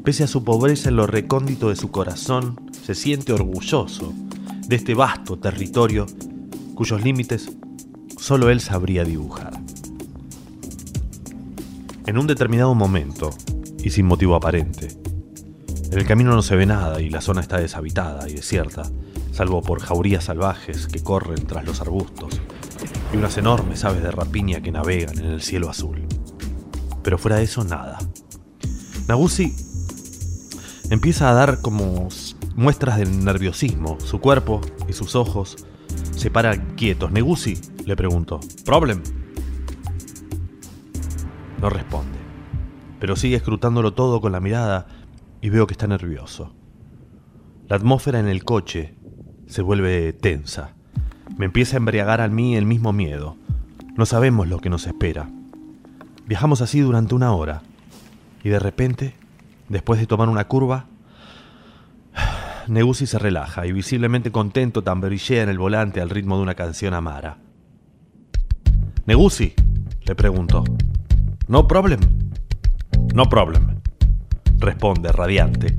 Pese 0.05 0.25
a 0.25 0.27
su 0.27 0.45
pobreza 0.45 0.91
en 0.91 0.97
lo 0.97 1.07
recóndito 1.07 1.71
de 1.71 1.77
su 1.77 1.91
corazón, 1.91 2.61
se 2.83 2.95
siente 2.95 3.33
orgulloso 3.33 4.13
de 4.69 4.77
este 4.77 4.93
vasto 4.93 5.39
territorio 5.39 6.05
cuyos 6.75 7.03
límites 7.03 7.51
solo 8.19 8.51
él 8.51 8.61
sabría 8.61 9.05
dibujar. 9.05 9.63
En 12.05 12.19
un 12.19 12.27
determinado 12.27 12.75
momento, 12.75 13.31
y 13.83 13.91
sin 13.91 14.07
motivo 14.07 14.35
aparente, 14.35 14.89
en 15.93 15.99
el 15.99 16.05
camino 16.05 16.35
no 16.35 16.43
se 16.43 16.57
ve 16.57 16.67
nada 16.67 17.01
y 17.01 17.11
la 17.11 17.21
zona 17.21 17.41
está 17.41 17.59
deshabitada 17.59 18.29
y 18.29 18.35
desierta, 18.35 18.83
salvo 19.31 19.63
por 19.63 19.81
jaurías 19.81 20.25
salvajes 20.25 20.89
que 20.89 21.03
corren 21.03 21.47
tras 21.47 21.65
los 21.65 21.81
arbustos 21.81 22.41
y 23.13 23.17
unas 23.17 23.37
enormes 23.39 23.85
aves 23.85 24.03
de 24.03 24.11
rapiña 24.11 24.61
que 24.61 24.73
navegan 24.73 25.17
en 25.19 25.27
el 25.27 25.43
cielo 25.43 25.71
azul. 25.71 26.03
Pero 27.05 27.19
fuera 27.19 27.37
de 27.37 27.45
eso, 27.45 27.63
nada. 27.63 27.99
Nagusi 29.07 29.55
empieza 30.91 31.31
a 31.31 31.35
dar 31.35 31.61
como 31.61 32.09
muestras 32.57 32.99
de 32.99 33.07
nerviosismo. 33.07 33.99
Su 34.01 34.19
cuerpo 34.21 34.61
y 34.89 34.93
sus 34.93 35.15
ojos 35.15 35.57
se 36.17 36.31
paran 36.33 36.75
quietos. 36.77 37.13
Negusi 37.13 37.59
le 37.85 37.95
pregunto, 37.95 38.41
¿problem? 38.65 39.03
No 41.63 41.71
responde, 41.71 42.19
pero 42.99 43.15
sigue 43.15 43.37
escrutándolo 43.37 43.95
todo 43.95 44.21
con 44.21 44.33
la 44.33 44.41
mirada 44.41 44.89
y 45.41 45.49
veo 45.49 45.69
que 45.69 45.75
está 45.75 45.87
nervioso. 45.87 46.53
La 47.69 47.77
atmósfera 47.77 48.19
en 48.19 48.27
el 48.27 48.43
coche 48.43 48.97
se 49.47 49.63
vuelve 49.63 50.13
tensa. 50.13 50.75
Me 51.39 51.45
empieza 51.45 51.77
a 51.77 51.79
embriagar 51.79 52.21
a 52.21 52.27
mí 52.27 52.57
el 52.57 52.67
mismo 52.67 52.93
miedo. 52.93 53.37
No 53.97 54.07
sabemos 54.07 54.49
lo 54.49 54.59
que 54.59 54.71
nos 54.71 54.89
espera. 54.89 55.31
Viajamos 56.27 56.61
así 56.63 56.81
durante 56.81 57.15
una 57.15 57.33
hora 57.33 57.63
y 58.43 58.49
de 58.49 58.59
repente, 58.59 59.15
después 59.69 60.01
de 60.01 60.09
tomar 60.09 60.29
una 60.29 60.49
curva, 60.49 60.87
Negusi 62.67 63.07
se 63.07 63.21
relaja 63.21 63.67
y 63.67 63.73
visiblemente 63.73 64.33
contento 64.33 64.83
tamborillea 64.83 65.45
en 65.45 65.49
el 65.49 65.59
volante 65.59 66.01
al 66.01 66.11
ritmo 66.11 66.37
de 66.39 66.43
una 66.43 66.57
canción 66.57 66.93
amara. 66.93 67.39
Negusi, 69.07 69.55
le 70.05 70.15
pregunto. 70.17 70.65
No 71.49 71.67
problem. 71.67 72.01
No 73.15 73.29
problem, 73.29 73.81
responde 74.59 75.13
radiante. 75.13 75.77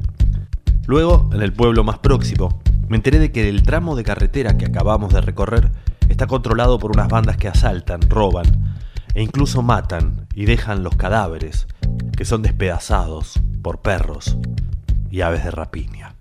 Luego, 0.85 1.29
en 1.33 1.41
el 1.41 1.53
pueblo 1.53 1.83
más 1.83 1.99
próximo, 1.99 2.61
me 2.89 2.97
enteré 2.97 3.17
de 3.17 3.31
que 3.31 3.47
el 3.47 3.63
tramo 3.63 3.95
de 3.95 4.03
carretera 4.03 4.57
que 4.57 4.65
acabamos 4.65 5.13
de 5.13 5.21
recorrer 5.21 5.71
está 6.09 6.27
controlado 6.27 6.77
por 6.77 6.91
unas 6.91 7.07
bandas 7.07 7.37
que 7.37 7.47
asaltan, 7.47 8.01
roban 8.09 8.75
e 9.15 9.23
incluso 9.23 9.61
matan 9.61 10.27
y 10.35 10.45
dejan 10.45 10.83
los 10.83 10.95
cadáveres, 10.95 11.67
que 12.15 12.25
son 12.25 12.41
despedazados 12.41 13.41
por 13.61 13.81
perros 13.81 14.37
y 15.09 15.21
aves 15.21 15.43
de 15.43 15.51
rapiña. 15.51 16.12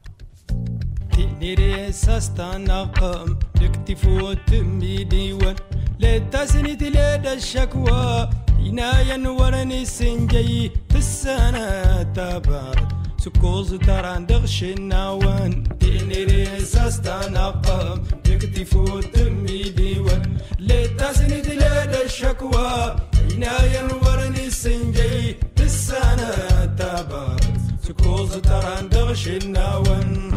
تقدر 1.13 1.91
سستنقم 1.91 3.37
تكتف 3.55 4.05
وتمي 4.07 5.05
ديوان 5.05 5.57
لا 5.99 6.19
تسني 6.19 6.77
تلاد 6.77 7.27
الشكوى 7.27 8.31
ينايا 8.59 9.29
ورني 9.29 9.85
سنجي 9.85 10.71
في 10.91 10.99
السنة 10.99 12.03
تبارك 12.03 12.89
سكوز 13.19 13.75
تران 13.75 14.27
دغش 14.27 14.63
النوان 14.65 15.65
ساستا 15.81 16.91
سستنقم 16.91 18.03
تكتف 18.25 18.77
وتمي 18.77 19.63
ديوان 19.63 20.37
لا 20.59 20.87
تسني 20.87 21.41
تلاد 21.41 21.95
الشكوى 22.05 22.97
ينايا 23.31 23.89
ورني 24.03 24.51
سنجي 24.51 25.37
في 25.57 25.63
السنة 25.63 26.31
تبارك 26.79 27.42
سكوز 27.92 28.32
تران 28.38 28.90
دغش 28.90 29.28
النوان 29.28 30.32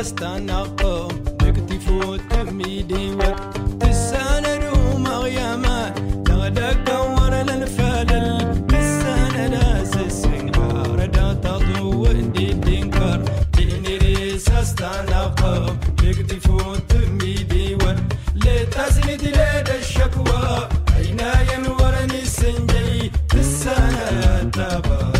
استنقم. 0.00 1.08
نكتي 1.42 1.78
فوت 1.78 2.20
تمي 2.30 2.82
ديوت 2.82 3.36
تسانا 3.80 4.56
روم 4.56 5.06
غياما 5.06 5.94
تغدق 6.26 6.72
دور 6.86 7.34
للفلل 7.34 8.66
تسانا 8.66 9.48
ناس 9.48 9.96
السنقار 9.96 11.06
دا 11.06 11.32
تضو 11.32 12.06
اندي 12.06 12.52
دينكر 12.52 13.22
تيني 13.52 13.98
ريس 13.98 14.48
استنقم. 14.48 15.76
نكتي 16.04 16.40
فوت 16.40 16.82
تمي 16.88 17.34
ديوت 17.34 17.98
لتزيد 18.34 19.22
ليد 19.22 19.68
الشكوى. 19.80 20.68
أين 20.96 21.20
ينورني 21.52 22.22
السنجي 22.22 23.12
تسانا 23.28 24.50
تابا 24.54 25.12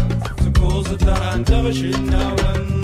سكوز 0.45 0.89
تران 0.89 1.45
تغشي 1.45 1.91
النوم 1.95 2.78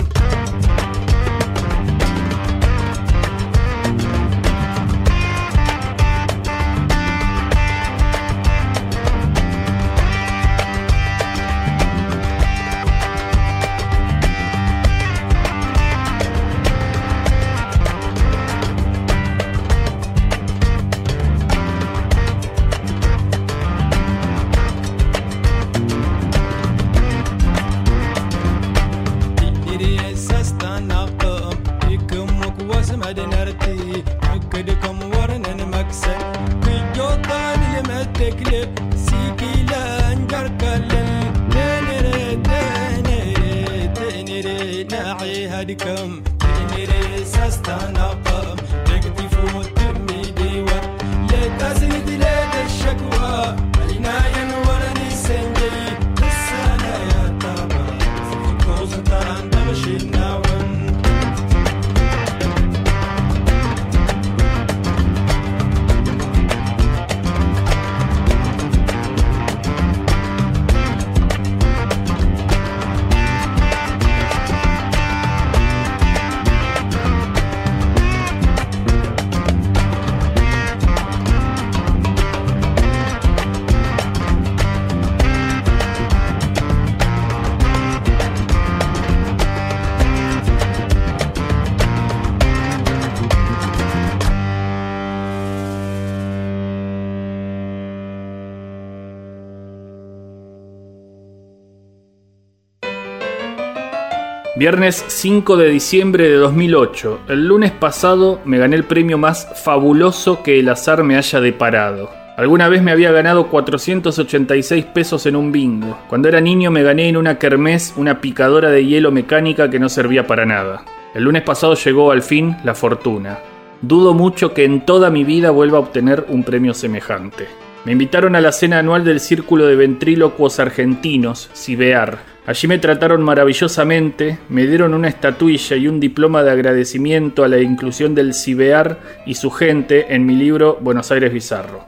Viernes 104.65 105.05
5 105.07 105.57
de 105.57 105.69
diciembre 105.69 106.27
de 106.27 106.37
2008. 106.37 107.19
El 107.27 107.47
lunes 107.47 107.71
pasado 107.71 108.41
me 108.45 108.57
gané 108.57 108.75
el 108.75 108.83
premio 108.83 109.15
más 109.15 109.47
fabuloso 109.63 110.41
que 110.41 110.59
el 110.59 110.69
azar 110.69 111.03
me 111.03 111.17
haya 111.17 111.39
deparado. 111.39 112.09
Alguna 112.35 112.67
vez 112.67 112.81
me 112.81 112.91
había 112.91 113.11
ganado 113.11 113.45
486 113.51 114.85
pesos 114.85 115.27
en 115.27 115.35
un 115.35 115.51
bingo. 115.51 115.99
Cuando 116.09 116.29
era 116.29 116.41
niño 116.41 116.71
me 116.71 116.81
gané 116.81 117.09
en 117.09 117.17
una 117.17 117.37
kermés 117.37 117.93
una 117.95 118.21
picadora 118.21 118.71
de 118.71 118.83
hielo 118.83 119.11
mecánica 119.11 119.69
que 119.69 119.77
no 119.77 119.87
servía 119.87 120.25
para 120.25 120.47
nada. 120.47 120.83
El 121.13 121.25
lunes 121.25 121.43
pasado 121.43 121.75
llegó 121.75 122.09
al 122.09 122.23
fin 122.23 122.57
la 122.63 122.73
fortuna. 122.73 123.37
Dudo 123.83 124.15
mucho 124.15 124.55
que 124.55 124.65
en 124.65 124.83
toda 124.83 125.11
mi 125.11 125.23
vida 125.23 125.51
vuelva 125.51 125.77
a 125.77 125.81
obtener 125.81 126.25
un 126.27 126.43
premio 126.43 126.73
semejante. 126.73 127.45
Me 127.85 127.91
invitaron 127.91 128.35
a 128.35 128.41
la 128.41 128.51
cena 128.51 128.79
anual 128.79 129.05
del 129.05 129.19
Círculo 129.19 129.67
de 129.67 129.75
Ventrílocuos 129.75 130.59
Argentinos, 130.59 131.51
CIBEAR. 131.53 132.34
Allí 132.47 132.67
me 132.67 132.77
trataron 132.77 133.23
maravillosamente, 133.23 134.37
me 134.49 134.67
dieron 134.67 134.93
una 134.93 135.07
estatuilla 135.07 135.77
y 135.77 135.87
un 135.87 135.99
diploma 135.99 136.43
de 136.43 136.51
agradecimiento 136.51 137.43
a 137.43 137.47
la 137.47 137.59
inclusión 137.59 138.13
del 138.13 138.35
CIBEAR 138.35 138.99
y 139.25 139.33
su 139.33 139.49
gente 139.49 140.13
en 140.13 140.27
mi 140.27 140.35
libro 140.35 140.77
Buenos 140.79 141.11
Aires 141.11 141.33
Bizarro. 141.33 141.85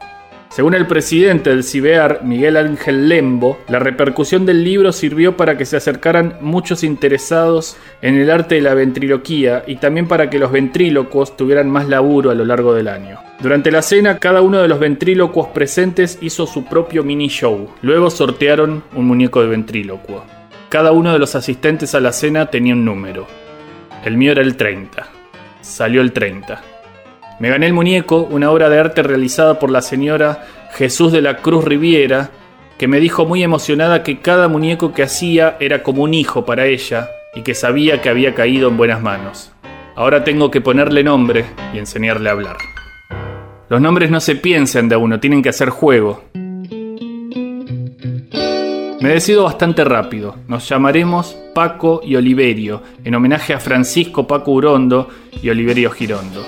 Según 0.50 0.74
el 0.74 0.88
presidente 0.88 1.52
del 1.52 1.64
CIBEAR, 1.64 2.22
Miguel 2.24 2.58
Ángel 2.58 3.08
Lembo, 3.08 3.60
la 3.70 3.78
repercusión 3.78 4.48
del 4.48 4.64
libro 4.64 4.92
sirvió 4.92 5.38
para 5.38 5.60
que 5.60 5.66
se 5.66 5.78
acercaran 5.78 6.38
muchos 6.42 6.84
interesados 6.84 7.78
en 8.02 8.16
el 8.16 8.32
arte 8.32 8.56
de 8.56 8.62
la 8.62 8.74
ventriloquía 8.74 9.64
y 9.68 9.76
también 9.76 10.08
para 10.08 10.32
que 10.32 10.40
los 10.40 10.52
ventrílocos 10.52 11.38
tuvieran 11.38 11.70
más 11.70 11.88
laburo 11.88 12.32
a 12.32 12.34
lo 12.34 12.46
largo 12.46 12.74
del 12.74 12.88
año. 12.88 13.20
Durante 13.40 13.70
la 13.70 13.84
cena, 13.84 14.18
cada 14.18 14.42
uno 14.42 14.60
de 14.60 14.68
los 14.68 14.80
ventrílocos 14.80 15.50
presentes 15.50 16.18
hizo 16.22 16.48
su 16.48 16.66
propio 16.66 17.04
mini 17.04 17.28
show. 17.28 17.70
Luego 17.84 18.10
sortearon 18.10 18.84
un 18.96 19.06
muñeco 19.06 19.44
de 19.44 19.50
ventrílocuo. 19.50 20.37
Cada 20.70 20.92
uno 20.92 21.14
de 21.14 21.20
los 21.20 21.34
asistentes 21.36 21.96
a 21.96 22.02
la 22.02 22.12
cena 22.12 22.48
tenía 22.48 22.74
un 22.74 22.84
número. 22.84 23.26
El 24.04 24.18
mío 24.18 24.34
era 24.34 24.42
el 24.42 24.58
30. 24.58 25.08
Salió 25.62 26.02
el 26.02 26.12
30. 26.12 26.62
Me 27.40 27.50
gané 27.50 27.68
el 27.68 27.74
muñeco, 27.74 28.28
una 28.30 28.52
obra 28.52 28.68
de 28.68 28.78
arte 28.78 29.02
realizada 29.02 29.60
por 29.60 29.72
la 29.72 29.82
señora 29.82 30.46
Jesús 30.74 31.14
de 31.14 31.22
la 31.22 31.38
Cruz 31.38 31.64
Riviera, 31.64 32.32
que 32.78 32.90
me 32.90 33.00
dijo 33.00 33.26
muy 33.26 33.44
emocionada 33.44 34.04
que 34.04 34.20
cada 34.20 34.50
muñeco 34.50 34.94
que 34.94 35.04
hacía 35.04 35.56
era 35.62 35.84
como 35.84 36.04
un 36.04 36.14
hijo 36.14 36.46
para 36.46 36.66
ella 36.66 37.10
y 37.34 37.44
que 37.44 37.56
sabía 37.56 38.02
que 38.02 38.10
había 38.10 38.36
caído 38.36 38.68
en 38.68 38.76
buenas 38.76 39.02
manos. 39.02 39.54
Ahora 39.96 40.26
tengo 40.26 40.52
que 40.52 40.60
ponerle 40.60 41.02
nombre 41.02 41.46
y 41.74 41.78
enseñarle 41.78 42.28
a 42.28 42.34
hablar. 42.34 42.58
Los 43.70 43.80
nombres 43.80 44.12
no 44.12 44.20
se 44.20 44.36
piensan 44.36 44.90
de 44.90 44.98
uno, 44.98 45.22
tienen 45.22 45.42
que 45.42 45.50
hacer 45.50 45.70
juego. 45.70 46.24
Me 49.08 49.14
decido 49.14 49.46
bastante 49.46 49.86
rápido. 49.86 50.36
Nos 50.50 50.68
llamaremos 50.68 51.34
Paco 51.56 52.02
y 52.04 52.18
Oliverio, 52.18 52.84
en 53.06 53.16
homenaje 53.16 53.54
a 53.54 53.60
Francisco 53.62 54.28
Paco 54.28 54.52
Urondo 54.52 55.08
y 55.42 55.50
Oliverio 55.50 55.92
Girondo. 55.92 56.46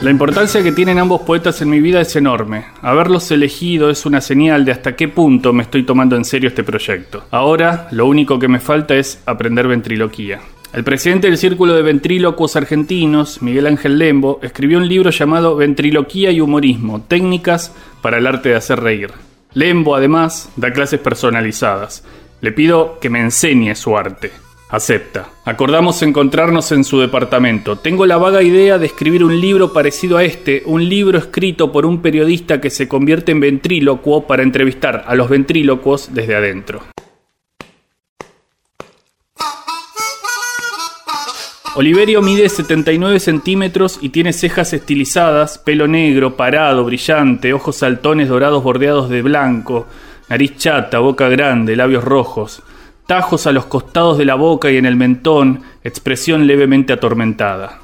La 0.00 0.12
importancia 0.12 0.62
que 0.62 0.70
tienen 0.70 1.00
ambos 1.00 1.22
poetas 1.22 1.60
en 1.60 1.70
mi 1.70 1.80
vida 1.80 2.00
es 2.00 2.14
enorme. 2.14 2.66
Haberlos 2.82 3.32
elegido 3.32 3.90
es 3.90 4.06
una 4.06 4.20
señal 4.20 4.64
de 4.64 4.70
hasta 4.70 4.94
qué 4.94 5.08
punto 5.08 5.52
me 5.52 5.64
estoy 5.64 5.82
tomando 5.82 6.14
en 6.14 6.24
serio 6.24 6.50
este 6.50 6.62
proyecto. 6.62 7.24
Ahora, 7.32 7.88
lo 7.90 8.06
único 8.06 8.38
que 8.38 8.46
me 8.46 8.60
falta 8.60 8.94
es 8.94 9.24
aprender 9.26 9.66
ventriloquía. 9.66 10.38
El 10.72 10.84
presidente 10.84 11.26
del 11.26 11.36
Círculo 11.36 11.74
de 11.74 11.82
Ventrílocuos 11.82 12.54
Argentinos, 12.54 13.42
Miguel 13.42 13.66
Ángel 13.66 13.98
Lembo, 13.98 14.38
escribió 14.40 14.78
un 14.78 14.86
libro 14.86 15.10
llamado 15.10 15.56
Ventriloquía 15.56 16.30
y 16.30 16.40
Humorismo, 16.40 17.02
técnicas 17.08 17.74
para 18.00 18.18
el 18.18 18.26
arte 18.28 18.50
de 18.50 18.54
hacer 18.54 18.78
reír. 18.78 19.10
Lembo, 19.58 19.96
además, 19.96 20.52
da 20.54 20.72
clases 20.72 21.00
personalizadas. 21.00 22.04
Le 22.40 22.52
pido 22.52 23.00
que 23.00 23.10
me 23.10 23.18
enseñe 23.18 23.74
su 23.74 23.98
arte. 23.98 24.30
Acepta. 24.70 25.30
Acordamos 25.44 26.00
encontrarnos 26.02 26.70
en 26.70 26.84
su 26.84 27.00
departamento. 27.00 27.74
Tengo 27.74 28.06
la 28.06 28.18
vaga 28.18 28.40
idea 28.44 28.78
de 28.78 28.86
escribir 28.86 29.24
un 29.24 29.40
libro 29.40 29.72
parecido 29.72 30.16
a 30.16 30.22
este, 30.22 30.62
un 30.64 30.88
libro 30.88 31.18
escrito 31.18 31.72
por 31.72 31.86
un 31.86 32.02
periodista 32.02 32.60
que 32.60 32.70
se 32.70 32.86
convierte 32.86 33.32
en 33.32 33.40
ventrílocuo 33.40 34.28
para 34.28 34.44
entrevistar 34.44 35.02
a 35.08 35.16
los 35.16 35.28
ventrílocuos 35.28 36.14
desde 36.14 36.36
adentro. 36.36 36.82
Oliverio 41.78 42.22
mide 42.22 42.48
79 42.48 43.20
centímetros 43.20 44.00
y 44.02 44.08
tiene 44.08 44.32
cejas 44.32 44.72
estilizadas, 44.72 45.58
pelo 45.58 45.86
negro, 45.86 46.34
parado, 46.34 46.82
brillante, 46.82 47.52
ojos 47.52 47.76
saltones 47.76 48.28
dorados 48.28 48.64
bordeados 48.64 49.08
de 49.08 49.22
blanco, 49.22 49.86
nariz 50.28 50.56
chata, 50.56 50.98
boca 50.98 51.28
grande, 51.28 51.76
labios 51.76 52.02
rojos, 52.02 52.64
tajos 53.06 53.46
a 53.46 53.52
los 53.52 53.66
costados 53.66 54.18
de 54.18 54.24
la 54.24 54.34
boca 54.34 54.72
y 54.72 54.76
en 54.76 54.86
el 54.86 54.96
mentón, 54.96 55.62
expresión 55.84 56.48
levemente 56.48 56.92
atormentada. 56.92 57.78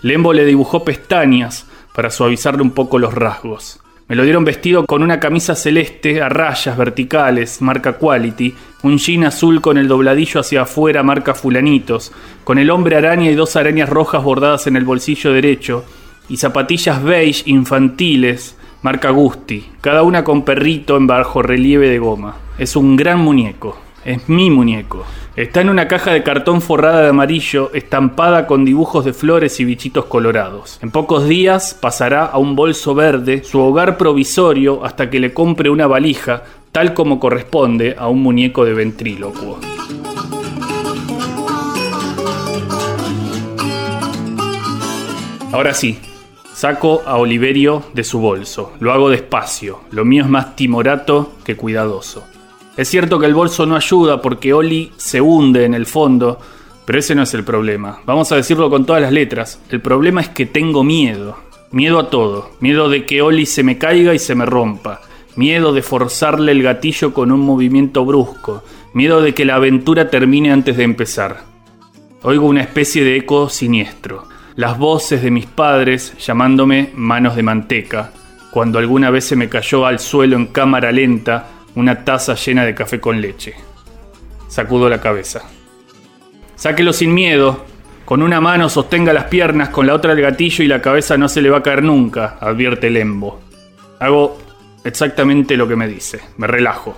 Lembo 0.00 0.32
le 0.32 0.46
dibujó 0.46 0.82
pestañas 0.82 1.66
para 1.94 2.08
suavizarle 2.08 2.62
un 2.62 2.70
poco 2.70 2.98
los 2.98 3.12
rasgos. 3.12 3.80
Me 4.08 4.14
lo 4.14 4.22
dieron 4.22 4.44
vestido 4.44 4.86
con 4.86 5.02
una 5.02 5.18
camisa 5.18 5.56
celeste 5.56 6.22
a 6.22 6.28
rayas 6.28 6.76
verticales, 6.76 7.60
marca 7.60 7.94
Quality, 7.94 8.54
un 8.84 8.98
jean 8.98 9.24
azul 9.24 9.60
con 9.60 9.78
el 9.78 9.88
dobladillo 9.88 10.38
hacia 10.38 10.62
afuera, 10.62 11.02
marca 11.02 11.34
Fulanitos, 11.34 12.12
con 12.44 12.58
el 12.58 12.70
hombre 12.70 12.94
araña 12.94 13.28
y 13.28 13.34
dos 13.34 13.56
arañas 13.56 13.88
rojas 13.88 14.22
bordadas 14.22 14.68
en 14.68 14.76
el 14.76 14.84
bolsillo 14.84 15.32
derecho, 15.32 15.84
y 16.28 16.36
zapatillas 16.36 17.02
beige 17.02 17.42
infantiles, 17.46 18.56
marca 18.82 19.10
Gusti, 19.10 19.66
cada 19.80 20.04
una 20.04 20.22
con 20.22 20.44
perrito 20.44 20.96
en 20.96 21.08
bajo 21.08 21.42
relieve 21.42 21.88
de 21.88 21.98
goma. 21.98 22.36
Es 22.58 22.76
un 22.76 22.94
gran 22.94 23.18
muñeco, 23.18 23.76
es 24.06 24.28
mi 24.28 24.50
muñeco. 24.50 25.04
Está 25.34 25.60
en 25.60 25.68
una 25.68 25.88
caja 25.88 26.12
de 26.12 26.22
cartón 26.22 26.62
forrada 26.62 27.02
de 27.02 27.08
amarillo, 27.08 27.70
estampada 27.74 28.46
con 28.46 28.64
dibujos 28.64 29.04
de 29.04 29.12
flores 29.12 29.60
y 29.60 29.64
bichitos 29.64 30.06
colorados. 30.06 30.78
En 30.80 30.90
pocos 30.90 31.28
días 31.28 31.74
pasará 31.74 32.24
a 32.24 32.38
un 32.38 32.56
bolso 32.56 32.94
verde, 32.94 33.42
su 33.44 33.60
hogar 33.60 33.98
provisorio, 33.98 34.84
hasta 34.84 35.10
que 35.10 35.20
le 35.20 35.34
compre 35.34 35.68
una 35.68 35.86
valija, 35.86 36.44
tal 36.72 36.94
como 36.94 37.18
corresponde 37.18 37.96
a 37.98 38.08
un 38.08 38.22
muñeco 38.22 38.64
de 38.64 38.74
ventrílocuo. 38.74 39.58
Ahora 45.52 45.74
sí, 45.74 45.98
saco 46.52 47.02
a 47.06 47.16
Oliverio 47.16 47.82
de 47.92 48.04
su 48.04 48.20
bolso. 48.20 48.72
Lo 48.78 48.92
hago 48.92 49.10
despacio. 49.10 49.80
Lo 49.90 50.04
mío 50.04 50.22
es 50.22 50.28
más 50.28 50.54
timorato 50.54 51.32
que 51.44 51.56
cuidadoso. 51.56 52.24
Es 52.76 52.88
cierto 52.88 53.18
que 53.18 53.26
el 53.26 53.34
bolso 53.34 53.64
no 53.64 53.74
ayuda 53.74 54.20
porque 54.20 54.52
Oli 54.52 54.92
se 54.96 55.20
hunde 55.20 55.64
en 55.64 55.72
el 55.72 55.86
fondo, 55.86 56.38
pero 56.84 56.98
ese 56.98 57.14
no 57.14 57.22
es 57.22 57.32
el 57.32 57.42
problema. 57.42 58.00
Vamos 58.04 58.30
a 58.32 58.36
decirlo 58.36 58.68
con 58.68 58.84
todas 58.84 59.00
las 59.00 59.12
letras. 59.12 59.60
El 59.70 59.80
problema 59.80 60.20
es 60.20 60.28
que 60.28 60.44
tengo 60.44 60.84
miedo. 60.84 61.38
Miedo 61.72 61.98
a 61.98 62.10
todo. 62.10 62.50
Miedo 62.60 62.88
de 62.90 63.06
que 63.06 63.22
Oli 63.22 63.46
se 63.46 63.62
me 63.62 63.78
caiga 63.78 64.12
y 64.14 64.18
se 64.18 64.34
me 64.34 64.44
rompa. 64.44 65.00
Miedo 65.36 65.72
de 65.72 65.82
forzarle 65.82 66.52
el 66.52 66.62
gatillo 66.62 67.14
con 67.14 67.32
un 67.32 67.40
movimiento 67.40 68.04
brusco. 68.04 68.62
Miedo 68.92 69.22
de 69.22 69.34
que 69.34 69.46
la 69.46 69.54
aventura 69.56 70.10
termine 70.10 70.52
antes 70.52 70.76
de 70.76 70.84
empezar. 70.84 71.44
Oigo 72.22 72.46
una 72.46 72.62
especie 72.62 73.04
de 73.04 73.16
eco 73.16 73.48
siniestro. 73.48 74.24
Las 74.54 74.78
voces 74.78 75.22
de 75.22 75.30
mis 75.30 75.46
padres 75.46 76.14
llamándome 76.18 76.90
manos 76.94 77.36
de 77.36 77.42
manteca, 77.42 78.12
cuando 78.50 78.78
alguna 78.78 79.10
vez 79.10 79.24
se 79.24 79.36
me 79.36 79.48
cayó 79.48 79.84
al 79.84 79.98
suelo 79.98 80.36
en 80.36 80.46
cámara 80.46 80.92
lenta 80.92 81.55
una 81.76 82.04
taza 82.04 82.34
llena 82.34 82.64
de 82.64 82.74
café 82.74 83.00
con 83.00 83.20
leche. 83.20 83.54
Sacudo 84.48 84.88
la 84.88 85.00
cabeza. 85.00 85.42
Sáquelo 86.56 86.92
sin 86.92 87.14
miedo. 87.14 87.64
Con 88.04 88.22
una 88.22 88.40
mano 88.40 88.68
sostenga 88.68 89.12
las 89.12 89.24
piernas, 89.24 89.68
con 89.68 89.86
la 89.86 89.94
otra 89.94 90.12
el 90.12 90.20
gatillo 90.20 90.64
y 90.64 90.68
la 90.68 90.80
cabeza 90.80 91.16
no 91.16 91.28
se 91.28 91.42
le 91.42 91.50
va 91.50 91.58
a 91.58 91.62
caer 91.62 91.82
nunca, 91.82 92.38
advierte 92.40 92.88
Lembo. 92.88 93.40
Hago 94.00 94.38
exactamente 94.84 95.56
lo 95.56 95.68
que 95.68 95.76
me 95.76 95.88
dice. 95.88 96.20
Me 96.38 96.46
relajo. 96.46 96.96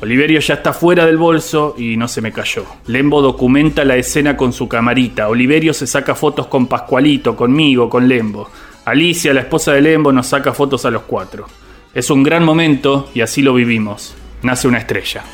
Oliverio 0.00 0.40
ya 0.40 0.54
está 0.54 0.72
fuera 0.72 1.06
del 1.06 1.16
bolso 1.16 1.74
y 1.78 1.96
no 1.96 2.06
se 2.06 2.20
me 2.20 2.32
cayó. 2.32 2.64
Lembo 2.86 3.22
documenta 3.22 3.84
la 3.84 3.96
escena 3.96 4.36
con 4.36 4.52
su 4.52 4.68
camarita. 4.68 5.28
Oliverio 5.28 5.72
se 5.72 5.86
saca 5.86 6.14
fotos 6.14 6.48
con 6.48 6.66
Pascualito, 6.66 7.34
conmigo, 7.34 7.88
con 7.88 8.06
Lembo. 8.06 8.50
Alicia, 8.84 9.32
la 9.32 9.40
esposa 9.40 9.72
de 9.72 9.80
Lembo, 9.80 10.12
nos 10.12 10.26
saca 10.26 10.52
fotos 10.52 10.84
a 10.84 10.90
los 10.90 11.02
cuatro. 11.02 11.46
Es 11.94 12.10
un 12.10 12.22
gran 12.22 12.44
momento 12.44 13.08
y 13.14 13.22
así 13.22 13.42
lo 13.42 13.54
vivimos. 13.54 14.14
Nace 14.42 14.68
una 14.68 14.78
estrella. 14.78 15.24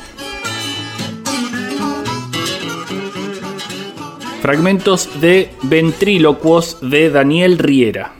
Fragmentos 4.41 5.21
de 5.21 5.51
Ventrílocuos 5.63 6.77
de 6.81 7.09
Daniel 7.09 7.57
Riera. 7.57 8.13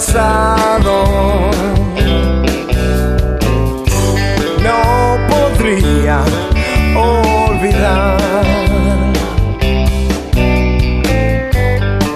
Pasado. 0.00 1.50
No 4.66 5.18
podría 5.28 6.22
olvidar 6.96 8.16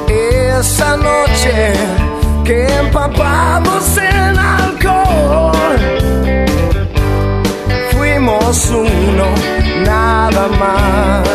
esa 0.08 0.96
noche 0.96 1.74
que 2.42 2.66
empapamos 2.74 3.98
en 3.98 4.38
alcohol. 4.38 5.78
Fuimos 7.92 8.70
uno, 8.70 9.26
nada 9.84 10.48
más. 10.58 11.28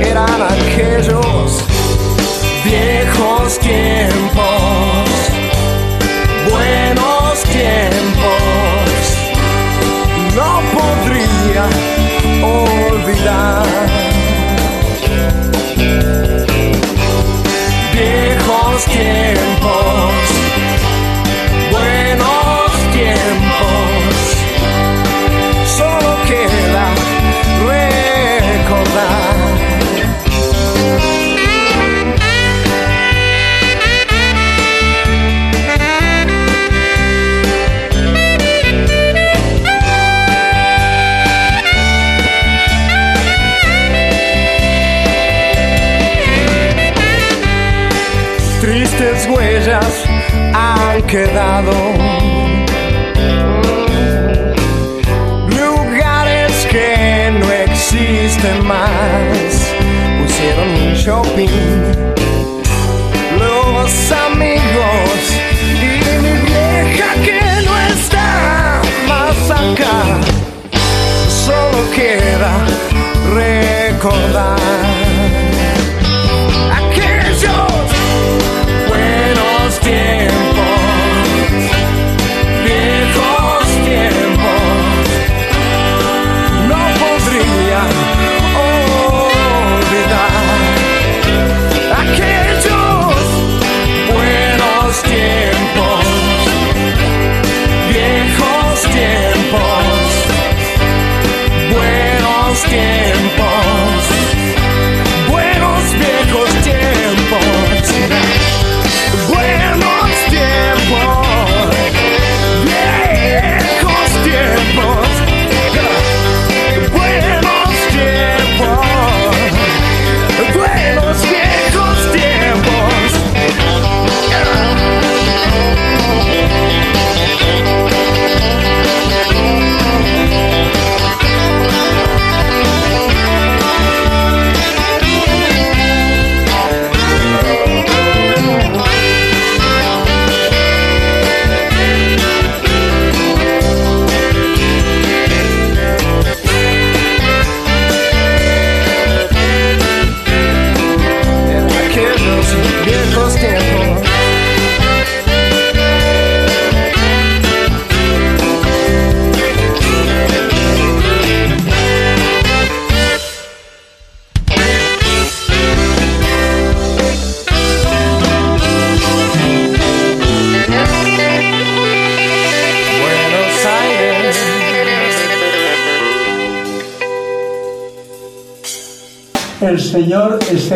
Eran 0.00 0.40
aquellos 0.54 1.66
viejos 2.64 3.58
tiempos, 3.58 4.45
olvidar. 12.42 13.66
Viejos 17.92 18.84
tiempos, 18.84 19.15
han 49.68 51.02
quedado. 51.02 51.72
Lugares 55.48 56.66
que 56.70 57.32
no 57.40 57.50
existen 57.52 58.64
más 58.64 59.72
pusieron 60.20 60.68
un 60.68 60.94
shopping. 60.94 61.48
Los 63.38 64.12
amigos 64.12 65.18
y 65.58 66.22
mi 66.22 66.34
vieja 66.46 67.14
que 67.24 67.40
no 67.66 67.76
está 67.88 68.80
más 69.08 69.50
acá. 69.50 70.20
Solo 71.28 71.90
queda 71.92 72.52
recordar 73.34 74.85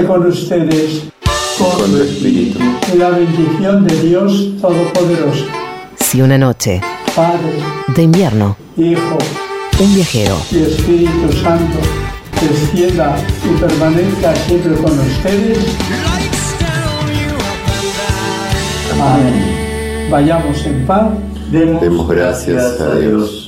esté 0.01 0.07
con 0.07 0.26
ustedes. 0.26 1.03
Con 1.59 1.90
tu 1.90 2.03
espíritu. 2.03 2.59
Y 2.92 2.98
la 2.98 3.11
bendición 3.11 3.86
de 3.86 4.03
Dios 4.03 4.53
Todopoderoso, 4.61 5.44
Si 5.98 6.22
una 6.22 6.38
noche 6.38 6.80
Padre, 7.14 7.53
de 7.94 8.03
invierno, 8.03 8.57
Hijo 8.76 9.18
un 9.78 9.94
viajero 9.94 10.36
y 10.51 10.59
Espíritu 10.59 11.32
Santo, 11.42 11.78
descienda 12.40 13.16
y 13.44 13.61
permanezca 13.61 14.36
siempre 14.36 14.74
con 14.76 14.98
ustedes. 14.98 15.59
Amén. 19.01 20.11
Vayamos 20.11 20.66
en 20.66 20.86
paz. 20.86 21.11
Demos 21.51 22.09
gracias 22.09 22.80
a 22.80 22.94
Dios. 22.96 23.39